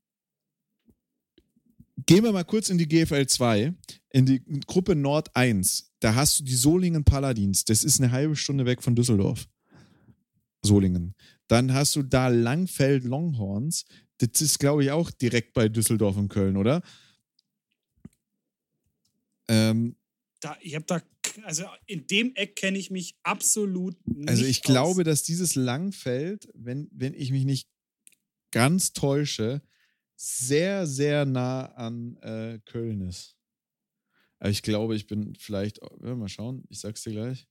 Gehen 2.06 2.24
wir 2.24 2.32
mal 2.32 2.44
kurz 2.44 2.70
in 2.70 2.78
die 2.78 2.88
GFL 2.88 3.28
2, 3.28 3.74
in 4.10 4.26
die 4.26 4.44
Gruppe 4.66 4.96
Nord 4.96 5.36
1. 5.36 5.92
Da 6.00 6.16
hast 6.16 6.40
du 6.40 6.44
die 6.44 6.56
Solingen 6.56 7.04
Paladins. 7.04 7.66
Das 7.66 7.84
ist 7.84 8.02
eine 8.02 8.12
halbe 8.12 8.36
Stunde 8.36 8.66
weg 8.66 8.82
von 8.82 8.96
Düsseldorf. 8.96 9.48
Solingen. 10.64 11.14
Dann 11.48 11.74
hast 11.74 11.96
du 11.96 12.04
da 12.04 12.30
Langfeld 12.30 13.04
Longhorns. 13.04 13.86
Das 14.18 14.42
ist, 14.42 14.60
glaube 14.60 14.84
ich, 14.84 14.92
auch 14.92 15.12
direkt 15.12 15.54
bei 15.54 15.70
Düsseldorf 15.70 16.18
und 16.18 16.30
Köln, 16.30 16.58
oder? 16.58 16.82
Ähm, 19.48 19.96
da, 20.40 20.58
ich 20.62 20.76
habe 20.76 20.86
da, 20.86 21.02
also 21.44 21.66
in 21.86 22.08
dem 22.08 22.34
Eck 22.36 22.56
kenne 22.56 22.78
ich 22.78 22.90
mich 22.90 23.16
absolut 23.24 23.96
nicht. 24.08 24.30
Also 24.30 24.46
ich 24.46 24.60
aus. 24.60 24.64
glaube, 24.64 25.04
dass 25.04 25.24
dieses 25.24 25.56
Langfeld, 25.56 26.50
wenn, 26.54 26.90
wenn 26.92 27.14
ich 27.14 27.32
mich 27.32 27.46
nicht 27.46 27.70
ganz 28.52 28.94
täusche, 28.94 29.62
sehr, 30.16 30.88
sehr 30.88 31.26
nah 31.26 31.66
an 31.66 32.18
äh, 32.18 32.60
Köln 32.66 33.02
ist. 33.02 33.36
Aber 34.40 34.50
ich 34.50 34.62
glaube, 34.62 34.96
ich 34.96 35.08
bin 35.08 35.36
vielleicht, 35.36 35.80
ja, 36.04 36.16
mal 36.16 36.28
schauen, 36.28 36.64
ich 36.70 36.80
sag's 36.80 37.04
dir 37.04 37.12
gleich. 37.12 37.48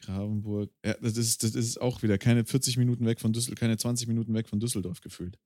Gravenburg, 0.00 0.70
ja, 0.84 0.94
das 1.00 1.16
ist, 1.16 1.42
das 1.42 1.54
ist 1.54 1.80
auch 1.80 2.02
wieder 2.02 2.18
keine 2.18 2.44
40 2.44 2.76
Minuten 2.76 3.04
weg 3.04 3.20
von 3.20 3.32
Düsseldorf, 3.32 3.60
keine 3.60 3.76
20 3.76 4.06
Minuten 4.08 4.32
weg 4.34 4.48
von 4.48 4.60
Düsseldorf 4.60 5.00
gefühlt. 5.00 5.38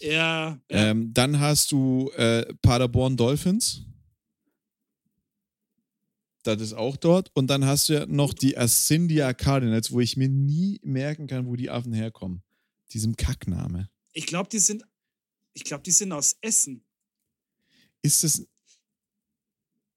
Ja. 0.00 0.10
ja. 0.10 0.60
Ähm, 0.70 1.12
dann 1.12 1.38
hast 1.40 1.72
du 1.72 2.10
äh, 2.16 2.52
Paderborn 2.62 3.16
Dolphins. 3.16 3.82
Das 6.42 6.60
ist 6.60 6.74
auch 6.74 6.96
dort. 6.96 7.30
Und 7.34 7.48
dann 7.48 7.64
hast 7.64 7.88
du 7.88 7.94
ja 7.94 8.06
noch 8.06 8.34
die 8.34 8.56
Ascendia 8.56 9.32
Cardinals, 9.32 9.90
wo 9.92 10.00
ich 10.00 10.16
mir 10.16 10.28
nie 10.28 10.78
merken 10.82 11.26
kann, 11.26 11.46
wo 11.46 11.56
die 11.56 11.70
Affen 11.70 11.92
herkommen. 11.92 12.42
Diesem 12.92 13.16
Kackname. 13.16 13.88
Ich 14.12 14.26
glaube, 14.26 14.48
die 14.50 14.58
sind 14.58 14.84
ich 15.54 15.64
glaube, 15.64 15.82
die 15.82 15.92
sind 15.92 16.12
aus 16.12 16.36
Essen. 16.40 16.84
Ist 18.02 18.24
es. 18.24 18.46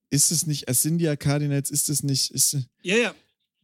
Ist 0.10 0.32
es 0.32 0.48
nicht 0.48 0.70
Ascendia 0.70 1.17
Cardinals? 1.17 1.70
Ist 1.70 1.89
es 1.89 2.02
nicht. 2.02 2.32
Ist, 2.32 2.54
ja, 2.82 2.96
ja. 2.96 3.15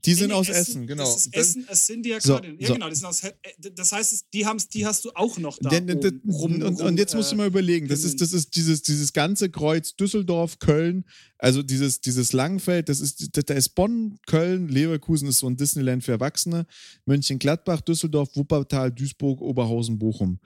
Die 0.05 0.13
sind 0.15 0.33
aus 0.33 0.49
Essen, 0.49 0.59
Essen, 0.59 0.87
genau. 0.87 1.03
Das 1.05 1.27
ist 1.27 1.33
Essen, 1.33 1.69
Ascendia 1.69 2.19
so, 2.19 2.33
Cardinals. 2.33 2.61
Ja, 2.61 2.67
so. 2.67 2.73
genau. 2.73 2.93
Sind 2.93 3.05
aus, 3.05 3.23
äh, 3.23 3.31
das 3.73 3.91
heißt, 3.93 4.25
die, 4.33 4.45
die 4.73 4.85
hast 4.85 5.05
du 5.05 5.11
auch 5.15 5.37
noch 5.37 5.57
da. 5.59 5.69
Den, 5.69 5.87
den, 5.87 6.21
rum, 6.27 6.55
und, 6.55 6.61
rum, 6.61 6.75
und, 6.87 6.97
jetzt 6.97 7.15
musst 7.15 7.31
du 7.31 7.37
mal 7.37 7.47
überlegen, 7.47 7.87
das 7.87 8.03
ist, 8.03 8.19
das 8.19 8.33
ist 8.33 8.53
dieses, 8.55 8.81
dieses 8.81 9.13
ganze 9.13 9.49
Kreuz 9.49 9.95
Düsseldorf, 9.95 10.59
Köln, 10.59 11.05
also 11.37 11.63
dieses, 11.63 12.01
dieses 12.01 12.33
Langfeld, 12.33 12.89
das 12.89 12.99
ist, 12.99 13.29
da 13.31 13.53
ist 13.53 13.69
Bonn, 13.69 14.17
Köln, 14.27 14.67
Leverkusen 14.67 15.29
ist 15.29 15.39
so 15.39 15.47
ein 15.47 15.55
Disneyland 15.55 16.03
für 16.03 16.11
Erwachsene, 16.11 16.65
Mönchengladbach, 17.05 17.79
Düsseldorf, 17.79 18.35
Wuppertal, 18.35 18.91
Duisburg, 18.91 19.39
Oberhausen, 19.39 19.99
Bochum. 19.99 20.39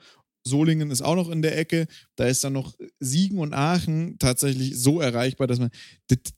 Solingen 0.48 0.90
ist 0.90 1.02
auch 1.02 1.16
noch 1.16 1.30
in 1.30 1.42
der 1.42 1.56
Ecke. 1.58 1.86
Da 2.16 2.26
ist 2.26 2.42
dann 2.44 2.54
noch 2.54 2.76
Siegen 2.98 3.38
und 3.38 3.54
Aachen 3.54 4.18
tatsächlich 4.18 4.78
so 4.78 5.00
erreichbar, 5.00 5.46
dass 5.46 5.58
man. 5.58 5.70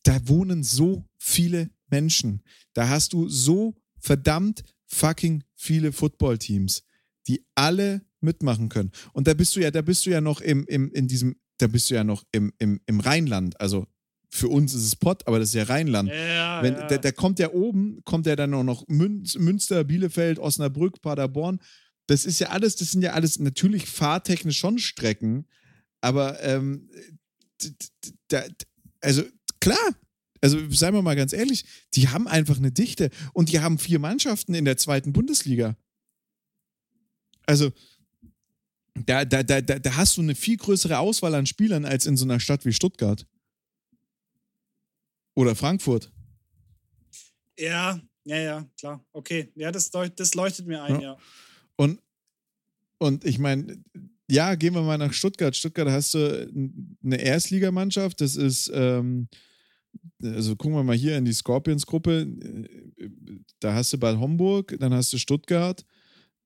Da 0.02 0.28
wohnen 0.28 0.62
so 0.62 1.04
viele 1.18 1.70
Menschen. 1.90 2.42
Da 2.72 2.88
hast 2.88 3.12
du 3.12 3.28
so 3.28 3.74
verdammt 3.98 4.62
fucking 4.86 5.44
viele 5.54 5.92
Footballteams, 5.92 6.82
die 7.28 7.44
alle 7.54 8.02
mitmachen 8.20 8.68
können. 8.68 8.90
Und 9.12 9.26
da 9.26 9.34
bist 9.34 9.54
du 9.56 9.60
ja, 9.60 9.70
da 9.70 9.82
bist 9.82 10.06
du 10.06 10.10
ja 10.10 10.20
noch 10.20 10.40
im, 10.40 10.64
im, 10.66 10.90
in 10.92 11.08
diesem, 11.08 11.36
da 11.58 11.66
bist 11.66 11.90
du 11.90 11.94
ja 11.94 12.04
noch 12.04 12.24
im, 12.32 12.52
im, 12.58 12.80
im 12.86 13.00
Rheinland. 13.00 13.60
Also 13.60 13.86
für 14.30 14.48
uns 14.48 14.74
ist 14.74 14.84
es 14.84 14.96
Pott, 14.96 15.26
aber 15.26 15.38
das 15.38 15.48
ist 15.48 15.54
ja 15.54 15.64
Rheinland. 15.64 16.08
Ja, 16.08 16.62
Wenn, 16.62 16.74
ja. 16.74 16.86
Da, 16.86 16.98
da 16.98 17.12
kommt 17.12 17.38
ja 17.38 17.52
oben, 17.52 18.00
kommt 18.04 18.26
ja 18.26 18.36
dann 18.36 18.54
auch 18.54 18.62
noch 18.62 18.86
Münster, 18.88 19.84
Bielefeld, 19.84 20.38
Osnabrück, 20.38 21.00
Paderborn 21.02 21.60
das 22.10 22.24
ist 22.24 22.40
ja 22.40 22.48
alles, 22.48 22.74
das 22.74 22.90
sind 22.90 23.02
ja 23.02 23.12
alles 23.12 23.38
natürlich 23.38 23.86
fahrtechnisch 23.86 24.58
schon 24.58 24.80
Strecken, 24.80 25.46
aber 26.00 26.42
ähm, 26.42 26.90
da, 28.26 28.44
also 29.00 29.22
klar, 29.60 29.94
also 30.40 30.58
seien 30.70 30.92
wir 30.92 31.02
mal 31.02 31.14
ganz 31.14 31.32
ehrlich, 31.32 31.64
die 31.94 32.08
haben 32.08 32.26
einfach 32.26 32.56
eine 32.56 32.72
Dichte 32.72 33.10
und 33.32 33.48
die 33.48 33.60
haben 33.60 33.78
vier 33.78 34.00
Mannschaften 34.00 34.54
in 34.54 34.64
der 34.64 34.76
zweiten 34.76 35.12
Bundesliga. 35.12 35.76
Also 37.46 37.70
da, 39.06 39.24
da, 39.24 39.44
da, 39.44 39.60
da 39.60 39.96
hast 39.96 40.16
du 40.16 40.22
eine 40.22 40.34
viel 40.34 40.56
größere 40.56 40.98
Auswahl 40.98 41.36
an 41.36 41.46
Spielern 41.46 41.84
als 41.84 42.06
in 42.06 42.16
so 42.16 42.24
einer 42.24 42.40
Stadt 42.40 42.64
wie 42.64 42.72
Stuttgart. 42.72 43.24
Oder 45.36 45.54
Frankfurt. 45.54 46.10
Ja, 47.56 48.00
ja, 48.24 48.36
ja, 48.36 48.68
klar. 48.76 49.06
Okay. 49.12 49.52
Ja, 49.54 49.70
das, 49.70 49.92
das 49.92 50.34
leuchtet 50.34 50.66
mir 50.66 50.82
ein, 50.82 50.96
ja. 50.96 51.12
ja. 51.12 51.18
Und, 51.80 51.98
und 52.98 53.24
ich 53.24 53.38
meine, 53.38 53.82
ja, 54.30 54.54
gehen 54.54 54.74
wir 54.74 54.82
mal 54.82 54.98
nach 54.98 55.14
Stuttgart. 55.14 55.56
Stuttgart 55.56 55.88
hast 55.88 56.12
du 56.12 56.46
eine 57.02 57.16
Erstligamannschaft, 57.16 58.20
das 58.20 58.36
ist, 58.36 58.70
ähm, 58.74 59.28
also 60.22 60.56
gucken 60.56 60.76
wir 60.76 60.84
mal 60.84 60.94
hier 60.94 61.16
in 61.16 61.24
die 61.24 61.32
Scorpions-Gruppe. 61.32 62.28
Da 63.60 63.72
hast 63.72 63.94
du 63.94 63.98
Bad 63.98 64.18
Homburg, 64.18 64.76
dann 64.78 64.92
hast 64.92 65.10
du 65.14 65.16
Stuttgart. 65.16 65.86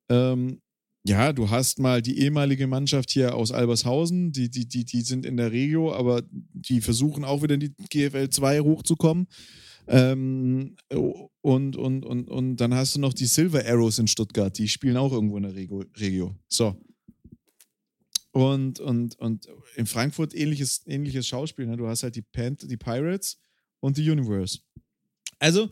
Ähm, 0.08 0.60
ja, 1.04 1.32
du 1.32 1.50
hast 1.50 1.80
mal 1.80 2.00
die 2.00 2.20
ehemalige 2.20 2.68
Mannschaft 2.68 3.10
hier 3.10 3.34
aus 3.34 3.50
Albershausen, 3.50 4.30
die, 4.30 4.48
die, 4.48 4.68
die, 4.68 4.84
die 4.84 5.00
sind 5.00 5.26
in 5.26 5.36
der 5.36 5.50
Regio, 5.50 5.92
aber 5.92 6.22
die 6.30 6.80
versuchen 6.80 7.24
auch 7.24 7.42
wieder 7.42 7.54
in 7.54 7.60
die 7.60 7.74
GFL 7.90 8.30
2 8.30 8.60
hochzukommen. 8.60 9.26
Ähm, 9.86 10.76
und, 11.42 11.76
und, 11.76 12.04
und, 12.04 12.28
und 12.28 12.56
dann 12.56 12.74
hast 12.74 12.96
du 12.96 13.00
noch 13.00 13.12
die 13.12 13.26
Silver 13.26 13.64
Arrows 13.66 13.98
in 13.98 14.08
Stuttgart, 14.08 14.56
die 14.56 14.68
spielen 14.68 14.96
auch 14.96 15.12
irgendwo 15.12 15.36
in 15.36 15.42
der 15.42 15.54
Regio. 15.54 16.34
So. 16.48 16.80
Und, 18.32 18.80
und, 18.80 19.16
und 19.20 19.48
in 19.76 19.86
Frankfurt 19.86 20.34
ähnliches, 20.34 20.82
ähnliches 20.86 21.28
Schauspiel. 21.28 21.66
Ne? 21.66 21.76
Du 21.76 21.86
hast 21.86 22.02
halt 22.02 22.16
die, 22.16 22.22
Pant 22.22 22.68
die 22.68 22.76
Pirates 22.76 23.38
und 23.80 23.96
die 23.96 24.10
Universe. 24.10 24.58
Also, 25.38 25.70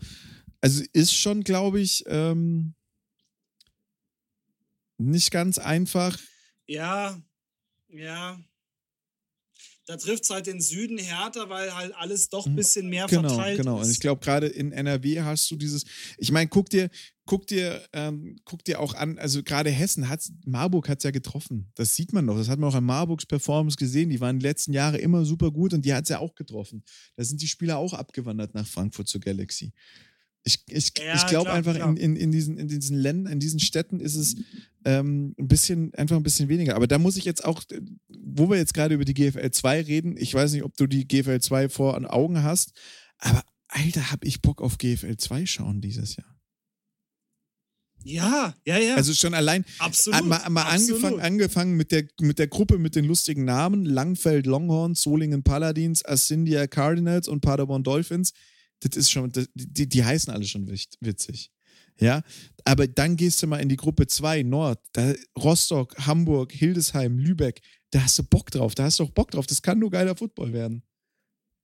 also 0.60 0.84
ist 0.92 1.14
schon, 1.14 1.42
glaube 1.42 1.80
ich, 1.80 2.04
ähm, 2.06 2.74
nicht 4.98 5.30
ganz 5.30 5.58
einfach. 5.58 6.18
Ja, 6.66 7.20
ja. 7.88 8.38
Da 9.86 9.96
trifft 9.96 10.24
es 10.24 10.30
halt 10.30 10.46
den 10.46 10.60
Süden 10.60 10.98
härter, 10.98 11.48
weil 11.48 11.74
halt 11.74 11.94
alles 11.96 12.28
doch 12.28 12.46
ein 12.46 12.54
bisschen 12.54 12.88
mehr 12.88 13.06
genau, 13.06 13.28
verteilt 13.28 13.58
genau. 13.58 13.80
ist. 13.80 13.86
Und 13.86 13.92
ich 13.92 14.00
glaube, 14.00 14.20
gerade 14.20 14.46
in 14.46 14.72
NRW 14.72 15.22
hast 15.22 15.50
du 15.50 15.56
dieses, 15.56 15.84
ich 16.18 16.30
meine, 16.30 16.48
guck 16.48 16.70
dir, 16.70 16.88
guck 17.26 17.46
dir, 17.46 17.82
ähm, 17.92 18.36
guck 18.44 18.64
dir 18.64 18.80
auch 18.80 18.94
an, 18.94 19.18
also 19.18 19.42
gerade 19.42 19.70
Hessen 19.70 20.08
hat, 20.08 20.22
Marburg 20.44 20.88
hat 20.88 20.98
es 20.98 21.04
ja 21.04 21.10
getroffen. 21.10 21.70
Das 21.74 21.96
sieht 21.96 22.12
man 22.12 22.26
doch. 22.26 22.36
Das 22.36 22.48
hat 22.48 22.58
man 22.58 22.70
auch 22.70 22.74
an 22.74 22.84
Marburgs 22.84 23.26
Performance 23.26 23.76
gesehen. 23.76 24.10
Die 24.10 24.20
waren 24.20 24.38
die 24.38 24.46
letzten 24.46 24.72
Jahre 24.72 24.98
immer 24.98 25.24
super 25.24 25.50
gut 25.50 25.74
und 25.74 25.84
die 25.84 25.92
hat 25.92 26.04
es 26.04 26.10
ja 26.10 26.18
auch 26.18 26.34
getroffen. 26.34 26.84
Da 27.16 27.24
sind 27.24 27.42
die 27.42 27.48
Spieler 27.48 27.78
auch 27.78 27.92
abgewandert 27.92 28.54
nach 28.54 28.66
Frankfurt 28.66 29.08
zur 29.08 29.20
Galaxy. 29.20 29.72
Ich, 30.44 30.58
ich, 30.66 30.92
Ja, 30.98 31.14
ich 31.14 31.26
glaube 31.26 31.52
einfach, 31.52 31.74
klar. 31.74 31.90
In, 31.90 31.96
in, 31.96 32.16
in, 32.16 32.32
diesen, 32.32 32.58
in 32.58 32.68
diesen 32.68 32.96
Ländern, 32.96 33.32
in 33.34 33.40
diesen 33.40 33.60
Städten 33.60 34.00
ist 34.00 34.16
es 34.16 34.36
ähm, 34.84 35.34
ein 35.38 35.48
bisschen, 35.48 35.94
einfach 35.94 36.16
ein 36.16 36.22
bisschen 36.22 36.48
weniger. 36.48 36.74
Aber 36.74 36.86
da 36.86 36.98
muss 36.98 37.16
ich 37.16 37.24
jetzt 37.24 37.44
auch, 37.44 37.62
äh, 37.70 37.80
wo 38.08 38.50
wir 38.50 38.56
jetzt 38.56 38.74
gerade 38.74 38.94
über 38.94 39.04
die 39.04 39.14
GFL 39.14 39.50
2 39.50 39.82
reden, 39.82 40.16
ich 40.16 40.34
weiß 40.34 40.52
nicht, 40.52 40.64
ob 40.64 40.76
du 40.76 40.86
die 40.86 41.06
GFL 41.06 41.40
2 41.40 41.68
vor 41.68 41.94
den 41.94 42.06
Augen 42.06 42.42
hast, 42.42 42.72
aber 43.18 43.44
Alter, 43.68 44.10
hab 44.10 44.24
ich 44.24 44.42
Bock 44.42 44.60
auf 44.60 44.78
GFL 44.78 45.16
2 45.16 45.46
schauen 45.46 45.80
dieses 45.80 46.16
Jahr. 46.16 46.32
Ja, 48.04 48.54
ja, 48.66 48.78
ja. 48.78 48.96
Also 48.96 49.14
schon 49.14 49.32
allein, 49.32 49.64
absolut. 49.78 50.20
Ah, 50.20 50.24
mal, 50.24 50.50
mal 50.50 50.62
absolut. 50.62 51.04
angefangen, 51.04 51.20
angefangen 51.20 51.76
mit 51.76 51.92
der, 51.92 52.04
mit 52.20 52.38
der 52.38 52.48
Gruppe 52.48 52.78
mit 52.78 52.96
den 52.96 53.04
lustigen 53.04 53.44
Namen: 53.44 53.84
Langfeld 53.84 54.46
Longhorns, 54.46 55.02
Solingen 55.02 55.42
Paladins, 55.42 56.04
Ascindia 56.04 56.66
Cardinals 56.66 57.28
und 57.28 57.40
Paderborn 57.40 57.84
Dolphins. 57.84 58.32
Das 58.82 58.96
ist 58.96 59.10
schon, 59.10 59.30
das, 59.30 59.48
die, 59.54 59.88
die 59.88 60.04
heißen 60.04 60.32
alle 60.32 60.44
schon 60.44 60.66
witzig. 60.68 61.50
Ja, 62.00 62.22
aber 62.64 62.88
dann 62.88 63.16
gehst 63.16 63.42
du 63.42 63.46
mal 63.46 63.58
in 63.60 63.68
die 63.68 63.76
Gruppe 63.76 64.06
2, 64.06 64.42
Nord, 64.42 64.80
da, 64.92 65.14
Rostock, 65.38 65.94
Hamburg, 66.06 66.52
Hildesheim, 66.52 67.18
Lübeck. 67.18 67.60
Da 67.90 68.02
hast 68.02 68.18
du 68.18 68.24
Bock 68.24 68.50
drauf, 68.50 68.74
da 68.74 68.84
hast 68.84 68.98
du 68.98 69.04
auch 69.04 69.10
Bock 69.10 69.30
drauf. 69.30 69.46
Das 69.46 69.62
kann 69.62 69.78
nur 69.78 69.90
geiler 69.90 70.16
Football 70.16 70.52
werden. 70.52 70.82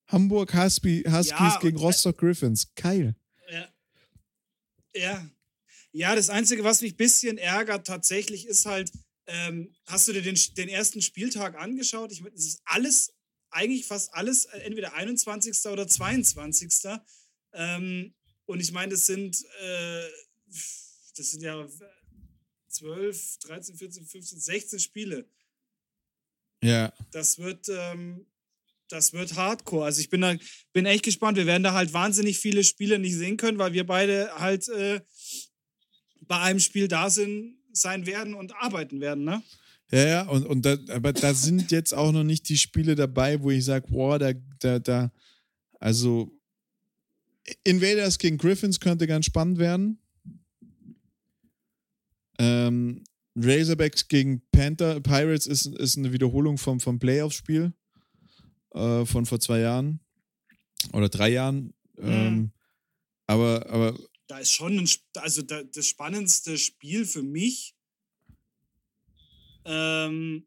Hamburg 0.06 0.54
Husky, 0.54 1.02
Huskies 1.06 1.30
Ja, 1.30 1.58
gegen 1.60 1.76
und- 1.76 1.82
Rostock 1.82 2.18
Griffins. 2.18 2.72
Geil. 2.74 3.16
Ja. 3.50 3.68
ja. 4.94 5.30
Ja, 5.92 6.14
das 6.14 6.28
Einzige, 6.30 6.64
was 6.64 6.82
mich 6.82 6.92
ein 6.94 6.96
bisschen 6.98 7.38
ärgert 7.38 7.86
tatsächlich, 7.86 8.46
ist 8.46 8.66
halt, 8.66 8.92
ähm, 9.26 9.74
hast 9.86 10.06
du 10.06 10.12
dir 10.12 10.22
den, 10.22 10.38
den 10.56 10.68
ersten 10.68 11.00
Spieltag 11.02 11.58
angeschaut? 11.58 12.12
Ich 12.12 12.20
meine, 12.20 12.34
es 12.36 12.46
ist 12.46 12.60
alles, 12.64 13.12
eigentlich 13.50 13.86
fast 13.86 14.12
alles, 14.14 14.46
äh, 14.46 14.58
entweder 14.58 14.94
21. 14.94 15.66
oder 15.66 15.86
22. 15.86 16.70
Ähm, 17.52 18.14
und 18.46 18.60
ich 18.60 18.72
meine, 18.72 18.92
das 18.92 19.06
sind, 19.06 19.44
äh, 19.60 20.08
das 21.16 21.30
sind 21.30 21.42
ja 21.42 21.66
12, 22.68 23.38
13, 23.38 23.76
14, 23.76 24.06
15, 24.06 24.40
16 24.40 24.78
Spiele. 24.80 25.28
Ja. 26.62 26.92
Das 27.10 27.38
wird, 27.38 27.68
ähm, 27.68 28.26
das 28.88 29.12
wird 29.12 29.36
hardcore. 29.36 29.84
Also 29.84 30.00
ich 30.00 30.08
bin 30.08 30.20
da, 30.20 30.34
bin 30.72 30.86
echt 30.86 31.04
gespannt. 31.04 31.36
Wir 31.36 31.46
werden 31.46 31.62
da 31.62 31.72
halt 31.72 31.92
wahnsinnig 31.92 32.38
viele 32.38 32.64
Spiele 32.64 32.98
nicht 32.98 33.14
sehen 33.14 33.36
können, 33.36 33.58
weil 33.58 33.72
wir 33.72 33.86
beide 33.86 34.34
halt 34.38 34.68
äh, 34.68 35.00
bei 36.22 36.40
einem 36.40 36.60
Spiel 36.60 36.88
da 36.88 37.10
sind, 37.10 37.58
sein 37.72 38.06
werden 38.06 38.34
und 38.34 38.54
arbeiten 38.56 39.00
werden, 39.00 39.24
ne? 39.24 39.42
Ja, 39.90 40.06
ja, 40.06 40.28
und, 40.28 40.44
und 40.46 40.66
da, 40.66 40.76
aber 40.90 41.12
da 41.12 41.32
sind 41.32 41.70
jetzt 41.70 41.94
auch 41.94 42.12
noch 42.12 42.24
nicht 42.24 42.48
die 42.48 42.58
Spiele 42.58 42.94
dabei, 42.94 43.40
wo 43.40 43.50
ich 43.50 43.64
sage, 43.64 43.86
boah, 43.88 44.18
da, 44.18 44.32
da, 44.58 44.78
da, 44.78 45.10
also 45.80 46.30
Invaders 47.64 48.18
gegen 48.18 48.36
Griffins 48.36 48.80
könnte 48.80 49.06
ganz 49.06 49.24
spannend 49.24 49.58
werden. 49.58 49.98
Ähm, 52.38 53.04
Razorbacks 53.34 54.08
gegen 54.08 54.42
Panther, 54.50 55.00
Pirates 55.00 55.46
ist, 55.46 55.66
ist 55.66 55.96
eine 55.96 56.12
Wiederholung 56.12 56.58
vom, 56.58 56.80
vom 56.80 56.98
Playoff-Spiel 56.98 57.72
äh, 58.74 59.06
von 59.06 59.26
vor 59.26 59.40
zwei 59.40 59.60
Jahren 59.60 60.00
oder 60.92 61.08
drei 61.08 61.30
Jahren. 61.30 61.72
Ähm, 61.98 62.52
aber, 63.26 63.66
aber 63.70 63.98
Da 64.26 64.38
ist 64.38 64.52
schon 64.52 64.78
ein, 64.78 64.88
also 65.16 65.42
da, 65.42 65.62
das 65.62 65.86
spannendste 65.86 66.58
Spiel 66.58 67.04
für 67.06 67.22
mich 67.22 67.74
ähm, 69.68 70.46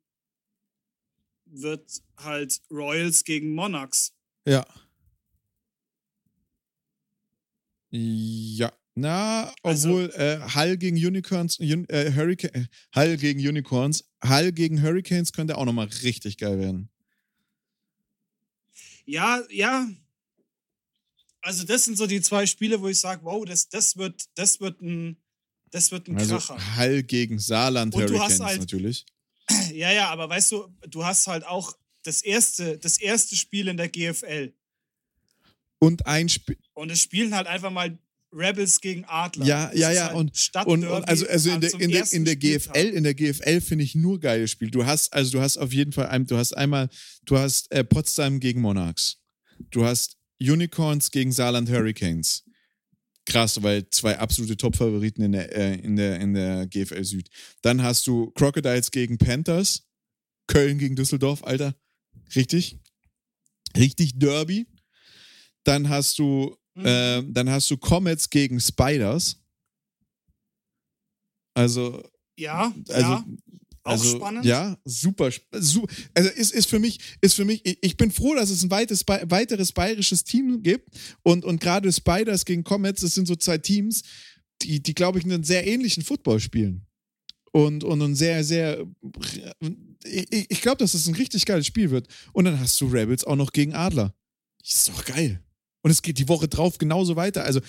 wird 1.45 2.01
halt 2.17 2.59
Royals 2.71 3.23
gegen 3.23 3.53
Monarchs. 3.53 4.13
Ja. 4.45 4.65
Ja. 7.91 8.71
Na, 8.95 9.53
Also- 9.63 9.89
obwohl 9.89 10.09
äh, 10.15 10.39
Hull 10.53 10.77
gegen 10.77 10.97
Unicorns, 10.97 11.59
Un 11.59 11.87
äh, 11.89 12.11
Hurricane, 12.13 12.53
äh, 12.53 12.65
Hull 12.95 13.17
gegen 13.17 13.39
Unicorns, 13.39 14.03
Hull 14.27 14.51
gegen 14.51 14.81
Hurricanes 14.81 15.31
könnte 15.31 15.57
auch 15.57 15.65
nochmal 15.65 15.87
richtig 16.03 16.37
geil 16.37 16.59
werden. 16.59 16.89
Ja, 19.05 19.41
ja. 19.49 19.89
Also 21.41 21.63
das 21.65 21.85
sind 21.85 21.97
so 21.97 22.05
die 22.05 22.21
zwei 22.21 22.45
Spiele, 22.45 22.81
wo 22.81 22.87
ich 22.89 22.99
sage, 22.99 23.23
wow, 23.23 23.43
das, 23.45 23.67
das, 23.69 23.97
wird, 23.97 24.25
das, 24.35 24.59
wird 24.59 24.81
ein, 24.81 25.17
das 25.71 25.91
wird 25.91 26.07
ein 26.07 26.17
Also 26.17 26.37
Kracher. 26.37 26.77
Hull 26.77 27.01
gegen 27.03 27.39
Saarland 27.39 27.95
Und 27.95 28.03
Hurricanes 28.03 28.39
halt- 28.41 28.59
natürlich. 28.59 29.05
Ja, 29.73 29.91
ja, 29.91 30.09
aber 30.09 30.29
weißt 30.29 30.51
du, 30.51 30.67
du 30.89 31.03
hast 31.05 31.27
halt 31.27 31.45
auch 31.45 31.75
das 32.03 32.21
erste, 32.21 32.77
das 32.77 32.97
erste 32.99 33.35
Spiel 33.35 33.67
in 33.67 33.77
der 33.77 33.89
GFL. 33.89 34.53
Und 35.79 36.05
ein 36.05 36.29
Spiel. 36.29 36.57
Und 36.73 36.91
es 36.91 37.01
spielen 37.01 37.33
halt 37.35 37.47
einfach 37.47 37.71
mal 37.71 37.97
Rebels 38.33 38.79
gegen 38.81 39.03
Adler. 39.05 39.45
Ja, 39.45 39.67
Das 39.69 39.79
ja, 39.79 39.91
ja, 39.91 40.05
halt 40.07 40.15
und- 40.15 40.51
Und, 40.65 40.85
und 40.85 41.07
also, 41.09 41.27
also 41.27 41.49
in 41.51 41.59
der, 41.61 41.73
in 41.73 41.91
der, 41.91 42.13
in 42.13 42.25
der. 42.25 42.35
GFL, 42.37 42.77
in 42.77 43.03
der 43.03 43.13
GFL 43.13 43.61
finde 43.61 43.83
ich 43.83 43.95
nur 43.95 44.19
geile 44.19 44.47
Spiele. 44.47 44.71
Du 44.71 44.85
hast, 44.85 45.11
also 45.11 45.31
du 45.33 45.41
hast 45.41 45.57
auf 45.57 45.73
jeden 45.73 45.91
Fall, 45.91 46.07
ein, 46.07 46.25
du 46.27 46.37
hast 46.37 46.53
einmal, 46.53 46.89
du 47.25 47.37
hast 47.37 47.71
äh, 47.71 47.83
Potsdam 47.83 48.39
gegen 48.39 48.61
Monarchs. 48.61 49.17
Du 49.71 49.83
hast 49.85 50.17
Unicorns 50.39 51.11
gegen 51.11 51.31
Saarland 51.31 51.69
Hurricanes. 51.69 52.43
Krass, 53.25 53.61
weil 53.61 53.87
zwei 53.89 54.17
absolute 54.17 54.57
Top-Favoriten 54.57 55.21
in 55.21 55.31
der, 55.33 55.55
äh, 55.55 55.75
in, 55.75 55.95
der, 55.95 56.19
in 56.19 56.33
der 56.33 56.67
GFL 56.67 57.03
Süd. 57.03 57.29
Dann 57.61 57.83
hast 57.83 58.07
du 58.07 58.31
Crocodiles 58.31 58.91
gegen 58.91 59.17
Panthers. 59.17 59.87
Köln 60.47 60.79
gegen 60.79 60.95
Düsseldorf, 60.95 61.43
Alter. 61.43 61.75
Richtig. 62.35 62.77
Richtig 63.77 64.17
Derby. 64.17 64.67
Dann 65.63 65.87
hast 65.87 66.19
du, 66.19 66.57
äh, 66.75 67.21
dann 67.25 67.49
hast 67.49 67.69
du 67.69 67.77
Comets 67.77 68.29
gegen 68.29 68.59
Spiders. 68.59 69.37
Also, 71.53 72.03
Ja, 72.37 72.73
also, 72.89 73.11
ja. 73.11 73.25
Auch 73.83 73.93
also, 73.93 74.17
spannend. 74.17 74.45
Ja, 74.45 74.77
super. 74.85 75.29
su- 75.53 75.87
Also 76.13 76.29
ist, 76.29 76.53
ist 76.53 76.69
für 76.69 76.79
mich, 76.79 76.99
ist 77.21 77.33
für 77.33 77.45
mich, 77.45 77.61
ich- 77.65 77.97
bin 77.97 78.11
froh, 78.11 78.35
dass 78.35 78.49
es 78.49 78.63
ein 78.63 78.69
weites, 78.71 79.03
weiteres 79.07 79.71
bayerisches 79.71 80.23
Team 80.23 80.61
gibt. 80.61 80.89
Und, 81.23 81.45
und 81.45 81.59
gerade 81.59 81.91
Spiders 81.91 82.45
gegen 82.45 82.63
Comets, 82.63 83.01
das 83.01 83.13
sind 83.15 83.27
so 83.27 83.35
zwei 83.35 83.57
Teams, 83.57 84.03
die, 84.61 84.81
die 84.83 84.93
glaube 84.93 85.17
ich, 85.19 85.25
einen 85.25 85.43
sehr 85.43 85.65
ähnlichen 85.65 86.03
Football 86.03 86.39
spielen. 86.39 86.85
Und, 87.51 87.83
und 87.83 88.01
ein 88.01 88.15
sehr, 88.15 88.43
sehr. 88.43 88.85
Ich, 90.05 90.45
ich 90.49 90.61
glaube, 90.61 90.77
dass 90.77 90.93
es 90.93 91.07
ein 91.07 91.15
richtig 91.15 91.45
geiles 91.45 91.65
Spiel 91.67 91.89
wird. 91.91 92.07
Und 92.33 92.45
dann 92.45 92.59
hast 92.59 92.79
du 92.79 92.85
Rebels 92.87 93.23
auch 93.25 93.35
noch 93.35 93.51
gegen 93.51 93.73
Adler. 93.73 94.13
Ist 94.63 94.87
doch 94.89 95.03
geil. 95.05 95.43
Und 95.81 95.91
es 95.91 96.01
geht 96.01 96.17
die 96.19 96.29
Woche 96.29 96.47
drauf 96.47 96.77
genauso 96.77 97.15
weiter. 97.15 97.43
Also 97.43 97.59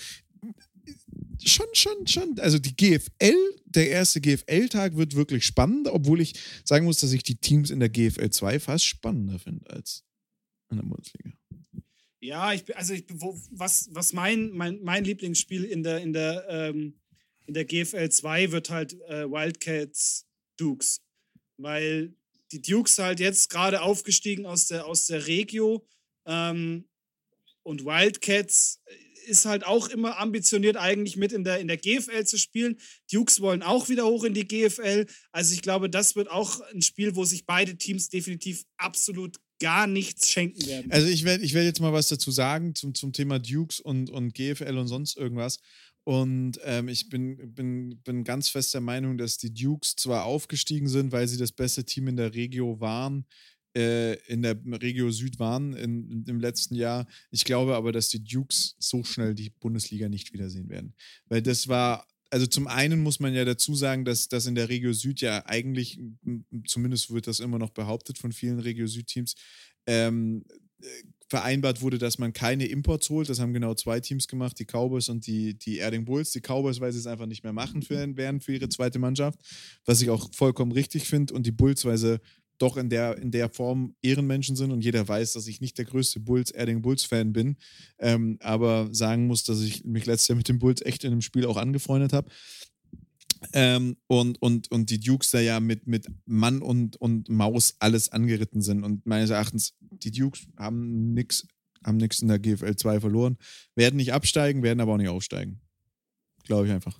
schon, 1.43 1.67
schon, 1.73 2.07
schon. 2.07 2.39
Also 2.39 2.59
die 2.59 2.75
GFL, 2.75 3.35
der 3.65 3.89
erste 3.89 4.21
GFL-Tag 4.21 4.95
wird 4.95 5.15
wirklich 5.15 5.45
spannend, 5.45 5.87
obwohl 5.87 6.21
ich 6.21 6.33
sagen 6.63 6.85
muss, 6.85 6.99
dass 6.99 7.13
ich 7.13 7.23
die 7.23 7.35
Teams 7.35 7.69
in 7.69 7.79
der 7.79 7.89
GFL 7.89 8.29
2 8.29 8.59
fast 8.59 8.85
spannender 8.85 9.39
finde 9.39 9.69
als 9.69 10.03
in 10.69 10.77
der 10.77 10.83
Bundesliga. 10.83 11.31
Ja, 12.19 12.53
ich, 12.53 12.75
also 12.77 12.93
ich, 12.93 13.05
wo, 13.09 13.37
was, 13.51 13.89
was 13.91 14.13
mein, 14.13 14.51
mein, 14.51 14.79
mein 14.81 15.03
Lieblingsspiel 15.03 15.65
in 15.65 15.83
der, 15.83 15.99
in 15.99 16.13
der, 16.13 16.45
ähm, 16.49 16.99
in 17.47 17.53
der 17.53 17.65
GFL 17.65 18.09
2 18.09 18.51
wird 18.51 18.69
halt 18.69 18.93
äh, 19.09 19.29
Wildcats 19.29 20.25
Dukes. 20.57 21.01
Weil 21.57 22.15
die 22.51 22.61
Dukes 22.61 22.97
halt 22.97 23.19
jetzt 23.19 23.49
gerade 23.49 23.81
aufgestiegen 23.81 24.45
aus 24.45 24.67
der, 24.67 24.85
aus 24.85 25.07
der 25.07 25.27
Regio 25.27 25.85
ähm, 26.25 26.87
und 27.63 27.83
Wildcats 27.83 28.81
ist 29.23 29.45
halt 29.45 29.65
auch 29.65 29.89
immer 29.89 30.19
ambitioniert, 30.19 30.77
eigentlich 30.77 31.17
mit 31.17 31.31
in 31.31 31.43
der, 31.43 31.59
in 31.59 31.67
der 31.67 31.77
GFL 31.77 32.25
zu 32.25 32.37
spielen. 32.37 32.77
Dukes 33.11 33.41
wollen 33.41 33.63
auch 33.63 33.89
wieder 33.89 34.05
hoch 34.05 34.23
in 34.23 34.33
die 34.33 34.47
GFL. 34.47 35.05
Also 35.31 35.53
ich 35.53 35.61
glaube, 35.61 35.89
das 35.89 36.15
wird 36.15 36.29
auch 36.29 36.61
ein 36.73 36.81
Spiel, 36.81 37.15
wo 37.15 37.25
sich 37.25 37.45
beide 37.45 37.77
Teams 37.77 38.09
definitiv 38.09 38.63
absolut 38.77 39.37
gar 39.59 39.87
nichts 39.87 40.29
schenken 40.29 40.65
werden. 40.67 40.91
Also 40.91 41.07
ich 41.07 41.23
werde 41.23 41.43
ich 41.43 41.53
werd 41.53 41.65
jetzt 41.65 41.79
mal 41.79 41.93
was 41.93 42.09
dazu 42.09 42.31
sagen 42.31 42.75
zum, 42.75 42.93
zum 42.95 43.13
Thema 43.13 43.39
Dukes 43.39 43.79
und, 43.79 44.09
und 44.09 44.33
GFL 44.33 44.77
und 44.77 44.87
sonst 44.87 45.17
irgendwas. 45.17 45.59
Und 46.05 46.59
ähm, 46.65 46.89
ich 46.89 47.07
bin, 47.09 47.53
bin, 47.53 48.01
bin 48.03 48.23
ganz 48.25 48.49
fest 48.49 48.73
der 48.73 48.81
Meinung, 48.81 49.17
dass 49.17 49.37
die 49.37 49.53
Dukes 49.53 49.95
zwar 49.95 50.25
aufgestiegen 50.25 50.89
sind, 50.89 51.13
weil 51.13 51.27
sie 51.29 51.37
das 51.37 51.53
beste 51.53 51.85
Team 51.85 52.09
in 52.09 52.17
der 52.17 52.33
Regio 52.33 52.81
waren, 52.81 53.25
äh, 53.75 54.15
in 54.27 54.41
der 54.41 54.57
Regio 54.81 55.09
Süd 55.11 55.39
waren 55.39 55.73
in, 55.73 56.09
in, 56.09 56.25
im 56.25 56.39
letzten 56.39 56.75
Jahr. 56.75 57.07
Ich 57.31 57.43
glaube 57.43 57.75
aber, 57.75 57.91
dass 57.91 58.09
die 58.09 58.23
Dukes 58.23 58.75
so 58.79 59.03
schnell 59.03 59.33
die 59.35 59.49
Bundesliga 59.49 60.09
nicht 60.09 60.33
wiedersehen 60.33 60.69
werden. 60.69 60.93
Weil 61.27 61.41
das 61.41 61.67
war, 61.67 62.07
also 62.29 62.45
zum 62.45 62.67
einen 62.67 63.01
muss 63.01 63.19
man 63.19 63.33
ja 63.33 63.45
dazu 63.45 63.75
sagen, 63.75 64.05
dass 64.05 64.27
das 64.27 64.45
in 64.45 64.55
der 64.55 64.69
Regio 64.69 64.93
Süd 64.93 65.21
ja 65.21 65.45
eigentlich, 65.45 65.99
zumindest 66.65 67.11
wird 67.11 67.27
das 67.27 67.39
immer 67.39 67.59
noch 67.59 67.71
behauptet 67.71 68.17
von 68.17 68.31
vielen 68.31 68.59
Regio 68.59 68.87
Süd-Teams, 68.87 69.35
ähm, 69.85 70.43
vereinbart 71.29 71.81
wurde, 71.81 71.97
dass 71.97 72.19
man 72.19 72.33
keine 72.33 72.67
Imports 72.67 73.09
holt. 73.09 73.29
Das 73.29 73.39
haben 73.39 73.53
genau 73.53 73.73
zwei 73.73 73.99
Teams 73.99 74.27
gemacht, 74.27 74.59
die 74.59 74.65
Cowboys 74.65 75.09
und 75.09 75.25
die, 75.25 75.57
die 75.57 75.77
Erding 75.77 76.05
Bulls. 76.05 76.31
Die 76.31 76.41
Cowboys, 76.41 76.79
weil 76.79 76.91
sie 76.91 76.99
es 76.99 77.07
einfach 77.07 77.25
nicht 77.25 77.43
mehr 77.43 77.53
machen 77.53 77.81
für, 77.81 78.15
werden 78.17 78.39
für 78.39 78.53
ihre 78.53 78.69
zweite 78.69 78.99
Mannschaft, 78.99 79.39
was 79.85 80.01
ich 80.01 80.09
auch 80.11 80.29
vollkommen 80.33 80.71
richtig 80.71 81.07
finde. 81.07 81.33
Und 81.33 81.47
die 81.47 81.51
Bulls, 81.51 81.85
weil 81.85 81.97
sie 81.97 82.19
doch 82.63 82.77
in 82.77 82.89
der, 82.89 83.17
in 83.17 83.31
der 83.31 83.49
Form 83.49 83.95
Ehrenmenschen 84.01 84.55
sind 84.55 84.71
und 84.71 84.83
jeder 84.83 85.07
weiß, 85.07 85.33
dass 85.33 85.47
ich 85.47 85.61
nicht 85.61 85.77
der 85.77 85.85
größte 85.85 86.19
Bulls, 86.19 86.51
Erding 86.51 86.81
Bulls-Fan 86.81 87.33
bin, 87.33 87.57
ähm, 87.99 88.37
aber 88.41 88.89
sagen 88.91 89.27
muss, 89.27 89.43
dass 89.43 89.61
ich 89.61 89.83
mich 89.83 90.05
letztes 90.05 90.29
Jahr 90.29 90.37
mit 90.37 90.47
den 90.47 90.59
Bulls 90.59 90.81
echt 90.81 91.03
in 91.03 91.11
einem 91.11 91.21
Spiel 91.21 91.45
auch 91.45 91.57
angefreundet 91.57 92.13
habe. 92.13 92.29
Ähm, 93.51 93.97
und, 94.07 94.41
und, 94.41 94.71
und 94.71 94.89
die 94.89 94.99
Dukes 94.99 95.31
da 95.31 95.39
ja 95.39 95.59
mit, 95.59 95.85
mit 95.85 96.07
Mann 96.25 96.61
und, 96.61 96.95
und 96.95 97.27
Maus 97.27 97.75
alles 97.79 98.09
angeritten 98.09 98.61
sind. 98.61 98.83
Und 98.83 99.05
meines 99.05 99.29
Erachtens, 99.29 99.75
die 99.81 100.11
Dukes 100.11 100.47
haben 100.57 101.13
nichts 101.13 101.45
haben 101.85 101.97
nix 101.97 102.21
in 102.21 102.29
der 102.29 102.39
GFL 102.39 102.77
2 102.77 103.01
verloren, 103.01 103.37
werden 103.75 103.97
nicht 103.97 104.13
absteigen, 104.13 104.63
werden 104.63 104.79
aber 104.79 104.93
auch 104.93 104.97
nicht 104.97 105.09
aufsteigen. 105.09 105.59
Glaube 106.45 106.67
ich 106.67 106.73
einfach. 106.73 106.99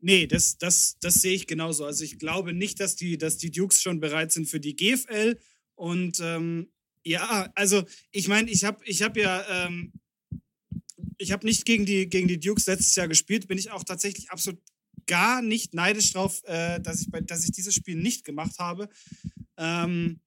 Nee, 0.00 0.26
das, 0.26 0.56
das, 0.56 0.96
das 1.00 1.14
sehe 1.14 1.34
ich 1.34 1.46
genauso. 1.46 1.84
Also 1.84 2.04
ich 2.04 2.18
glaube 2.18 2.52
nicht, 2.54 2.80
dass 2.80 2.96
die, 2.96 3.18
dass 3.18 3.36
die 3.36 3.50
Dukes 3.50 3.82
schon 3.82 4.00
bereit 4.00 4.32
sind 4.32 4.48
für 4.48 4.60
die 4.60 4.74
GFL. 4.74 5.38
Und 5.74 6.20
ähm, 6.20 6.70
ja, 7.04 7.50
also 7.54 7.84
ich 8.10 8.28
meine, 8.28 8.50
ich 8.50 8.64
habe 8.64 8.82
ich 8.84 9.02
hab 9.02 9.16
ja, 9.16 9.66
ähm, 9.66 9.92
ich 11.18 11.32
habe 11.32 11.46
nicht 11.46 11.66
gegen 11.66 11.84
die, 11.84 12.08
gegen 12.08 12.28
die 12.28 12.40
Dukes 12.40 12.66
letztes 12.66 12.94
Jahr 12.94 13.08
gespielt, 13.08 13.46
bin 13.46 13.58
ich 13.58 13.70
auch 13.70 13.84
tatsächlich 13.84 14.30
absolut 14.30 14.60
gar 15.06 15.42
nicht 15.42 15.74
neidisch 15.74 16.12
drauf, 16.12 16.42
äh, 16.44 16.80
dass, 16.80 17.02
ich 17.02 17.10
bei, 17.10 17.20
dass 17.20 17.44
ich 17.44 17.52
dieses 17.52 17.74
Spiel 17.74 17.96
nicht 17.96 18.24
gemacht 18.24 18.58
habe. 18.58 18.88
Ähm, 19.56 20.20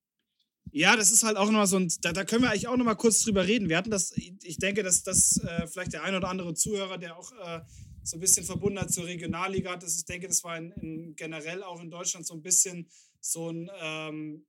ja, 0.71 0.95
das 0.95 1.11
ist 1.11 1.23
halt 1.23 1.37
auch 1.37 1.45
nochmal 1.45 1.67
so 1.67 1.77
ein, 1.77 1.91
da, 2.01 2.13
da, 2.13 2.25
können 2.25 2.43
wir 2.43 2.49
eigentlich 2.49 2.67
auch 2.67 2.77
nochmal 2.77 2.95
kurz 2.95 3.21
drüber 3.21 3.47
reden. 3.47 3.69
Wir 3.69 3.77
hatten 3.77 3.91
das, 3.91 4.11
ich 4.15 4.57
denke, 4.57 4.83
dass 4.83 5.03
das 5.03 5.37
äh, 5.37 5.67
vielleicht 5.67 5.93
der 5.93 6.03
ein 6.03 6.15
oder 6.15 6.29
andere 6.29 6.53
Zuhörer, 6.53 6.97
der 6.97 7.17
auch 7.17 7.31
äh, 7.31 7.61
so 8.03 8.17
ein 8.17 8.19
bisschen 8.19 8.45
verbunden 8.45 8.79
hat 8.79 8.91
zur 8.91 9.05
Regionalliga 9.05 9.75
das, 9.77 9.97
ich 9.97 10.05
denke, 10.05 10.27
das 10.27 10.43
war 10.43 10.57
in, 10.57 10.71
in 10.73 11.15
generell 11.15 11.63
auch 11.63 11.81
in 11.81 11.89
Deutschland 11.89 12.25
so 12.25 12.33
ein 12.33 12.41
bisschen 12.41 12.89
so 13.19 13.49
ein, 13.49 13.69
ähm, 13.81 14.45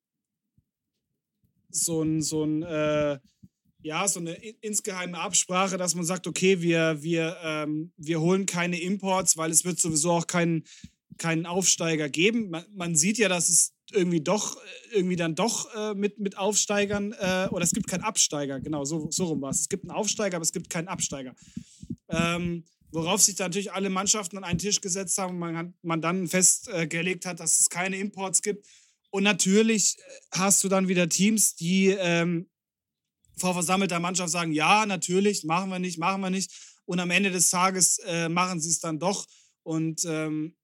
so 1.70 2.02
ein, 2.02 2.22
so 2.22 2.44
ein, 2.44 2.62
äh, 2.62 3.18
ja, 3.82 4.08
so 4.08 4.20
eine 4.20 4.32
insgeheime 4.62 5.18
Absprache, 5.18 5.76
dass 5.76 5.94
man 5.94 6.04
sagt, 6.04 6.26
okay, 6.26 6.62
wir, 6.62 7.02
wir, 7.02 7.36
ähm, 7.42 7.92
wir 7.96 8.20
holen 8.20 8.46
keine 8.46 8.80
Imports, 8.80 9.36
weil 9.36 9.50
es 9.50 9.64
wird 9.64 9.78
sowieso 9.78 10.12
auch 10.12 10.26
keinen, 10.26 10.64
keinen 11.18 11.46
Aufsteiger 11.46 12.08
geben. 12.08 12.50
Man, 12.50 12.64
man 12.74 12.96
sieht 12.96 13.18
ja, 13.18 13.28
dass 13.28 13.48
es 13.48 13.74
irgendwie 13.92 14.22
doch, 14.22 14.56
irgendwie 14.92 15.16
dann 15.16 15.34
doch 15.34 15.72
äh, 15.74 15.94
mit, 15.94 16.18
mit 16.18 16.38
Aufsteigern, 16.38 17.12
äh, 17.12 17.48
oder 17.50 17.62
es 17.62 17.72
gibt 17.72 17.86
keinen 17.86 18.02
Absteiger, 18.02 18.58
genau, 18.60 18.84
so, 18.84 19.10
so 19.10 19.26
rum 19.26 19.42
war 19.42 19.50
es. 19.50 19.60
Es 19.60 19.68
gibt 19.68 19.84
einen 19.84 19.96
Aufsteiger, 19.96 20.36
aber 20.36 20.44
es 20.44 20.52
gibt 20.52 20.70
keinen 20.70 20.88
Absteiger. 20.88 21.34
Ähm, 22.08 22.64
worauf 22.94 23.20
sich 23.20 23.34
dann 23.34 23.48
natürlich 23.48 23.72
alle 23.72 23.90
Mannschaften 23.90 24.38
an 24.38 24.44
einen 24.44 24.58
Tisch 24.58 24.80
gesetzt 24.80 25.18
haben 25.18 25.34
und 25.34 25.38
man, 25.40 25.74
man 25.82 26.00
dann 26.00 26.28
festgelegt 26.28 27.26
hat, 27.26 27.40
dass 27.40 27.58
es 27.58 27.68
keine 27.68 27.96
Imports 27.96 28.40
gibt. 28.40 28.66
Und 29.10 29.24
natürlich 29.24 29.96
äh, 29.98 30.38
hast 30.38 30.62
du 30.62 30.68
dann 30.68 30.86
wieder 30.86 31.08
Teams, 31.08 31.56
die 31.56 31.88
ähm, 31.88 32.48
vor 33.36 33.52
versammelter 33.52 33.98
Mannschaft 33.98 34.30
sagen, 34.30 34.52
ja, 34.52 34.86
natürlich, 34.86 35.42
machen 35.42 35.70
wir 35.70 35.80
nicht, 35.80 35.98
machen 35.98 36.20
wir 36.20 36.30
nicht. 36.30 36.52
Und 36.84 37.00
am 37.00 37.10
Ende 37.10 37.32
des 37.32 37.50
Tages 37.50 37.98
äh, 38.06 38.28
machen 38.28 38.60
sie 38.60 38.70
es 38.70 38.78
dann 38.78 39.00
doch. 39.00 39.26
Und 39.64 40.04
ähm, 40.04 40.54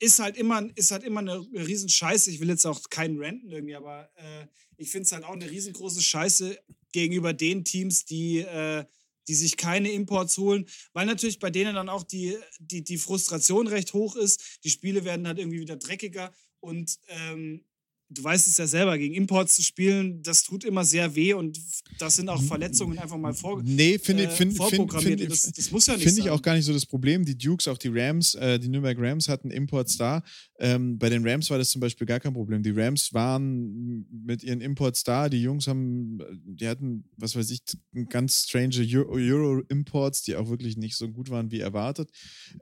ist 0.00 0.18
halt 0.18 0.36
immer, 0.36 0.68
ist 0.74 0.90
halt 0.90 1.04
immer 1.04 1.20
eine 1.20 1.38
Riesenscheiße. 1.52 2.32
Ich 2.32 2.40
will 2.40 2.48
jetzt 2.48 2.66
auch 2.66 2.90
keinen 2.90 3.18
renten 3.18 3.52
irgendwie, 3.52 3.76
aber 3.76 4.10
äh, 4.16 4.46
ich 4.78 4.90
finde 4.90 5.06
es 5.06 5.12
halt 5.12 5.24
auch 5.24 5.34
eine 5.34 5.48
riesengroße 5.48 6.02
Scheiße 6.02 6.58
gegenüber 6.90 7.32
den 7.32 7.64
Teams, 7.64 8.04
die, 8.04 8.38
äh, 8.38 8.84
die 9.28 9.34
sich 9.34 9.56
keine 9.56 9.90
Imports 9.90 10.38
holen, 10.38 10.66
weil 10.92 11.06
natürlich 11.06 11.38
bei 11.38 11.50
denen 11.50 11.74
dann 11.74 11.88
auch 11.88 12.02
die, 12.02 12.36
die, 12.58 12.82
die 12.82 12.98
Frustration 12.98 13.66
recht 13.66 13.92
hoch 13.92 14.16
ist. 14.16 14.64
Die 14.64 14.70
Spiele 14.70 15.04
werden 15.04 15.26
halt 15.26 15.38
irgendwie 15.38 15.60
wieder 15.60 15.76
dreckiger 15.76 16.32
und 16.60 16.98
ähm, 17.08 17.64
du 18.12 18.24
weißt 18.24 18.46
es 18.46 18.56
ja 18.56 18.66
selber, 18.66 18.98
gegen 18.98 19.14
Imports 19.14 19.56
zu 19.56 19.62
spielen, 19.62 20.22
das 20.22 20.42
tut 20.42 20.64
immer 20.64 20.84
sehr 20.84 21.14
weh 21.14 21.34
und 21.34 21.58
das 21.98 22.16
sind 22.16 22.28
auch 22.28 22.42
Verletzungen 22.42 22.98
einfach 22.98 23.16
mal 23.16 23.34
vor, 23.34 23.62
nee, 23.62 23.98
finde, 23.98 24.24
äh, 24.24 24.28
find, 24.28 24.56
vorprogrammiert. 24.56 25.20
Find, 25.20 25.32
das, 25.32 25.52
das, 25.52 25.70
muss 25.70 25.86
ja 25.86 25.94
nicht 25.94 26.04
Finde 26.04 26.22
ich 26.22 26.30
auch 26.30 26.42
gar 26.42 26.54
nicht 26.54 26.64
so 26.64 26.72
das 26.72 26.86
Problem. 26.86 27.24
Die 27.24 27.36
Dukes, 27.36 27.68
auch 27.68 27.78
die 27.78 27.90
Rams, 27.92 28.34
äh, 28.34 28.58
die 28.58 28.68
Nürnberg 28.68 28.96
Rams 28.98 29.28
hatten 29.28 29.50
Imports 29.50 29.96
da. 29.96 30.22
Ähm, 30.58 30.98
bei 30.98 31.08
den 31.08 31.26
Rams 31.26 31.50
war 31.50 31.58
das 31.58 31.70
zum 31.70 31.80
Beispiel 31.80 32.06
gar 32.06 32.20
kein 32.20 32.34
Problem. 32.34 32.62
Die 32.62 32.70
Rams 32.70 33.12
waren 33.12 34.06
mit 34.10 34.42
ihren 34.42 34.60
Imports 34.60 35.04
da. 35.04 35.28
Die 35.28 35.42
Jungs 35.42 35.66
haben, 35.66 36.18
die 36.44 36.68
hatten, 36.68 37.04
was 37.16 37.36
weiß 37.36 37.50
ich, 37.50 37.62
ganz 38.08 38.44
strange 38.48 39.04
Euro-Imports, 39.06 40.22
die 40.22 40.36
auch 40.36 40.48
wirklich 40.48 40.76
nicht 40.76 40.96
so 40.96 41.08
gut 41.08 41.30
waren 41.30 41.50
wie 41.50 41.60
erwartet. 41.60 42.10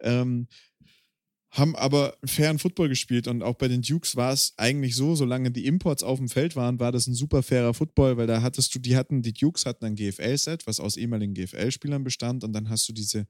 Ähm, 0.00 0.46
haben 1.50 1.74
aber 1.74 2.16
fairen 2.24 2.58
Football 2.58 2.88
gespielt 2.88 3.26
und 3.26 3.42
auch 3.42 3.56
bei 3.56 3.66
den 3.66 3.82
Dukes 3.82 4.14
war 4.14 4.32
es 4.32 4.54
eigentlich 4.56 4.94
so, 4.94 5.16
solange 5.16 5.50
die 5.50 5.66
Imports 5.66 6.04
auf 6.04 6.18
dem 6.18 6.28
Feld 6.28 6.54
waren, 6.54 6.78
war 6.78 6.92
das 6.92 7.08
ein 7.08 7.14
super 7.14 7.42
fairer 7.42 7.74
Football, 7.74 8.16
weil 8.16 8.28
da 8.28 8.40
hattest 8.40 8.74
du, 8.74 8.78
die 8.78 8.96
hatten, 8.96 9.22
die 9.22 9.32
Dukes 9.32 9.66
hatten 9.66 9.84
ein 9.84 9.96
GFL-Set, 9.96 10.66
was 10.66 10.78
aus 10.78 10.96
ehemaligen 10.96 11.34
GFL-Spielern 11.34 12.04
bestand 12.04 12.44
und 12.44 12.52
dann 12.52 12.68
hast 12.70 12.88
du 12.88 12.92
diese 12.92 13.26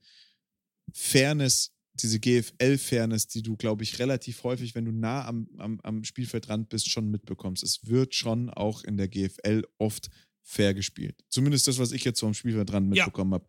Fairness, 0.92 1.72
diese 1.94 2.20
GFL-Fairness, 2.20 3.28
die 3.28 3.42
du, 3.42 3.56
glaube 3.56 3.84
ich, 3.84 3.98
relativ 3.98 4.44
häufig, 4.44 4.74
wenn 4.74 4.84
du 4.84 4.92
nah 4.92 5.26
am, 5.26 5.48
am, 5.56 5.80
am 5.82 6.04
Spielfeldrand 6.04 6.68
bist, 6.68 6.90
schon 6.90 7.10
mitbekommst. 7.10 7.62
Es 7.62 7.86
wird 7.86 8.14
schon 8.14 8.50
auch 8.50 8.84
in 8.84 8.98
der 8.98 9.08
GFL 9.08 9.64
oft 9.78 10.10
fair 10.42 10.74
gespielt. 10.74 11.24
Zumindest 11.28 11.68
das, 11.68 11.78
was 11.78 11.92
ich 11.92 12.04
jetzt 12.04 12.20
so 12.20 12.26
am 12.26 12.34
Spielfeldrand 12.34 12.88
mitbekommen 12.88 13.32
ja. 13.32 13.34
habe. 13.36 13.46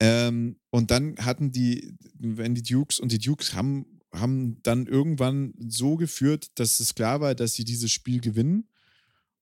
Ähm, 0.00 0.56
und 0.70 0.90
dann 0.90 1.16
hatten 1.18 1.52
die, 1.52 1.94
wenn 2.18 2.54
die 2.54 2.62
Dukes 2.62 3.00
und 3.00 3.12
die 3.12 3.18
Dukes 3.18 3.54
haben, 3.54 4.00
haben 4.12 4.62
dann 4.62 4.86
irgendwann 4.86 5.54
so 5.68 5.96
geführt, 5.96 6.50
dass 6.58 6.80
es 6.80 6.94
klar 6.94 7.20
war, 7.20 7.34
dass 7.34 7.54
sie 7.54 7.64
dieses 7.64 7.92
Spiel 7.92 8.20
gewinnen. 8.20 8.68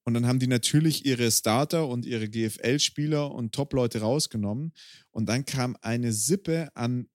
Und 0.05 0.15
dann 0.15 0.27
haben 0.27 0.39
die 0.39 0.47
natürlich 0.47 1.07
ihre 1.07 1.31
Starter 1.31 1.89
und 1.89 2.05
ihre 2.05 2.29
GFL-Spieler 2.29 3.31
und 3.33 3.53
Top-Leute 3.53 4.01
rausgenommen. 4.01 4.73
Und 5.11 5.29
dann 5.29 5.47
kam 5.47 5.77
eine 5.81 6.13
Sippe 6.13 6.69
an, 6.75 7.09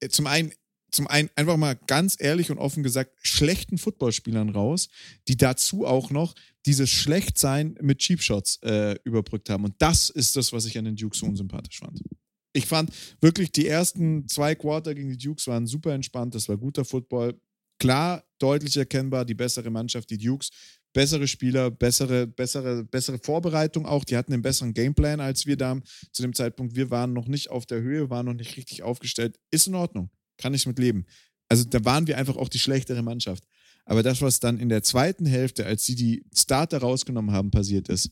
äh, 0.00 0.08
zum 0.08 0.26
einen, 0.26 0.52
zum 0.90 1.06
einen 1.06 1.30
einfach 1.36 1.56
mal 1.56 1.74
ganz 1.86 2.16
ehrlich 2.18 2.50
und 2.50 2.58
offen 2.58 2.82
gesagt, 2.82 3.12
schlechten 3.22 3.78
Footballspielern 3.78 4.50
raus, 4.50 4.88
die 5.28 5.36
dazu 5.36 5.86
auch 5.86 6.10
noch 6.10 6.34
dieses 6.66 6.90
Schlechtsein 6.90 7.76
mit 7.80 7.98
Cheap 7.98 8.22
Shots 8.22 8.58
äh, 8.62 8.96
überbrückt 9.04 9.50
haben. 9.50 9.64
Und 9.64 9.74
das 9.78 10.10
ist 10.10 10.36
das, 10.36 10.52
was 10.52 10.64
ich 10.64 10.76
an 10.78 10.86
den 10.86 10.96
Dukes 10.96 11.20
so 11.20 11.26
unsympathisch 11.26 11.78
fand 11.78 12.00
ich 12.52 12.66
fand 12.66 12.90
wirklich 13.20 13.50
die 13.52 13.66
ersten 13.66 14.28
zwei 14.28 14.54
Quarter 14.54 14.94
gegen 14.94 15.08
die 15.08 15.16
Dukes 15.16 15.46
waren 15.46 15.66
super 15.66 15.92
entspannt. 15.92 16.34
Das 16.34 16.48
war 16.48 16.56
guter 16.56 16.84
Football. 16.84 17.40
Klar, 17.78 18.24
deutlich 18.38 18.76
erkennbar, 18.76 19.24
die 19.24 19.34
bessere 19.34 19.70
Mannschaft, 19.70 20.10
die 20.10 20.18
Dukes. 20.18 20.50
Bessere 20.92 21.26
Spieler, 21.26 21.70
bessere, 21.70 22.26
bessere, 22.26 22.84
bessere 22.84 23.18
Vorbereitung 23.18 23.86
auch. 23.86 24.04
Die 24.04 24.16
hatten 24.16 24.34
einen 24.34 24.42
besseren 24.42 24.74
Gameplan 24.74 25.20
als 25.20 25.46
wir 25.46 25.56
da 25.56 25.80
zu 26.12 26.22
dem 26.22 26.34
Zeitpunkt. 26.34 26.76
Wir 26.76 26.90
waren 26.90 27.14
noch 27.14 27.28
nicht 27.28 27.50
auf 27.50 27.64
der 27.64 27.80
Höhe, 27.80 28.10
waren 28.10 28.26
noch 28.26 28.34
nicht 28.34 28.56
richtig 28.58 28.82
aufgestellt. 28.82 29.38
Ist 29.50 29.66
in 29.66 29.74
Ordnung. 29.74 30.10
Kann 30.36 30.52
ich 30.52 30.66
mit 30.66 30.78
leben. 30.78 31.06
Also 31.48 31.64
da 31.64 31.82
waren 31.84 32.06
wir 32.06 32.18
einfach 32.18 32.36
auch 32.36 32.48
die 32.48 32.58
schlechtere 32.58 33.02
Mannschaft. 33.02 33.44
Aber 33.84 34.02
das, 34.02 34.20
was 34.20 34.38
dann 34.38 34.58
in 34.58 34.68
der 34.68 34.82
zweiten 34.82 35.26
Hälfte, 35.26 35.66
als 35.66 35.84
sie 35.84 35.94
die 35.94 36.24
Starter 36.34 36.78
rausgenommen 36.78 37.34
haben, 37.34 37.50
passiert 37.50 37.88
ist, 37.88 38.10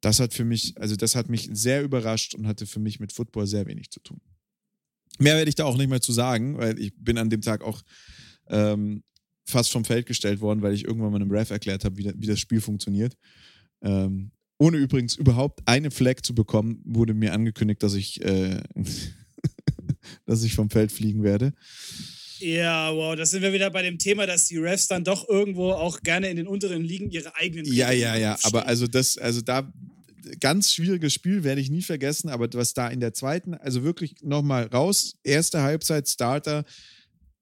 das 0.00 0.20
hat 0.20 0.32
für 0.32 0.44
mich, 0.44 0.74
also 0.78 0.96
das 0.96 1.14
hat 1.14 1.28
mich 1.28 1.48
sehr 1.52 1.82
überrascht 1.82 2.34
und 2.34 2.46
hatte 2.46 2.66
für 2.66 2.80
mich 2.80 3.00
mit 3.00 3.12
Football 3.12 3.46
sehr 3.46 3.66
wenig 3.66 3.90
zu 3.90 4.00
tun. 4.00 4.20
Mehr 5.18 5.36
werde 5.36 5.48
ich 5.48 5.56
da 5.56 5.64
auch 5.64 5.76
nicht 5.76 5.88
mehr 5.88 6.00
zu 6.00 6.12
sagen, 6.12 6.58
weil 6.58 6.78
ich 6.78 6.92
bin 6.96 7.18
an 7.18 7.30
dem 7.30 7.40
Tag 7.40 7.62
auch 7.62 7.82
ähm, 8.48 9.02
fast 9.44 9.72
vom 9.72 9.84
Feld 9.84 10.06
gestellt 10.06 10.40
worden, 10.40 10.62
weil 10.62 10.74
ich 10.74 10.84
irgendwann 10.84 11.10
mal 11.10 11.20
einem 11.20 11.30
Ref 11.30 11.50
erklärt 11.50 11.84
habe, 11.84 11.96
wie, 11.96 12.12
wie 12.16 12.26
das 12.26 12.38
Spiel 12.38 12.60
funktioniert. 12.60 13.16
Ähm, 13.82 14.30
ohne 14.58 14.76
übrigens 14.76 15.16
überhaupt 15.16 15.60
eine 15.66 15.90
Flag 15.90 16.20
zu 16.22 16.34
bekommen, 16.34 16.82
wurde 16.84 17.14
mir 17.14 17.32
angekündigt, 17.32 17.82
dass 17.82 17.94
ich, 17.94 18.22
äh, 18.24 18.60
dass 20.26 20.42
ich 20.42 20.54
vom 20.54 20.70
Feld 20.70 20.92
fliegen 20.92 21.22
werde. 21.22 21.54
Ja, 22.40 22.94
wow, 22.94 23.16
da 23.16 23.26
sind 23.26 23.42
wir 23.42 23.52
wieder 23.52 23.70
bei 23.70 23.82
dem 23.82 23.98
Thema, 23.98 24.26
dass 24.26 24.46
die 24.46 24.58
Refs 24.58 24.86
dann 24.88 25.04
doch 25.04 25.28
irgendwo 25.28 25.72
auch 25.72 26.00
gerne 26.02 26.28
in 26.28 26.36
den 26.36 26.46
unteren 26.46 26.82
Ligen 26.82 27.10
ihre 27.10 27.34
eigenen. 27.34 27.72
Ja, 27.72 27.90
ja, 27.90 28.16
ja, 28.16 28.36
aber 28.42 28.66
also 28.66 28.86
das, 28.86 29.18
also 29.18 29.40
da 29.40 29.72
ganz 30.40 30.72
schwieriges 30.72 31.14
Spiel, 31.14 31.44
werde 31.44 31.60
ich 31.60 31.70
nie 31.70 31.82
vergessen, 31.82 32.28
aber 32.28 32.48
was 32.52 32.74
da 32.74 32.88
in 32.88 33.00
der 33.00 33.14
zweiten, 33.14 33.54
also 33.54 33.82
wirklich 33.82 34.16
nochmal 34.22 34.66
raus, 34.66 35.16
erste 35.24 35.62
Halbzeit, 35.62 36.08
Starter, 36.08 36.64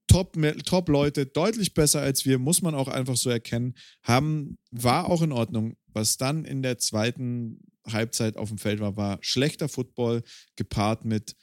Top, 0.06 0.36
Top 0.64 0.88
Leute, 0.88 1.26
deutlich 1.26 1.74
besser 1.74 2.00
als 2.00 2.24
wir, 2.24 2.38
muss 2.38 2.62
man 2.62 2.74
auch 2.74 2.88
einfach 2.88 3.16
so 3.16 3.28
erkennen, 3.28 3.74
haben, 4.02 4.56
war 4.70 5.10
auch 5.10 5.22
in 5.22 5.32
Ordnung. 5.32 5.74
Was 5.92 6.16
dann 6.16 6.44
in 6.44 6.62
der 6.62 6.78
zweiten 6.78 7.60
Halbzeit 7.86 8.36
auf 8.36 8.48
dem 8.48 8.58
Feld 8.58 8.80
war, 8.80 8.96
war 8.96 9.18
schlechter 9.20 9.68
Football 9.68 10.22
gepaart 10.54 11.04
mit 11.04 11.34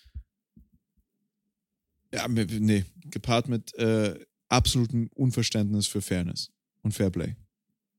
Ja, 2.14 2.28
nee, 2.28 2.86
gepaart 3.06 3.48
mit 3.48 3.74
äh, 3.76 4.20
absolutem 4.50 5.10
Unverständnis 5.16 5.88
für 5.88 6.02
Fairness 6.02 6.52
und 6.84 6.94
Fairplay. 6.94 7.36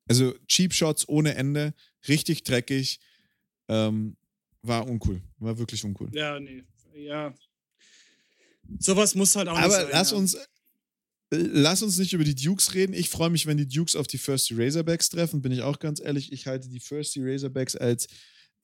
Also 0.08 0.34
Cheap 0.46 0.72
Shots 0.72 1.08
ohne 1.08 1.34
Ende, 1.34 1.74
richtig 2.06 2.44
dreckig, 2.44 3.00
ähm, 3.68 4.16
war 4.62 4.86
uncool, 4.86 5.20
war 5.38 5.58
wirklich 5.58 5.84
uncool. 5.84 6.10
Ja, 6.12 6.38
nee, 6.38 6.62
ja. 6.94 7.34
Sowas 8.78 9.14
muss 9.14 9.34
halt 9.36 9.48
auch 9.48 9.58
Aber 9.58 9.66
nicht 9.66 9.76
sein. 9.76 9.88
lass 9.92 10.10
ja. 10.12 10.16
uns, 10.16 10.36
lass 11.30 11.82
uns 11.82 11.98
nicht 11.98 12.12
über 12.12 12.24
die 12.24 12.34
Dukes 12.34 12.74
reden. 12.74 12.94
Ich 12.94 13.10
freue 13.10 13.30
mich, 13.30 13.46
wenn 13.46 13.56
die 13.56 13.68
Dukes 13.68 13.96
auf 13.96 14.06
die 14.06 14.18
Thirsty 14.18 14.54
Razorbacks 14.54 15.10
treffen, 15.10 15.42
bin 15.42 15.52
ich 15.52 15.62
auch 15.62 15.78
ganz 15.78 16.00
ehrlich. 16.00 16.32
Ich 16.32 16.46
halte 16.46 16.68
die 16.68 16.78
Thirsty 16.78 17.20
Razorbacks 17.22 17.76
als 17.76 18.06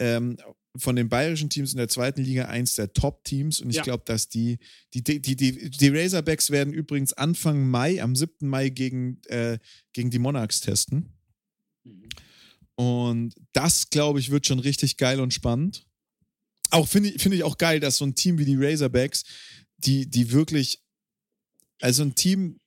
ähm, 0.00 0.36
von 0.76 0.96
den 0.96 1.08
bayerischen 1.08 1.50
Teams 1.50 1.72
in 1.72 1.78
der 1.78 1.88
zweiten 1.88 2.22
Liga 2.22 2.46
eins 2.46 2.74
der 2.74 2.92
Top-Teams 2.92 3.60
und 3.60 3.70
ich 3.70 3.76
Ja. 3.76 3.82
glaube, 3.82 4.04
dass 4.06 4.28
die 4.28 4.58
die, 4.94 5.02
die, 5.02 5.20
die, 5.20 5.70
die, 5.70 5.88
Razorbacks 5.88 6.50
werden 6.50 6.72
übrigens 6.72 7.12
Anfang 7.12 7.68
Mai, 7.68 8.02
am 8.02 8.16
7. 8.16 8.48
Mai 8.48 8.70
gegen, 8.70 9.20
äh, 9.26 9.58
gegen 9.92 10.10
die 10.10 10.18
Monarchs 10.18 10.60
testen. 10.60 11.12
Mhm. 11.84 12.08
Und 12.76 13.34
das, 13.52 13.90
glaube 13.90 14.20
ich, 14.20 14.30
wird 14.30 14.46
schon 14.46 14.58
richtig 14.60 14.96
geil 14.96 15.20
und 15.20 15.34
spannend. 15.34 15.86
Auch 16.70 16.88
finde 16.88 17.10
ich, 17.10 17.22
finde 17.22 17.36
ich 17.36 17.42
auch 17.42 17.58
geil, 17.58 17.80
dass 17.80 17.98
so 17.98 18.04
ein 18.06 18.14
Team 18.14 18.38
wie 18.38 18.44
die 18.44 18.56
Razorbacks, 18.56 19.24
die, 19.78 20.08
die 20.08 20.30
wirklich, 20.30 20.80
also 21.80 22.02
ein 22.04 22.14
Team, 22.14 22.60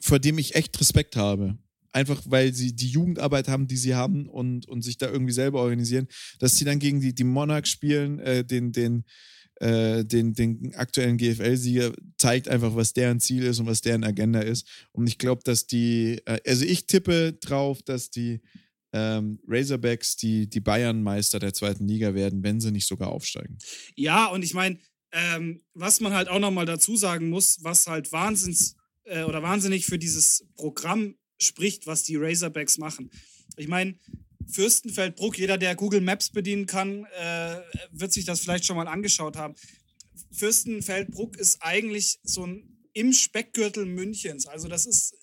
vor 0.00 0.18
dem 0.18 0.36
ich 0.36 0.56
echt 0.56 0.78
Respekt 0.80 1.16
habe. 1.16 1.56
Einfach 1.92 2.22
weil 2.26 2.54
sie 2.54 2.74
die 2.74 2.88
Jugendarbeit 2.88 3.48
haben, 3.48 3.66
die 3.66 3.76
sie 3.76 3.94
haben 3.94 4.28
und, 4.28 4.66
und 4.68 4.82
sich 4.82 4.98
da 4.98 5.10
irgendwie 5.10 5.32
selber 5.32 5.60
organisieren, 5.60 6.06
dass 6.38 6.56
sie 6.56 6.64
dann 6.64 6.78
gegen 6.78 7.00
die, 7.00 7.14
die 7.14 7.24
Monarchs 7.24 7.70
spielen, 7.70 8.20
äh, 8.20 8.44
den, 8.44 8.72
den, 8.72 9.04
äh, 9.56 10.04
den, 10.04 10.34
den 10.34 10.74
aktuellen 10.74 11.16
GFL-Sieger, 11.16 11.92
zeigt 12.16 12.48
einfach, 12.48 12.76
was 12.76 12.92
deren 12.92 13.20
Ziel 13.20 13.44
ist 13.44 13.58
und 13.58 13.66
was 13.66 13.80
deren 13.80 14.04
Agenda 14.04 14.40
ist. 14.40 14.68
Und 14.92 15.08
ich 15.08 15.18
glaube, 15.18 15.42
dass 15.44 15.66
die, 15.66 16.20
äh, 16.26 16.38
also 16.46 16.64
ich 16.64 16.86
tippe 16.86 17.32
drauf, 17.40 17.82
dass 17.82 18.10
die 18.10 18.40
ähm, 18.92 19.38
Razorbacks 19.46 20.16
die, 20.16 20.48
die 20.48 20.60
Bayern-Meister 20.60 21.38
der 21.38 21.52
zweiten 21.52 21.86
Liga 21.86 22.14
werden, 22.14 22.42
wenn 22.42 22.60
sie 22.60 22.72
nicht 22.72 22.86
sogar 22.86 23.08
aufsteigen. 23.08 23.58
Ja, 23.94 24.26
und 24.26 24.44
ich 24.44 24.54
meine, 24.54 24.78
ähm, 25.12 25.62
was 25.74 26.00
man 26.00 26.12
halt 26.12 26.28
auch 26.28 26.38
nochmal 26.38 26.66
dazu 26.66 26.96
sagen 26.96 27.28
muss, 27.30 27.58
was 27.62 27.86
halt 27.86 28.12
wahnsinns 28.12 28.76
äh, 29.04 29.24
oder 29.24 29.42
wahnsinnig 29.42 29.86
für 29.86 29.98
dieses 29.98 30.46
Programm 30.54 31.14
spricht, 31.40 31.86
was 31.86 32.02
die 32.04 32.16
Razorbacks 32.16 32.78
machen. 32.78 33.10
Ich 33.56 33.68
meine, 33.68 33.98
Fürstenfeldbruck, 34.48 35.38
jeder, 35.38 35.58
der 35.58 35.74
Google 35.74 36.00
Maps 36.00 36.30
bedienen 36.30 36.66
kann, 36.66 37.04
äh, 37.18 37.60
wird 37.92 38.12
sich 38.12 38.24
das 38.24 38.40
vielleicht 38.40 38.64
schon 38.64 38.76
mal 38.76 38.88
angeschaut 38.88 39.36
haben. 39.36 39.54
Fürstenfeldbruck 40.32 41.36
ist 41.36 41.62
eigentlich 41.62 42.18
so 42.22 42.46
ein 42.46 42.76
im 42.92 43.12
Speckgürtel 43.12 43.86
Münchens. 43.86 44.46
Also 44.46 44.68
das 44.68 44.86
ist 44.86 45.14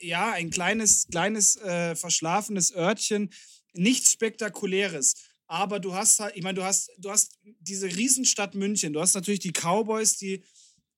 ja 0.00 0.32
ein 0.32 0.50
kleines, 0.50 1.08
kleines 1.10 1.56
äh, 1.56 1.96
verschlafenes 1.96 2.74
Örtchen, 2.74 3.30
nichts 3.74 4.12
Spektakuläres. 4.12 5.14
Aber 5.46 5.80
du 5.80 5.94
hast 5.94 6.22
ich 6.34 6.42
meine, 6.42 6.58
du 6.58 6.64
hast, 6.64 6.90
du 6.98 7.10
hast 7.10 7.38
diese 7.60 7.86
Riesenstadt 7.86 8.54
München. 8.54 8.92
Du 8.92 9.00
hast 9.00 9.14
natürlich 9.14 9.40
die 9.40 9.52
Cowboys, 9.52 10.16
die, 10.16 10.44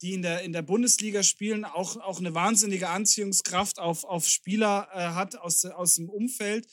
die 0.02 0.14
in 0.14 0.22
der, 0.22 0.42
in 0.42 0.52
der 0.52 0.62
Bundesliga 0.62 1.22
spielen, 1.22 1.64
auch, 1.64 1.96
auch 1.96 2.18
eine 2.18 2.34
wahnsinnige 2.34 2.88
Anziehungskraft 2.88 3.78
auf, 3.78 4.04
auf 4.04 4.26
Spieler 4.26 4.88
äh, 4.92 4.98
hat 4.98 5.36
aus, 5.36 5.64
aus 5.64 5.96
dem 5.96 6.08
Umfeld. 6.08 6.66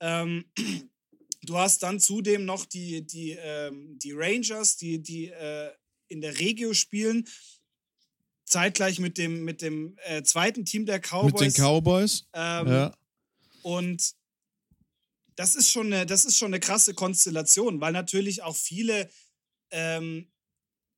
Ähm, 0.00 0.44
du 1.42 1.56
hast 1.56 1.82
dann 1.82 2.00
zudem 2.00 2.44
noch 2.44 2.64
die, 2.64 3.06
die, 3.06 3.32
ähm, 3.32 3.98
die 3.98 4.12
Rangers, 4.12 4.76
die, 4.76 5.00
die 5.00 5.28
äh, 5.28 5.70
in 6.08 6.20
der 6.20 6.38
Regio 6.38 6.74
spielen. 6.74 7.26
Zeitgleich 8.44 8.98
mit 8.98 9.16
dem, 9.16 9.44
mit 9.44 9.62
dem 9.62 9.96
äh, 10.04 10.22
zweiten 10.24 10.64
Team 10.64 10.84
der 10.84 11.00
Cowboys. 11.00 11.32
Mit 11.32 11.40
den 11.40 11.52
Cowboys? 11.52 12.26
Ähm, 12.34 12.68
ja. 12.68 12.96
Und 13.62 14.14
das 15.36 15.54
ist 15.54 15.70
schon 15.70 15.86
eine, 15.86 16.04
das 16.04 16.24
ist 16.24 16.36
schon 16.36 16.48
eine 16.48 16.60
krasse 16.60 16.94
Konstellation, 16.94 17.80
weil 17.80 17.92
natürlich 17.92 18.42
auch 18.42 18.56
viele, 18.56 19.08
ähm, 19.70 20.31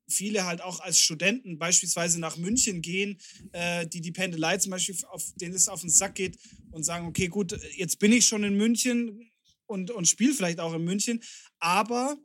viele 0.09 0.44
halt 0.44 0.61
auch 0.61 0.80
als 0.80 1.00
Studenten 1.00 1.59
beispielsweise 1.59 2.20
nach 2.20 2.36
München 2.36 2.82
gehen, 2.82 3.18
äh, 3.52 3.86
die 3.86 4.00
die 4.00 4.12
Pendelei 4.12 4.59
zum 4.59 4.70
Beispiel, 4.70 4.96
auf 5.09 5.32
denen 5.36 5.55
es 5.55 5.68
auf 5.68 5.80
den 5.80 5.90
Sack 5.90 6.14
geht 6.16 6.38
und 6.70 6.84
sagen, 6.84 7.07
okay, 7.07 7.28
gut, 7.28 7.59
jetzt 7.76 7.98
bin 7.98 8.12
ich 8.12 8.26
schon 8.26 8.44
in 8.44 8.57
München 8.57 9.30
und, 9.66 9.90
und 9.90 10.07
spiele 10.07 10.34
vielleicht 10.34 10.61
auch 10.61 10.74
in 10.74 10.84
München, 10.84 11.22
aber 11.59 12.16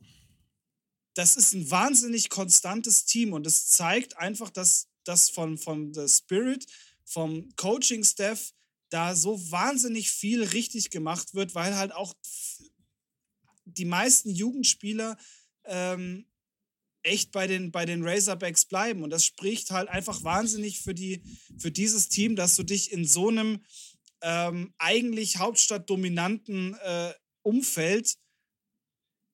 das 1.14 1.36
ist 1.36 1.54
ein 1.54 1.70
wahnsinnig 1.70 2.30
konstantes 2.30 3.06
Team 3.06 3.34
und 3.34 3.48
es 3.48 3.68
zeigt 3.68 4.18
einfach, 4.18 4.50
dass 4.50 4.88
das 5.04 5.30
von, 5.30 5.58
von 5.58 5.92
der 5.94 6.08
Spirit, 6.08 6.66
vom 7.06 7.50
Coaching-Staff, 7.56 8.54
da 8.90 9.16
so 9.16 9.52
wahnsinnig 9.52 10.12
viel 10.12 10.44
richtig 10.44 10.90
gemacht 10.90 11.34
wird, 11.34 11.56
weil 11.56 11.76
halt 11.76 11.92
auch 11.92 12.14
die 13.66 13.86
meisten 13.86 14.30
Jugendspieler 14.30 15.18
ähm, 15.66 16.26
echt 17.04 17.32
bei 17.32 17.48
den, 17.48 17.72
bei 17.72 17.86
den 17.86 18.06
Razorbacks 18.06 18.66
bleiben. 18.66 19.04
Und 19.04 19.10
das 19.10 19.26
spricht 19.26 19.72
halt 19.72 19.90
einfach 19.90 20.24
wahnsinnig 20.24 20.82
für, 20.82 20.94
die, 20.94 21.24
für 21.58 21.72
dieses 21.72 22.10
Team, 22.10 22.36
dass 22.36 22.56
du 22.56 22.64
dich 22.64 22.92
in 22.92 23.06
so 23.06 23.30
einem 23.30 23.64
ähm, 24.22 24.74
eigentlich 24.78 25.38
hauptstadtdominanten 25.38 26.76
äh, 26.76 27.14
Umfeld 27.42 28.16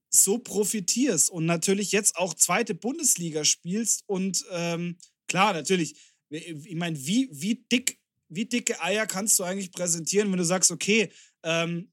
so 0.09 0.37
profitierst 0.37 1.29
und 1.29 1.45
natürlich 1.45 1.91
jetzt 1.91 2.15
auch 2.15 2.33
zweite 2.33 2.73
Bundesliga 2.73 3.43
spielst 3.43 4.03
und 4.07 4.45
ähm, 4.51 4.97
klar, 5.27 5.53
natürlich, 5.53 5.95
ich 6.29 6.75
meine, 6.75 6.97
wie, 7.05 7.27
wie 7.31 7.55
dick 7.55 7.99
wie 8.27 8.45
dicke 8.45 8.81
Eier 8.81 9.05
kannst 9.05 9.37
du 9.39 9.43
eigentlich 9.43 9.71
präsentieren, 9.71 10.31
wenn 10.31 10.37
du 10.37 10.45
sagst, 10.45 10.71
okay, 10.71 11.11
ähm, 11.43 11.91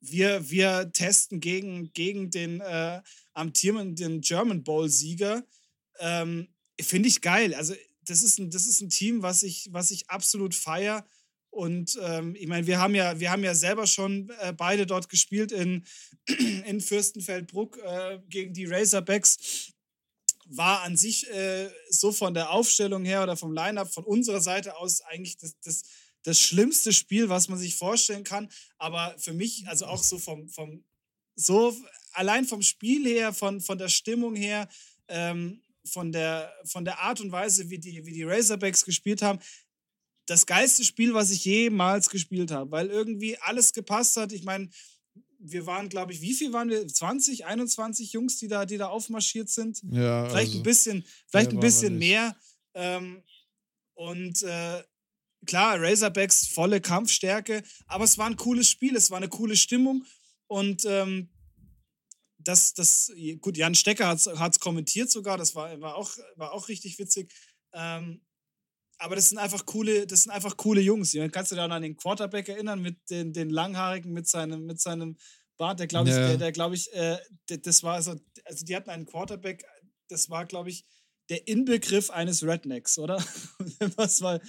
wir, 0.00 0.50
wir 0.50 0.90
testen 0.92 1.40
gegen, 1.40 1.92
gegen 1.92 2.30
den 2.30 2.60
äh, 2.60 3.02
amtierenden 3.34 4.20
German 4.20 4.62
Bowl-Sieger. 4.62 5.44
Ähm, 5.98 6.48
Finde 6.80 7.08
ich 7.08 7.20
geil. 7.20 7.54
Also, 7.54 7.74
das 8.02 8.22
ist 8.22 8.38
ein, 8.38 8.50
das 8.50 8.66
ist 8.66 8.80
ein 8.80 8.88
Team, 8.88 9.22
was 9.22 9.42
ich, 9.42 9.68
was 9.72 9.90
ich 9.90 10.08
absolut 10.08 10.54
feier. 10.54 11.06
Und 11.50 11.98
ähm, 12.02 12.34
ich 12.36 12.46
meine, 12.46 12.66
wir 12.66 12.78
haben 12.78 12.94
ja, 12.94 13.18
wir 13.18 13.30
haben 13.30 13.42
ja 13.42 13.54
selber 13.54 13.86
schon 13.86 14.30
äh, 14.40 14.52
beide 14.52 14.86
dort 14.86 15.08
gespielt 15.08 15.50
in, 15.50 15.84
in 16.66 16.80
Fürstenfeldbruck 16.80 17.78
äh, 17.78 18.20
gegen 18.28 18.54
die 18.54 18.66
Razorbacks 18.66 19.72
war 20.48 20.82
an 20.82 20.96
sich 20.96 21.28
äh, 21.30 21.68
so 21.90 22.10
von 22.12 22.32
der 22.32 22.50
Aufstellung 22.50 23.04
her 23.04 23.22
oder 23.22 23.36
vom 23.36 23.52
Line-Up 23.52 23.92
von 23.92 24.04
unserer 24.04 24.40
Seite 24.40 24.76
aus 24.76 25.02
eigentlich 25.02 25.36
das, 25.36 25.58
das, 25.60 25.82
das 26.22 26.40
schlimmste 26.40 26.92
Spiel, 26.92 27.28
was 27.28 27.48
man 27.48 27.58
sich 27.58 27.76
vorstellen 27.76 28.24
kann. 28.24 28.48
Aber 28.76 29.14
für 29.18 29.32
mich, 29.32 29.66
also 29.68 29.86
auch 29.86 30.02
so 30.02 30.18
vom, 30.18 30.48
vom 30.48 30.84
so 31.34 31.74
allein 32.12 32.44
vom 32.44 32.62
Spiel 32.62 33.06
her, 33.06 33.32
von, 33.32 33.60
von 33.60 33.78
der 33.78 33.88
Stimmung 33.88 34.34
her, 34.34 34.68
ähm, 35.08 35.62
von, 35.84 36.12
der, 36.12 36.52
von 36.64 36.84
der 36.84 36.98
Art 37.00 37.20
und 37.20 37.32
Weise, 37.32 37.70
wie 37.70 37.78
die, 37.78 38.04
wie 38.04 38.12
die 38.12 38.24
Razorbacks 38.24 38.84
gespielt 38.84 39.22
haben, 39.22 39.38
das 40.26 40.44
geilste 40.44 40.84
Spiel, 40.84 41.14
was 41.14 41.30
ich 41.30 41.44
jemals 41.44 42.10
gespielt 42.10 42.50
habe, 42.50 42.70
weil 42.70 42.88
irgendwie 42.88 43.38
alles 43.38 43.72
gepasst 43.72 44.16
hat. 44.16 44.32
Ich 44.32 44.44
meine, 44.44 44.68
wir 45.38 45.66
waren, 45.66 45.88
glaube 45.88 46.12
ich, 46.12 46.20
wie 46.20 46.34
viel 46.34 46.52
waren 46.52 46.68
wir? 46.68 46.86
20, 46.86 47.46
21 47.46 48.12
Jungs, 48.12 48.38
die 48.38 48.48
da, 48.48 48.66
die 48.66 48.76
da 48.76 48.88
aufmarschiert 48.88 49.48
sind. 49.48 49.82
Ja, 49.90 50.28
vielleicht 50.28 50.48
also, 50.48 50.58
ein 50.58 50.62
bisschen, 50.64 51.04
vielleicht 51.26 51.52
ein 51.52 51.60
bisschen 51.60 51.96
mehr. 51.96 52.36
Ähm, 52.74 53.22
und 53.94 54.42
äh, 54.42 54.82
klar, 55.48 55.80
Razorbacks 55.80 56.46
volle 56.46 56.80
Kampfstärke, 56.80 57.62
aber 57.86 58.04
es 58.04 58.18
war 58.18 58.26
ein 58.26 58.36
cooles 58.36 58.70
Spiel, 58.70 58.94
es 58.94 59.10
war 59.10 59.16
eine 59.16 59.28
coole 59.28 59.56
Stimmung 59.56 60.04
und 60.46 60.84
ähm, 60.84 61.30
das, 62.38 62.72
das, 62.72 63.12
gut, 63.40 63.56
Jan 63.56 63.74
Stecker 63.74 64.06
hat 64.06 64.52
es 64.52 64.60
kommentiert 64.60 65.10
sogar, 65.10 65.36
das 65.36 65.54
war, 65.54 65.80
war, 65.80 65.96
auch, 65.96 66.10
war 66.36 66.52
auch 66.52 66.68
richtig 66.68 66.98
witzig. 66.98 67.32
Ähm, 67.72 68.22
aber 68.98 69.16
das 69.16 69.28
sind 69.28 69.38
einfach 69.38 69.66
coole, 69.66 70.06
das 70.06 70.24
sind 70.24 70.32
einfach 70.32 70.56
coole 70.56 70.80
Jungs. 70.80 71.16
Kannst 71.32 71.52
du 71.52 71.56
noch 71.56 71.70
an 71.70 71.82
den 71.82 71.96
Quarterback 71.96 72.48
erinnern 72.48 72.80
mit 72.80 72.98
den, 73.10 73.32
den 73.32 73.50
Langhaarigen, 73.50 74.12
mit 74.12 74.28
seinem, 74.28 74.66
mit 74.66 74.80
seinem 74.80 75.16
Bart, 75.56 75.78
der 75.80 75.86
glaube 75.86 76.08
ich, 76.08 76.16
Ja. 76.16 76.28
der, 76.28 76.36
der 76.36 76.52
glaube 76.52 76.74
ich, 76.74 76.92
äh, 76.92 77.18
das 77.46 77.82
war 77.82 78.00
so, 78.02 78.16
also 78.44 78.64
die 78.64 78.74
hatten 78.74 78.90
einen 78.90 79.06
Quarterback, 79.06 79.64
das 80.08 80.30
war, 80.30 80.46
glaube 80.46 80.70
ich, 80.70 80.84
der 81.28 81.46
Inbegriff 81.46 82.10
eines 82.10 82.42
Rednecks, 82.42 82.98
oder? 82.98 83.16
Was 83.96 84.22
war, 84.22 84.40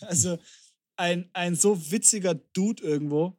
also 0.00 0.38
ein, 0.96 1.28
ein 1.32 1.54
so 1.54 1.90
witziger 1.90 2.34
Dude 2.34 2.82
irgendwo. 2.82 3.38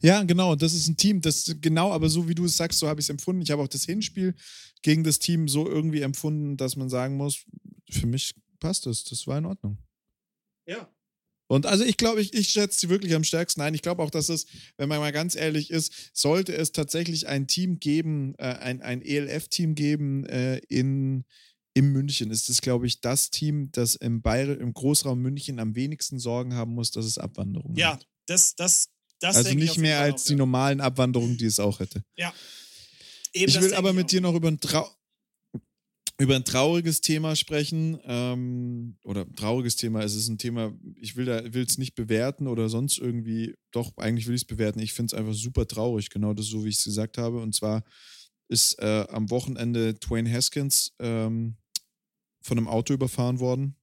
Ja, 0.00 0.22
genau. 0.22 0.54
Das 0.54 0.74
ist 0.74 0.88
ein 0.88 0.96
Team, 0.96 1.20
das 1.20 1.56
genau, 1.60 1.92
aber 1.92 2.08
so 2.08 2.28
wie 2.28 2.34
du 2.34 2.44
es 2.44 2.56
sagst, 2.56 2.78
so 2.78 2.88
habe 2.88 3.00
ich 3.00 3.06
es 3.06 3.10
empfunden. 3.10 3.42
Ich 3.42 3.50
habe 3.50 3.62
auch 3.62 3.68
das 3.68 3.84
Hinspiel 3.84 4.34
gegen 4.82 5.02
das 5.02 5.18
Team 5.18 5.48
so 5.48 5.68
irgendwie 5.68 6.02
empfunden, 6.02 6.56
dass 6.56 6.76
man 6.76 6.88
sagen 6.88 7.16
muss, 7.16 7.44
für 7.90 8.06
mich 8.06 8.34
passt 8.60 8.86
das. 8.86 9.04
Das 9.04 9.26
war 9.26 9.38
in 9.38 9.46
Ordnung. 9.46 9.78
Ja. 10.66 10.88
Und 11.48 11.64
also 11.66 11.82
ich 11.82 11.96
glaube, 11.96 12.20
ich, 12.20 12.34
ich 12.34 12.50
schätze 12.50 12.78
sie 12.78 12.88
wirklich 12.90 13.14
am 13.14 13.24
stärksten 13.24 13.62
ein. 13.62 13.74
Ich 13.74 13.82
glaube 13.82 14.02
auch, 14.02 14.10
dass 14.10 14.28
es, 14.28 14.46
wenn 14.76 14.88
man 14.88 15.00
mal 15.00 15.12
ganz 15.12 15.34
ehrlich 15.34 15.70
ist, 15.70 15.92
sollte 16.12 16.54
es 16.54 16.72
tatsächlich 16.72 17.26
ein 17.26 17.46
Team 17.46 17.80
geben, 17.80 18.34
äh, 18.38 18.44
ein, 18.44 18.82
ein 18.82 19.02
ELF-Team 19.02 19.74
geben 19.74 20.26
äh, 20.26 20.58
in, 20.68 21.24
in 21.72 21.86
München, 21.86 22.30
ist 22.30 22.50
es, 22.50 22.60
glaube 22.60 22.86
ich, 22.86 23.00
das 23.00 23.30
Team, 23.30 23.72
das 23.72 23.96
im, 23.96 24.20
Bayern, 24.20 24.60
im 24.60 24.74
Großraum 24.74 25.18
München 25.20 25.58
am 25.58 25.74
wenigsten 25.74 26.18
Sorgen 26.18 26.54
haben 26.54 26.74
muss, 26.74 26.90
dass 26.90 27.06
es 27.06 27.16
Abwanderung 27.16 27.74
Ja, 27.76 27.94
hat. 27.94 28.06
das, 28.26 28.54
das, 28.54 28.90
das 29.18 29.36
Also 29.36 29.54
nicht 29.54 29.78
mehr 29.78 30.00
als 30.00 30.22
auch, 30.22 30.26
die 30.26 30.32
ja. 30.32 30.38
normalen 30.38 30.82
Abwanderungen, 30.82 31.38
die 31.38 31.46
es 31.46 31.58
auch 31.60 31.80
hätte. 31.80 32.04
Ja. 32.16 32.32
Eben, 33.32 33.48
ich 33.48 33.60
will 33.60 33.74
aber 33.74 33.94
mit 33.94 34.12
dir 34.12 34.20
noch 34.20 34.34
über 34.34 34.48
ein, 34.48 34.60
Trau 34.60 34.86
über 36.20 36.34
ein 36.34 36.44
trauriges 36.44 37.00
Thema 37.00 37.36
sprechen. 37.36 37.98
Ähm, 38.04 38.96
oder 39.04 39.24
trauriges 39.34 39.76
Thema, 39.76 40.02
es 40.02 40.14
ist 40.14 40.28
ein 40.28 40.38
Thema, 40.38 40.72
ich 40.96 41.16
will 41.16 41.28
es 41.28 41.78
nicht 41.78 41.94
bewerten 41.94 42.48
oder 42.48 42.68
sonst 42.68 42.98
irgendwie, 42.98 43.54
doch, 43.70 43.96
eigentlich 43.96 44.26
will 44.26 44.34
ich 44.34 44.42
es 44.42 44.46
bewerten. 44.46 44.80
Ich 44.80 44.92
finde 44.92 45.14
es 45.14 45.18
einfach 45.18 45.34
super 45.34 45.66
traurig, 45.66 46.10
genau 46.10 46.34
das 46.34 46.46
so, 46.46 46.64
wie 46.64 46.70
ich 46.70 46.78
es 46.78 46.84
gesagt 46.84 47.18
habe. 47.18 47.40
Und 47.40 47.54
zwar 47.54 47.84
ist 48.48 48.78
äh, 48.80 49.06
am 49.10 49.30
Wochenende 49.30 49.98
Twain 50.00 50.30
Haskins 50.30 50.92
ähm, 50.98 51.56
von 52.42 52.58
einem 52.58 52.68
Auto 52.68 52.94
überfahren 52.94 53.38
worden. 53.38 53.76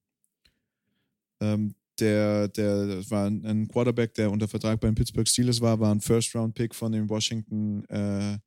Ähm, 1.40 1.74
der, 1.98 2.48
der 2.48 3.10
war 3.10 3.26
ein 3.26 3.46
ein 3.46 3.68
Quarterback, 3.68 4.12
der 4.14 4.30
unter 4.30 4.48
Vertrag 4.48 4.80
bei 4.80 4.88
den 4.88 4.94
Pittsburgh 4.94 5.26
Steelers 5.26 5.62
war, 5.62 5.80
war 5.80 5.94
ein 5.94 6.00
First-Round-Pick 6.00 6.74
von 6.74 6.92
den 6.92 7.08
Washington, 7.08 7.84
äh, 7.86 8.38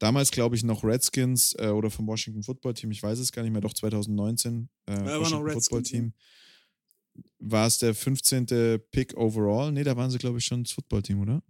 damals 0.00 0.32
glaube 0.32 0.56
ich 0.56 0.64
noch 0.64 0.82
Redskins 0.82 1.54
äh, 1.58 1.68
oder 1.68 1.90
vom 1.90 2.08
Washington 2.08 2.42
Football 2.42 2.74
Team, 2.74 2.90
ich 2.90 3.02
weiß 3.02 3.20
es 3.20 3.30
gar 3.30 3.42
nicht 3.42 3.52
mehr, 3.52 3.60
doch 3.60 3.72
2019, 3.74 4.68
äh, 4.86 4.92
war 4.92 4.98
noch 4.98 5.20
Washington 5.20 5.44
Redskins, 5.44 5.68
Football 5.68 5.82
Team. 5.82 6.12
War 7.38 7.66
es 7.66 7.78
der 7.78 7.94
15. 7.94 8.46
Pick 8.90 9.16
overall? 9.16 9.72
Nee, 9.72 9.84
da 9.84 9.96
waren 9.96 10.10
sie, 10.10 10.18
glaube 10.18 10.38
ich, 10.38 10.44
schon 10.44 10.64
das 10.64 10.72
Football-Team, 10.72 11.20
oder? 11.20 11.42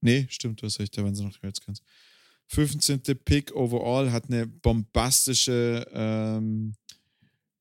Nee, 0.00 0.26
stimmt, 0.28 0.62
du 0.62 0.66
hast 0.66 0.78
recht, 0.78 0.96
da 0.96 1.04
waren 1.04 1.14
sie 1.14 1.24
noch 1.24 1.42
Redskins. 1.42 1.82
15. 2.48 3.00
Pick 3.24 3.54
overall, 3.54 4.12
hat 4.12 4.26
eine 4.26 4.46
bombastische 4.46 5.86
ähm, 5.92 6.74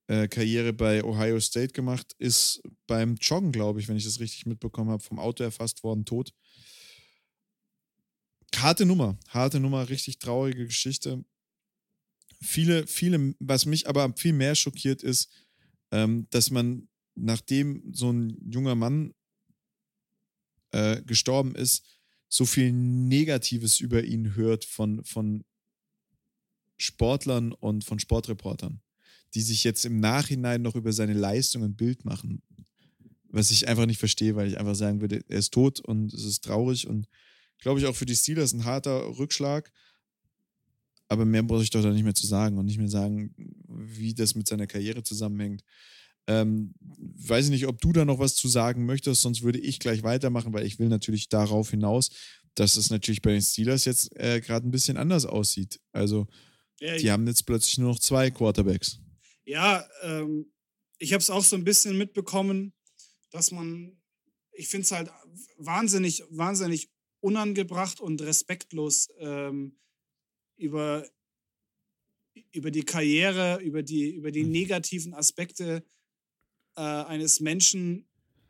äh, 0.08 0.28
Karriere 0.28 0.74
bei 0.74 1.04
Ohio 1.04 1.40
State 1.40 1.74
gemacht, 1.74 2.14
ist 2.20 2.62
beim 2.86 3.16
Joggen, 3.16 3.52
glaube 3.52 3.80
ich, 3.80 3.88
wenn 3.88 3.98
ich 3.98 4.06
das 4.06 4.20
richtig 4.20 4.46
mitbekommen 4.46 4.92
habe, 4.92 5.02
vom 5.02 5.20
Auto 5.20 5.44
erfasst 5.44 5.84
worden, 5.84 6.06
tot. 6.06 6.34
Harte 8.58 8.86
Nummer, 8.86 9.18
harte 9.30 9.60
Nummer, 9.60 9.90
richtig 9.90 10.20
traurige 10.20 10.66
Geschichte. 10.66 11.24
Viele, 12.42 12.88
viele, 12.88 13.36
was 13.40 13.66
mich 13.66 13.88
aber 13.88 14.14
viel 14.16 14.34
mehr 14.34 14.56
schockiert 14.56 15.04
ist, 15.04 15.30
ähm, 15.92 16.28
dass 16.30 16.52
man, 16.52 16.88
nachdem 17.16 17.94
so 17.94 18.12
ein 18.12 18.38
junger 18.50 18.76
Mann 18.76 19.14
äh, 20.72 21.02
gestorben 21.04 21.56
ist, 21.56 21.86
so 22.28 22.46
viel 22.46 22.72
Negatives 22.72 23.80
über 23.80 24.04
ihn 24.04 24.36
hört 24.36 24.66
von, 24.66 25.04
von 25.06 25.44
Sportlern 26.78 27.54
und 27.54 27.84
von 27.84 28.00
Sportreportern, 28.00 28.82
die 29.34 29.42
sich 29.42 29.64
jetzt 29.64 29.86
im 29.86 30.00
Nachhinein 30.00 30.62
noch 30.62 30.76
über 30.76 30.92
seine 30.92 31.14
Leistung 31.14 31.64
ein 31.64 31.76
Bild 31.76 32.04
machen. 32.04 32.42
Was 33.30 33.52
ich 33.52 33.68
einfach 33.68 33.86
nicht 33.86 34.00
verstehe, 34.00 34.36
weil 34.36 34.48
ich 34.48 34.60
einfach 34.60 34.76
sagen 34.76 35.02
würde, 35.02 35.24
er 35.28 35.40
ist 35.40 35.54
tot 35.54 35.80
und 35.80 36.14
es 36.14 36.24
ist 36.24 36.44
traurig 36.44 36.88
und 36.88 37.08
glaube 37.60 37.80
ich 37.80 37.86
auch 37.86 37.96
für 37.96 38.06
die 38.06 38.16
Steelers 38.16 38.54
ein 38.54 38.66
harter 38.66 39.18
Rückschlag. 39.18 39.72
Aber 41.08 41.26
mehr 41.26 41.44
brauche 41.44 41.64
ich 41.64 41.70
doch 41.70 41.84
da 41.84 41.92
nicht 41.92 42.04
mehr 42.04 42.16
zu 42.16 42.26
sagen 42.26 42.58
und 42.58 42.66
nicht 42.66 42.80
mehr 42.80 42.90
sagen, 42.90 43.36
wie 43.68 44.14
das 44.14 44.36
mit 44.36 44.48
seiner 44.48 44.68
Karriere 44.68 45.04
zusammenhängt. 45.04 45.64
Ähm, 46.28 46.74
weiß 46.80 47.46
ich 47.46 47.52
nicht, 47.52 47.68
ob 47.68 47.80
du 47.80 47.92
da 47.92 48.04
noch 48.04 48.18
was 48.18 48.36
zu 48.36 48.48
sagen 48.48 48.86
möchtest, 48.86 49.22
sonst 49.22 49.44
würde 49.44 49.60
ich 49.60 49.80
gleich 49.80 50.02
weitermachen, 50.02 50.54
weil 50.54 50.66
ich 50.66 50.80
will 50.80 50.88
natürlich 50.88 51.30
darauf 51.30 51.70
hinaus, 51.70 52.10
dass 52.56 52.78
es 52.78 52.90
natürlich 52.90 53.22
bei 53.22 53.32
den 53.34 53.42
Steelers 53.42 53.86
jetzt 53.86 54.16
äh, 54.16 54.42
gerade 54.42 54.68
ein 54.68 54.72
bisschen 54.72 54.98
anders 54.98 55.26
aussieht. 55.26 55.80
Also, 55.92 56.28
Ja, 56.80 56.98
die 56.98 57.12
haben 57.12 57.28
jetzt 57.28 57.46
plötzlich 57.46 57.78
nur 57.78 57.90
noch 57.90 58.00
zwei 58.00 58.32
Quarterbacks. 58.32 59.00
Ja, 59.46 59.86
ähm, 60.02 60.52
ich 60.98 61.14
habe 61.14 61.22
es 61.22 61.30
auch 61.30 61.44
so 61.44 61.56
ein 61.56 61.64
bisschen 61.64 61.98
mitbekommen, 61.98 62.74
dass 63.32 63.52
man, 63.52 64.02
ich 64.54 64.68
finde 64.70 64.86
es 64.86 64.92
halt 64.92 65.12
wahnsinnig, 65.58 66.24
wahnsinnig 66.30 66.90
unangebracht 67.26 68.00
und 68.00 68.22
respektlos 68.22 69.10
ähm, 69.18 69.76
über, 70.58 71.10
über 72.52 72.70
die 72.70 72.84
Karriere, 72.84 73.60
über 73.64 73.82
die, 73.82 74.12
über 74.12 74.30
die 74.30 74.44
negativen 74.44 75.16
Aspekte 75.16 75.84
äh, 76.76 76.82
eines 76.82 77.40
Menschen 77.40 78.08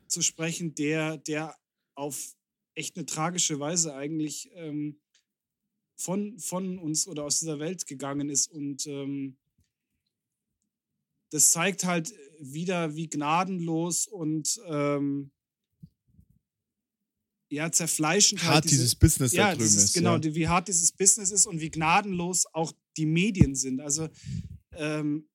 zu 0.08 0.20
sprechen, 0.20 0.74
der, 0.74 1.16
der 1.16 1.56
auf 1.94 2.36
echt 2.74 2.96
eine 2.96 3.06
tragische 3.06 3.58
Weise 3.58 3.94
eigentlich 3.94 4.50
ähm, 4.52 5.00
von, 5.96 6.38
von 6.38 6.78
uns 6.78 7.08
oder 7.08 7.24
aus 7.24 7.40
dieser 7.40 7.58
Welt 7.58 7.86
gegangen 7.86 8.28
ist. 8.28 8.46
Und 8.46 8.86
ähm, 8.86 9.38
das 11.30 11.50
zeigt 11.52 11.84
halt 11.84 12.12
wieder, 12.38 12.94
wie 12.94 13.08
gnadenlos 13.08 14.06
und 14.06 14.60
ähm, 14.66 15.30
ja, 17.48 17.70
zerfleischend 17.70 18.42
halt 18.42 18.54
Hart 18.54 18.64
diese- 18.64 18.76
dieses 18.76 18.94
Business 18.96 19.32
ja, 19.32 19.46
da 19.46 19.50
drüben 19.52 19.64
dieses, 19.64 19.84
ist. 19.84 19.92
genau, 19.94 20.12
ja. 20.14 20.18
die, 20.18 20.34
wie 20.34 20.48
hart 20.48 20.68
dieses 20.68 20.92
Business 20.92 21.30
ist 21.30 21.46
und 21.46 21.60
wie 21.60 21.70
gnadenlos 21.70 22.46
auch 22.52 22.72
die 22.96 23.06
Medien 23.06 23.54
sind. 23.54 23.80
Also 23.80 24.08
ähm, 24.72 25.28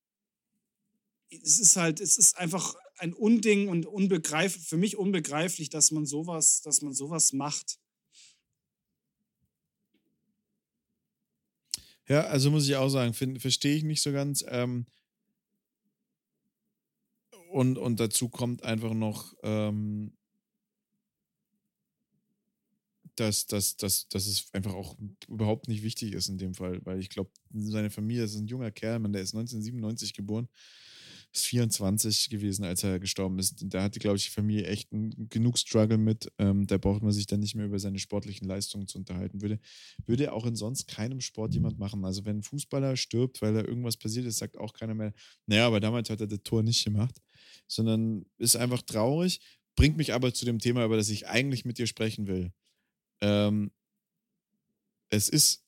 es 1.29 1.59
ist 1.59 1.77
halt, 1.77 2.01
es 2.01 2.17
ist 2.17 2.37
einfach 2.37 2.75
ein 2.97 3.13
Unding 3.13 3.69
und 3.69 3.85
unbegreif, 3.85 4.55
für 4.67 4.77
mich 4.77 4.97
unbegreiflich, 4.97 5.69
dass 5.69 5.91
man 5.91 6.05
sowas, 6.05 6.61
dass 6.61 6.81
man 6.81 6.93
sowas 6.93 7.33
macht. 7.33 7.79
Ja, 12.07 12.25
also 12.25 12.51
muss 12.51 12.67
ich 12.67 12.75
auch 12.75 12.89
sagen, 12.89 13.13
verstehe 13.13 13.75
ich 13.75 13.83
nicht 13.83 14.01
so 14.01 14.11
ganz. 14.11 14.43
Ähm, 14.47 14.85
und, 17.51 17.77
und 17.77 17.99
dazu 17.99 18.29
kommt 18.29 18.63
einfach 18.63 18.93
noch, 18.93 19.33
ähm, 19.43 20.13
dass, 23.15 23.45
dass, 23.45 23.77
dass, 23.77 24.07
dass 24.07 24.27
es 24.27 24.53
einfach 24.53 24.73
auch 24.73 24.97
überhaupt 25.27 25.67
nicht 25.67 25.83
wichtig 25.83 26.13
ist 26.13 26.29
in 26.29 26.37
dem 26.37 26.53
Fall, 26.53 26.79
weil 26.85 26.99
ich 26.99 27.09
glaube, 27.09 27.31
seine 27.53 27.89
Familie 27.89 28.23
ist 28.23 28.35
ein 28.35 28.47
junger 28.47 28.71
Kerl, 28.71 28.99
man, 28.99 29.13
der 29.13 29.21
ist 29.21 29.33
1997 29.33 30.13
geboren, 30.13 30.47
ist 31.33 31.45
24 31.45 32.29
gewesen, 32.29 32.65
als 32.65 32.83
er 32.83 32.99
gestorben 32.99 33.39
ist. 33.39 33.63
Da 33.65 33.83
hatte, 33.83 33.99
glaube 33.99 34.17
ich, 34.17 34.25
die 34.25 34.31
Familie 34.31 34.65
echt 34.65 34.91
einen, 34.91 35.29
genug 35.29 35.57
Struggle 35.57 35.97
mit. 35.97 36.31
Ähm, 36.37 36.67
da 36.67 36.77
braucht 36.77 37.03
man 37.03 37.11
sich 37.13 37.25
dann 37.25 37.39
nicht 37.39 37.55
mehr 37.55 37.65
über 37.65 37.79
seine 37.79 37.99
sportlichen 37.99 38.47
Leistungen 38.47 38.87
zu 38.87 38.97
unterhalten. 38.97 39.41
Würde, 39.41 39.59
würde 40.05 40.33
auch 40.33 40.45
in 40.45 40.55
sonst 40.55 40.87
keinem 40.87 41.21
Sport 41.21 41.53
jemand 41.53 41.79
machen. 41.79 42.03
Also 42.03 42.25
wenn 42.25 42.39
ein 42.39 42.43
Fußballer 42.43 42.97
stirbt, 42.97 43.41
weil 43.41 43.53
da 43.53 43.61
irgendwas 43.61 43.97
passiert 43.97 44.25
ist, 44.25 44.37
sagt 44.37 44.57
auch 44.57 44.73
keiner 44.73 44.93
mehr, 44.93 45.13
naja, 45.45 45.67
aber 45.67 45.79
damals 45.79 46.09
hat 46.09 46.19
er 46.19 46.27
das 46.27 46.43
Tor 46.43 46.63
nicht 46.63 46.83
gemacht, 46.83 47.21
sondern 47.67 48.25
ist 48.37 48.57
einfach 48.57 48.81
traurig, 48.81 49.39
bringt 49.75 49.97
mich 49.97 50.13
aber 50.13 50.33
zu 50.33 50.45
dem 50.45 50.59
Thema, 50.59 50.83
über 50.83 50.97
das 50.97 51.09
ich 51.09 51.27
eigentlich 51.27 51.63
mit 51.63 51.77
dir 51.77 51.87
sprechen 51.87 52.27
will. 52.27 52.51
Ähm, 53.21 53.71
es 55.09 55.29
ist 55.29 55.63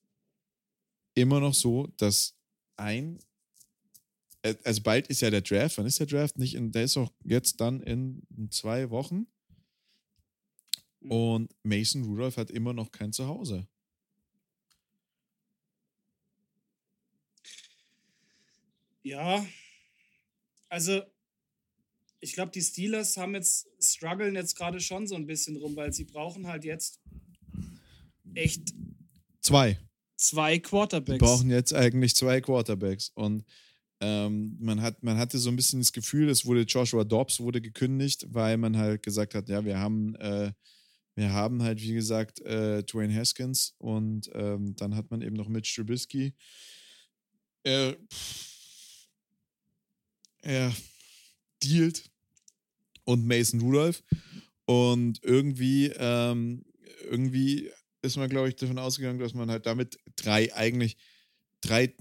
immer 1.14 1.40
noch 1.40 1.54
so, 1.54 1.88
dass 1.98 2.36
ein, 2.76 3.20
äh, 4.42 4.56
also 4.64 4.82
bald 4.82 5.08
ist 5.08 5.22
ja 5.22 5.30
der 5.30 5.42
Draft, 5.42 5.78
wann 5.78 5.86
ist 5.86 6.00
der 6.00 6.08
Draft? 6.08 6.38
Nicht 6.38 6.56
in, 6.56 6.72
der 6.72 6.84
ist 6.84 6.98
auch 6.98 7.12
jetzt 7.24 7.62
dann 7.62 7.82
in, 7.82 8.24
zwei 8.50 8.90
Wochen. 8.90 9.28
Und 11.02 11.54
Mason 11.64 12.04
Rudolph 12.04 12.38
hat 12.38 12.50
immer 12.50 12.74
noch 12.74 12.92
kein 12.92 13.12
Zuhause. 13.12 13.68
Ja, 19.04 19.46
also 20.70 21.02
ich 22.22 22.34
glaube, 22.34 22.52
die 22.52 22.62
Steelers 22.62 23.18
haben 23.18 23.36
jetzt, 23.36 23.68
strugglen 23.82 24.36
jetzt 24.36 24.56
gerade 24.56 24.80
schon 24.80 25.08
so 25.08 25.16
ein 25.16 25.28
bisschen 25.28 25.58
rum, 25.58 25.76
weil 25.76 25.92
sie 25.92 26.06
brauchen 26.06 26.48
halt 26.48 26.64
jetzt 26.64 27.02
echt 28.36 28.74
Zwei. 29.42 29.78
zwei 30.16 30.54
Wir 30.54 30.62
Quarterbacks. 30.62 31.20
brauchen 31.20 31.50
jetzt 31.50 31.74
eigentlich 31.74 32.16
zwei 32.16 32.40
Quarterbacks. 32.42 33.12
Und 33.14 33.44
ähm, 34.00 34.56
man, 34.60 34.82
hat, 34.82 35.04
man 35.04 35.18
hatte 35.18 35.38
so 35.38 35.50
ein 35.50 35.56
bisschen 35.56 35.80
das 35.80 35.92
Gefühl, 35.92 36.30
es 36.30 36.46
wurde 36.46 36.62
Joshua 36.62 37.04
Dobbs 37.04 37.40
wurde 37.40 37.62
gekündigt, 37.62 38.26
weil 38.30 38.58
man 38.58 38.78
halt 38.78 39.04
gesagt 39.04 39.36
hat, 39.36 39.50
ja, 39.50 39.64
wir 39.66 39.80
haben, 39.80 40.16
äh, 40.16 40.52
wir 41.16 41.32
haben 41.32 41.62
halt, 41.62 41.82
wie 41.82 41.94
gesagt, 41.94 42.42
äh, 42.42 42.84
Dwayne 42.84 43.14
Haskins 43.16 43.76
und 43.78 44.30
ähm, 44.34 44.76
dann 44.76 44.96
hat 44.96 45.12
man 45.12 45.22
eben 45.22 45.36
noch 45.36 45.48
Mitch 45.48 45.76
Trubisky. 45.76 46.34
Er, 47.64 47.96
er 50.42 50.74
dealt 51.64 52.10
und 53.06 53.26
Mason 53.26 53.62
Rudolph. 53.62 54.04
Und 54.66 55.22
irgendwie, 55.24 55.88
ähm, 55.98 56.64
irgendwie 57.10 57.70
ist 58.04 58.18
man, 58.18 58.30
glaube 58.30 58.50
ich, 58.50 58.56
davon 58.56 58.78
ausgegangen, 58.78 59.20
dass 59.20 59.34
man 59.34 59.50
halt 59.50 59.66
damit 59.66 59.98
drei 60.16 60.54
eigentlich 60.54 60.98
drei 61.62 61.94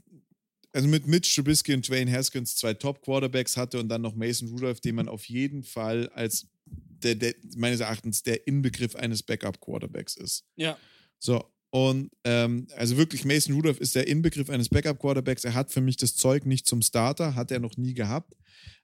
also 0.73 0.89
mit 0.89 1.07
Mitch 1.07 1.35
Trubisky 1.35 1.75
und 1.75 1.87
Dwayne 1.87 2.11
Haskins 2.11 2.57
zwei 2.57 2.75
Top-Quarterbacks 2.75 3.57
hatte 3.57 3.79
und 3.79 3.89
dann 3.89 4.03
noch 4.03 4.15
Mason 4.15 4.49
Rudolph, 4.49 4.81
den 4.81 4.95
man 4.95 5.09
auf 5.09 5.25
jeden 5.27 5.63
Fall 5.63 6.09
als 6.15 6.49
der, 6.67 7.15
der 7.15 7.35
meines 7.57 7.81
Erachtens 7.81 8.23
der 8.23 8.47
Inbegriff 8.47 8.97
eines 8.97 9.23
Backup-Quarterbacks 9.23 10.17
ist. 10.17 10.45
Ja. 10.57 10.79
So, 11.19 11.45
und 11.71 12.11
ähm, 12.25 12.67
also 12.77 12.97
wirklich, 12.97 13.25
Mason 13.25 13.55
Rudolph 13.55 13.81
ist 13.81 13.95
der 13.95 14.07
Inbegriff 14.07 14.51
eines 14.51 14.69
Backup-Quarterbacks. 14.69 15.45
Er 15.45 15.55
hat 15.55 15.73
für 15.73 15.81
mich 15.81 15.97
das 15.97 16.15
Zeug 16.15 16.47
nicht 16.47 16.67
zum 16.67 16.83
Starter, 16.83 17.35
hat 17.35 17.51
er 17.51 17.61
noch 17.61 17.77
nie 17.77 17.95
gehabt. 17.95 18.35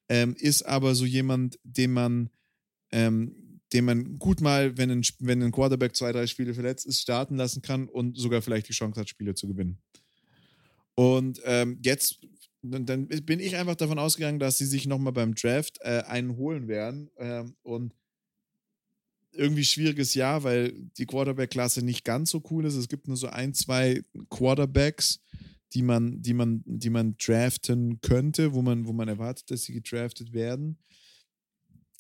Ähm, 0.09 0.35
ist 0.39 0.63
aber 0.63 0.95
so 0.95 1.05
jemand, 1.05 1.59
den 1.65 1.93
man, 1.93 2.31
ähm, 2.91 3.48
den 3.73 3.85
man 3.85 4.19
gut 4.19 4.41
mal, 4.41 4.77
wenn 4.79 4.91
ein, 4.91 5.03
wenn 5.19 5.43
ein 5.43 5.53
Quarterback 5.53 5.95
zwei, 5.95 6.13
drei 6.13 6.27
Spiele 6.27 6.55
verletzt 6.55 6.87
ist, 6.87 7.01
starten 7.01 7.37
lassen 7.37 7.63
kann 7.63 7.89
und 7.89 8.17
sogar 8.19 8.43
vielleicht 8.43 8.69
die 8.69 8.73
Chance 8.73 9.01
hat, 9.01 9.09
Spiele 9.09 9.35
zu 9.35 9.47
gewinnen. 9.47 9.79
Und 10.95 11.41
ähm, 11.45 11.79
jetzt, 11.83 12.21
dann 12.63 13.07
bin 13.07 13.41
ich 13.41 13.57
einfach 13.57 13.77
davon 13.77 13.99
ausgegangen, 13.99 14.39
dass 14.39 14.59
sie 14.59 14.67
sich 14.67 14.87
nochmal 14.87 15.13
beim 15.13 15.35
Draft 15.35 15.79
äh, 15.83 16.03
einen 16.07 16.37
holen 16.37 16.67
werden. 16.67 17.11
Ähm, 17.19 17.55
und 17.63 17.95
irgendwie 19.33 19.65
schwieriges 19.65 20.15
Jahr, 20.15 20.43
weil 20.43 20.73
die 20.97 21.07
Quarterback-Klasse 21.07 21.85
nicht 21.85 22.05
ganz 22.05 22.31
so 22.31 22.43
cool 22.51 22.65
ist. 22.65 22.75
Es 22.75 22.89
gibt 22.89 23.07
nur 23.07 23.17
so 23.17 23.29
ein, 23.29 23.55
zwei 23.55 24.03
Quarterbacks, 24.31 25.21
die 25.75 25.83
man, 25.83 26.23
die 26.23 26.35
man, 26.35 26.63
die 26.65 26.91
man 26.91 27.17
draften 27.19 28.01
könnte, 28.01 28.55
wo 28.55 28.63
man, 28.63 28.87
wo 28.87 28.93
man 28.93 29.09
erwartet, 29.09 29.51
dass 29.51 29.63
sie 29.63 29.75
gedraftet 29.75 30.33
werden. 30.33 30.79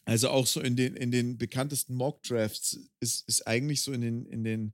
Also 0.08 0.30
auch 0.30 0.46
so 0.46 0.62
in 0.62 0.74
den, 0.74 0.96
in 0.96 1.10
den 1.10 1.36
bekanntesten 1.36 1.94
Mock-Drafts 1.94 2.78
ist, 2.98 3.28
ist 3.28 3.46
eigentlich 3.46 3.82
so 3.82 3.92
in 3.92 4.00
den, 4.00 4.24
in 4.24 4.42
den, 4.42 4.72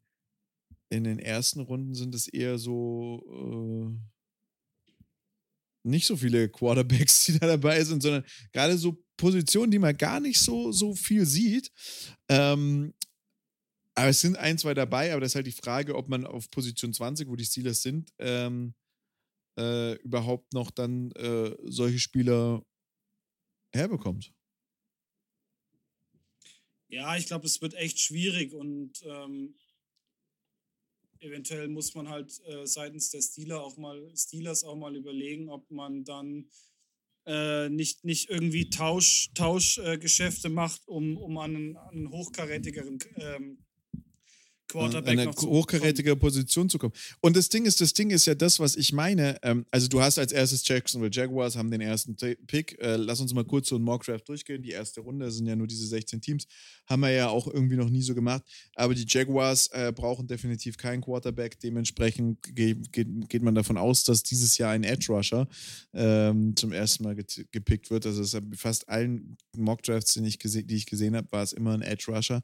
in 0.90 1.02
den 1.02 1.18
ersten 1.18 1.58
Runden 1.58 1.96
sind 1.96 2.14
es 2.14 2.28
eher 2.28 2.56
so 2.56 3.20
äh, 3.28 3.98
nicht 5.82 6.06
so 6.06 6.16
viele 6.16 6.48
Quarterbacks, 6.48 7.24
die 7.26 7.36
da 7.40 7.48
dabei 7.48 7.82
sind, 7.82 8.00
sondern 8.00 8.24
gerade 8.52 8.78
so 8.78 9.02
Positionen, 9.16 9.72
die 9.72 9.80
man 9.80 9.96
gar 9.96 10.20
nicht 10.20 10.38
so, 10.38 10.70
so 10.70 10.94
viel 10.94 11.26
sieht. 11.26 11.72
Ähm, 12.28 12.94
aber 13.96 14.10
es 14.10 14.20
sind 14.20 14.36
ein, 14.36 14.56
zwei 14.56 14.72
dabei, 14.72 15.10
aber 15.10 15.22
das 15.22 15.32
ist 15.32 15.34
halt 15.34 15.48
die 15.48 15.52
Frage, 15.52 15.96
ob 15.96 16.08
man 16.08 16.28
auf 16.28 16.48
Position 16.52 16.94
20, 16.94 17.28
wo 17.28 17.34
die 17.34 17.44
Steelers 17.44 17.82
sind, 17.82 18.12
ähm, 18.20 18.72
äh, 19.58 19.94
überhaupt 19.94 20.52
noch 20.52 20.70
dann 20.70 21.10
äh, 21.12 21.56
solche 21.64 21.98
Spieler 21.98 22.64
herbekommt. 23.72 24.32
Ja, 26.94 27.16
ich 27.16 27.26
glaube, 27.26 27.46
es 27.46 27.60
wird 27.60 27.74
echt 27.74 27.98
schwierig 27.98 28.54
und 28.54 29.02
ähm, 29.04 29.56
eventuell 31.18 31.66
muss 31.66 31.92
man 31.96 32.08
halt 32.08 32.40
äh, 32.46 32.66
seitens 32.66 33.10
der 33.10 33.20
Steelers 33.20 33.58
auch 33.58 33.76
mal 33.76 34.12
Steelers 34.16 34.62
auch 34.62 34.76
mal 34.76 34.94
überlegen, 34.94 35.48
ob 35.48 35.68
man 35.72 36.04
dann 36.04 36.48
äh, 37.26 37.68
nicht, 37.68 38.04
nicht 38.04 38.30
irgendwie 38.30 38.70
Tausch, 38.70 39.32
Tauschgeschäfte 39.34 40.46
äh, 40.46 40.50
macht, 40.52 40.86
um, 40.86 41.16
um 41.16 41.36
an 41.38 41.56
einen, 41.56 41.76
an 41.76 41.94
einen 41.94 42.10
hochkarätigeren 42.10 43.00
ähm, 43.16 43.63
Quarterback 44.74 45.18
eine 45.18 45.30
hochkarätige 45.32 46.16
Position 46.16 46.68
zu 46.68 46.78
kommen. 46.78 46.92
Und 47.20 47.36
das 47.36 47.48
Ding 47.48 47.64
ist, 47.64 47.80
das 47.80 47.92
Ding 47.92 48.10
ist 48.10 48.26
ja 48.26 48.34
das, 48.34 48.58
was 48.58 48.76
ich 48.76 48.92
meine. 48.92 49.38
Ähm, 49.42 49.64
also 49.70 49.86
du 49.88 50.00
hast 50.00 50.18
als 50.18 50.32
erstes 50.32 50.66
Jacksonville 50.66 51.12
Jaguars 51.12 51.56
haben 51.56 51.70
den 51.70 51.80
ersten 51.80 52.16
Pick. 52.16 52.80
Äh, 52.80 52.96
lass 52.96 53.20
uns 53.20 53.32
mal 53.34 53.44
kurz 53.44 53.68
so 53.68 53.76
einen 53.76 53.84
Mockdraft 53.84 54.28
durchgehen. 54.28 54.62
Die 54.62 54.70
erste 54.70 55.00
Runde 55.00 55.30
sind 55.30 55.46
ja 55.46 55.54
nur 55.54 55.66
diese 55.66 55.86
16 55.86 56.20
Teams. 56.20 56.46
Haben 56.86 57.02
wir 57.02 57.10
ja 57.10 57.28
auch 57.28 57.46
irgendwie 57.46 57.76
noch 57.76 57.88
nie 57.88 58.02
so 58.02 58.14
gemacht. 58.14 58.42
Aber 58.74 58.94
die 58.94 59.06
Jaguars 59.06 59.68
äh, 59.68 59.92
brauchen 59.94 60.26
definitiv 60.26 60.76
keinen 60.76 61.02
Quarterback. 61.02 61.60
Dementsprechend 61.60 62.42
geht, 62.54 62.92
geht, 62.92 63.28
geht, 63.28 63.42
man 63.42 63.54
davon 63.54 63.76
aus, 63.76 64.02
dass 64.02 64.22
dieses 64.22 64.58
Jahr 64.58 64.72
ein 64.72 64.82
Edge 64.82 65.12
Rusher 65.12 65.46
ähm, 65.92 66.56
zum 66.56 66.72
ersten 66.72 67.04
Mal 67.04 67.14
gepickt 67.14 67.90
wird. 67.90 68.06
Also 68.06 68.22
es 68.22 68.36
fast 68.56 68.88
allen 68.88 69.36
Mockdrafts, 69.56 70.14
die 70.14 70.26
ich, 70.26 70.38
die 70.38 70.74
ich 70.74 70.86
gesehen 70.86 71.14
habe, 71.14 71.30
war 71.30 71.42
es 71.42 71.52
immer 71.52 71.74
ein 71.74 71.82
Edge 71.82 72.06
Rusher. 72.08 72.42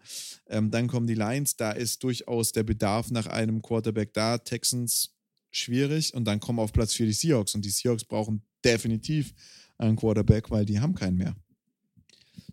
Ähm, 0.49 0.71
dann 0.71 0.87
kommen 0.87 1.07
die 1.07 1.15
Lions. 1.15 1.57
Da 1.57 1.73
ist 1.73 2.03
durch 2.05 2.20
durchaus 2.21 2.53
der 2.53 2.63
Bedarf 2.63 3.11
nach 3.11 3.27
einem 3.27 3.63
Quarterback 3.63 4.13
da. 4.13 4.39
Texans 4.39 5.15
schwierig 5.51 6.15
und 6.15 6.25
dann 6.25 6.41
kommen 6.41 6.59
auf 6.59 6.73
Platz 6.73 6.95
4 6.95 7.07
die 7.07 7.13
Seahawks 7.13 7.55
und 7.55 7.65
die 7.65 7.71
Seahawks 7.71 8.05
brauchen 8.05 8.43
definitiv 8.65 9.33
einen 9.79 9.97
Quarterback, 9.97 10.51
weil 10.51 10.65
die 10.65 10.81
haben 10.81 10.95
keinen 10.95 11.17
mehr. 11.17 11.35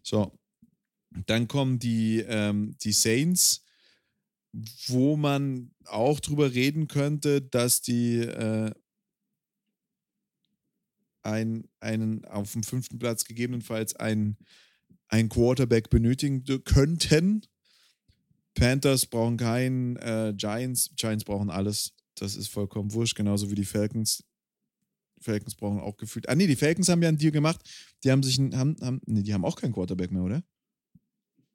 So, 0.01 0.37
dann 1.25 1.47
kommen 1.47 1.79
die, 1.79 2.23
ähm, 2.27 2.75
die 2.81 2.93
Saints, 2.93 3.65
wo 4.87 5.17
man 5.17 5.71
auch 5.85 6.19
drüber 6.19 6.53
reden 6.53 6.87
könnte, 6.87 7.41
dass 7.41 7.81
die 7.81 8.19
äh, 8.19 8.71
ein, 11.21 11.67
einen 11.81 12.25
auf 12.25 12.53
dem 12.53 12.63
fünften 12.63 12.97
Platz 12.97 13.25
gegebenenfalls 13.25 13.95
einen, 13.95 14.37
einen 15.09 15.29
Quarterback 15.29 15.89
benötigen 15.89 16.43
könnten. 16.63 17.41
Panthers 18.57 19.05
brauchen 19.05 19.37
keinen, 19.37 19.95
äh, 19.97 20.33
Giants, 20.35 20.89
Giants 20.95 21.23
brauchen 21.23 21.49
alles. 21.49 21.93
Das 22.15 22.35
ist 22.35 22.47
vollkommen 22.47 22.91
wurscht, 22.93 23.15
genauso 23.15 23.51
wie 23.51 23.55
die 23.55 23.65
Falcons. 23.65 24.23
Falcons 25.21 25.55
brauchen 25.55 25.79
auch 25.79 25.95
gefühlt. 25.97 26.27
Ah, 26.27 26.35
nee, 26.35 26.47
die 26.47 26.55
Falcons 26.55 26.89
haben 26.89 27.01
ja 27.01 27.09
einen 27.09 27.17
Deal 27.17 27.31
gemacht. 27.31 27.59
Die 28.03 28.11
haben 28.11 28.23
sich, 28.23 28.39
haben, 28.39 28.75
haben, 28.81 29.01
nee, 29.05 29.21
die 29.21 29.33
haben 29.33 29.45
auch 29.45 29.55
keinen 29.55 29.73
Quarterback 29.73 30.11
mehr, 30.11 30.23
oder? 30.23 30.43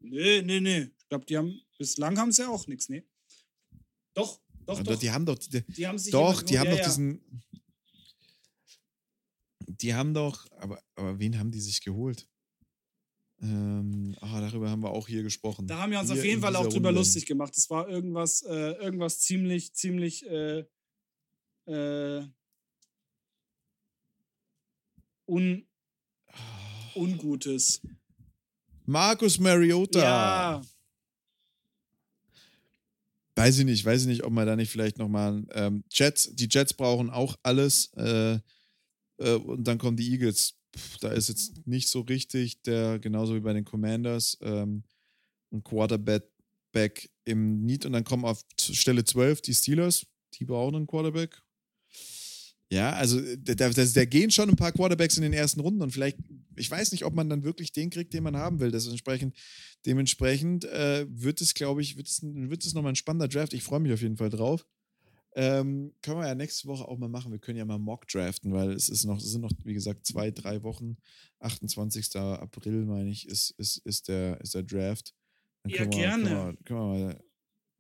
Nee, 0.01 0.43
nee, 0.43 0.61
nee. 0.61 0.91
Ich 0.99 1.09
glaube, 1.09 1.27
die 1.27 1.37
haben, 1.37 1.61
bislang 1.79 2.17
haben 2.19 2.33
sie 2.33 2.43
ja 2.43 2.49
auch 2.49 2.67
nichts, 2.67 2.89
nee. 2.89 3.05
Doch, 4.15 4.41
doch, 4.67 4.79
ja, 4.79 4.85
doch. 4.85 4.99
Die 4.99 5.11
haben 5.11 5.27
doch, 5.27 5.39
die, 5.39 5.63
die 5.63 5.87
haben 5.87 5.99
sich 5.99 6.13
doch, 6.13 6.43
die 6.43 6.59
haben 6.59 6.71
ja, 6.71 6.77
doch 6.77 6.85
diesen, 6.85 7.43
die 9.67 9.95
haben 9.95 10.15
doch, 10.15 10.47
aber, 10.59 10.83
aber 10.95 11.19
wen 11.19 11.39
haben 11.39 11.51
die 11.51 11.61
sich 11.61 11.81
geholt? 11.83 12.29
Ähm, 13.43 14.14
ah, 14.20 14.40
darüber 14.40 14.70
haben 14.70 14.82
wir 14.82 14.90
auch 14.90 15.09
hier 15.09 15.24
gesprochen. 15.24 15.66
Da 15.66 15.78
haben 15.78 15.90
wir 15.90 15.99
uns 15.99 16.11
hier 16.11 16.18
auf 16.18 16.24
jeden 16.24 16.40
Fall 16.40 16.55
auch 16.55 16.68
drüber 16.68 16.90
Runde. 16.90 17.01
lustig 17.01 17.26
gemacht. 17.26 17.57
Es 17.57 17.68
war 17.70 17.88
irgendwas, 17.88 18.43
äh, 18.43 18.72
irgendwas 18.74 19.20
ziemlich, 19.20 19.74
ziemlich 19.74 20.24
äh, 20.26 20.64
äh, 21.66 22.24
un, 25.26 25.66
Ungutes. 26.95 27.80
Markus 28.84 29.40
Mariota. 29.40 30.01
Ja. 30.01 30.62
Weiß 33.34 33.59
ich 33.59 33.64
nicht, 33.64 33.84
weiß 33.84 34.03
ich 34.03 34.07
nicht, 34.07 34.24
ob 34.24 34.32
man 34.32 34.47
da 34.47 34.55
nicht 34.55 34.70
vielleicht 34.70 34.99
nochmal 34.99 35.45
ähm, 35.53 35.82
Jets, 35.90 36.30
die 36.34 36.49
Jets 36.51 36.74
brauchen 36.74 37.11
auch 37.11 37.36
alles 37.43 37.90
äh, 37.97 38.38
äh, 39.16 39.34
und 39.34 39.64
dann 39.64 39.78
kommen 39.78 39.97
die 39.97 40.12
Eagles 40.12 40.55
da 41.01 41.11
ist 41.11 41.29
jetzt 41.29 41.66
nicht 41.66 41.89
so 41.89 42.01
richtig 42.01 42.62
der, 42.62 42.99
genauso 42.99 43.35
wie 43.35 43.41
bei 43.41 43.53
den 43.53 43.64
Commanders, 43.64 44.39
ähm, 44.41 44.85
ein 45.53 45.62
Quarterback 45.62 47.11
im 47.25 47.64
Need 47.64 47.87
und 47.87 47.93
dann 47.93 48.05
kommen 48.05 48.25
auf 48.25 48.45
Stelle 48.59 49.05
12 49.05 49.43
die 49.43 49.55
Steelers, 49.55 50.07
die 50.35 50.45
brauchen 50.45 50.77
einen 50.77 50.87
Quarterback. 50.87 51.43
Ja, 52.73 52.95
also 52.95 53.20
da, 53.37 53.55
da, 53.55 53.68
da 53.70 54.05
gehen 54.07 54.31
schon 54.31 54.49
ein 54.49 54.57
paar 54.57 54.73
Quarterbacks 54.73 55.18
in 55.18 55.23
den 55.23 55.35
ersten 55.35 55.61
Runden 55.61 55.83
und 55.83 55.91
vielleicht, 55.91 56.16
ich 56.57 56.70
weiß 56.70 56.93
nicht, 56.93 57.05
ob 57.05 57.12
man 57.14 57.29
dann 57.29 57.45
wirklich 57.45 57.73
den 57.73 57.91
kriegt, 57.91 58.14
den 58.14 58.23
man 58.23 58.35
haben 58.35 58.61
will. 58.61 58.70
Das 58.70 58.87
entsprechend, 58.87 59.37
dementsprechend 59.85 60.64
äh, 60.64 61.05
wird 61.11 61.43
es, 61.43 61.53
glaube 61.53 61.83
ich, 61.83 61.99
wird 61.99 62.09
es, 62.09 62.23
wird 62.23 62.64
es 62.64 62.73
nochmal 62.73 62.93
ein 62.93 62.97
spannender 62.97 63.29
Draft. 63.29 63.53
Ich 63.53 63.62
freue 63.62 63.81
mich 63.81 63.93
auf 63.93 64.01
jeden 64.01 64.16
Fall 64.16 64.31
drauf. 64.31 64.64
Ähm, 65.35 65.95
können 66.03 66.18
wir 66.18 66.26
ja 66.26 66.35
nächste 66.35 66.68
Woche 66.68 66.87
auch 66.87 66.99
mal 66.99 67.09
machen. 67.09 67.33
Wir 67.33 67.39
können 67.39 67.57
ja 67.57 67.64
mal 67.64 67.78
Mock 67.78 68.07
draften, 68.09 68.53
weil 68.53 68.72
es 68.72 68.89
ist 68.89 69.05
noch, 69.05 69.16
es 69.16 69.30
sind 69.30 69.41
noch, 69.41 69.53
wie 69.64 69.72
gesagt, 69.72 70.07
zwei, 70.07 70.30
drei 70.30 70.62
Wochen. 70.62 70.97
28. 71.41 72.14
April, 72.16 72.85
meine 72.85 73.11
ich, 73.11 73.26
ist, 73.26 73.51
ist, 73.59 73.78
ist, 73.78 74.09
der, 74.09 74.41
ist 74.41 74.55
der 74.55 74.62
Draft. 74.62 75.14
Dann 75.62 75.72
ja, 75.72 75.85
gerne. 75.87 76.24
Können 76.24 76.35
wir, 76.35 76.57
können 76.64 76.80
wir 76.80 77.05
mal, 77.05 77.24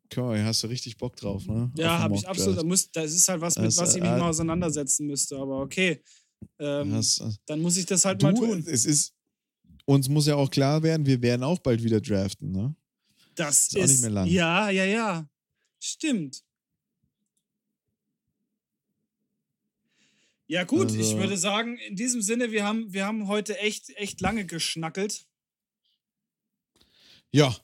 können 0.08 0.30
wir, 0.30 0.44
hast 0.44 0.62
du 0.62 0.66
richtig 0.68 0.96
Bock 0.96 1.16
drauf, 1.16 1.46
ne? 1.46 1.70
Ja, 1.76 1.98
habe 1.98 2.14
ich 2.14 2.26
absolut. 2.26 2.58
Da 2.58 2.64
muss, 2.64 2.90
das 2.90 3.12
ist 3.12 3.28
halt 3.28 3.40
was, 3.40 3.56
mit 3.56 3.66
das, 3.66 3.76
was 3.76 3.94
ich 3.94 4.00
mich 4.00 4.10
äh, 4.10 4.18
mal 4.18 4.30
auseinandersetzen 4.30 5.06
müsste, 5.06 5.36
aber 5.36 5.60
okay. 5.60 6.02
Ähm, 6.58 6.90
das, 6.92 7.22
dann 7.46 7.60
muss 7.60 7.76
ich 7.76 7.86
das 7.86 8.04
halt 8.04 8.22
du, 8.22 8.26
mal 8.26 8.34
tun. 8.34 8.64
Es 8.66 8.86
ist, 8.86 9.14
uns 9.84 10.08
muss 10.08 10.26
ja 10.26 10.36
auch 10.36 10.50
klar 10.50 10.82
werden, 10.82 11.04
wir 11.06 11.20
werden 11.20 11.42
auch 11.42 11.58
bald 11.58 11.82
wieder 11.82 12.00
draften, 12.00 12.50
ne? 12.50 12.74
Das 13.34 13.58
ist, 13.58 13.76
ist 13.76 13.82
auch 13.82 13.86
nicht 13.88 14.00
mehr 14.00 14.10
lang. 14.10 14.28
Ja, 14.28 14.70
ja, 14.70 14.84
ja. 14.84 15.28
Stimmt. 15.78 16.42
Ja, 20.52 20.64
gut, 20.64 20.88
also, 20.88 21.00
ich 21.00 21.16
würde 21.16 21.38
sagen, 21.38 21.78
in 21.78 21.96
diesem 21.96 22.20
Sinne, 22.20 22.52
wir 22.52 22.62
haben, 22.62 22.92
wir 22.92 23.06
haben 23.06 23.26
heute 23.26 23.56
echt, 23.56 23.88
echt 23.96 24.20
lange 24.20 24.44
geschnackelt. 24.44 25.26
Ja. 27.30 27.56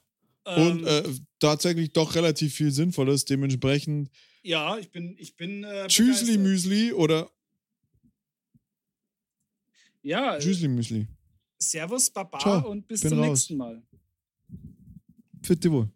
Ähm, 0.47 0.79
und 0.79 0.87
äh, 0.87 1.03
tatsächlich 1.37 1.93
doch 1.93 2.15
relativ 2.15 2.55
viel 2.55 2.71
Sinnvolles, 2.71 3.25
dementsprechend. 3.25 4.09
Ja, 4.41 4.75
ich 4.79 4.89
bin. 4.89 5.15
Ich 5.19 5.35
bin 5.35 5.63
äh, 5.63 5.87
Tschüssli 5.87 6.39
Müsli 6.39 6.91
oder. 6.91 7.29
Ja. 10.01 10.37
Äh, 10.37 10.39
Tschüssli 10.39 10.67
Müsli. 10.67 11.07
Servus, 11.59 12.09
Baba 12.09 12.39
Ciao, 12.39 12.71
und 12.71 12.87
bis 12.87 13.01
zum 13.01 13.19
raus. 13.19 13.27
nächsten 13.27 13.57
Mal. 13.57 13.83
Bitte 15.47 15.71
wohl. 15.71 15.91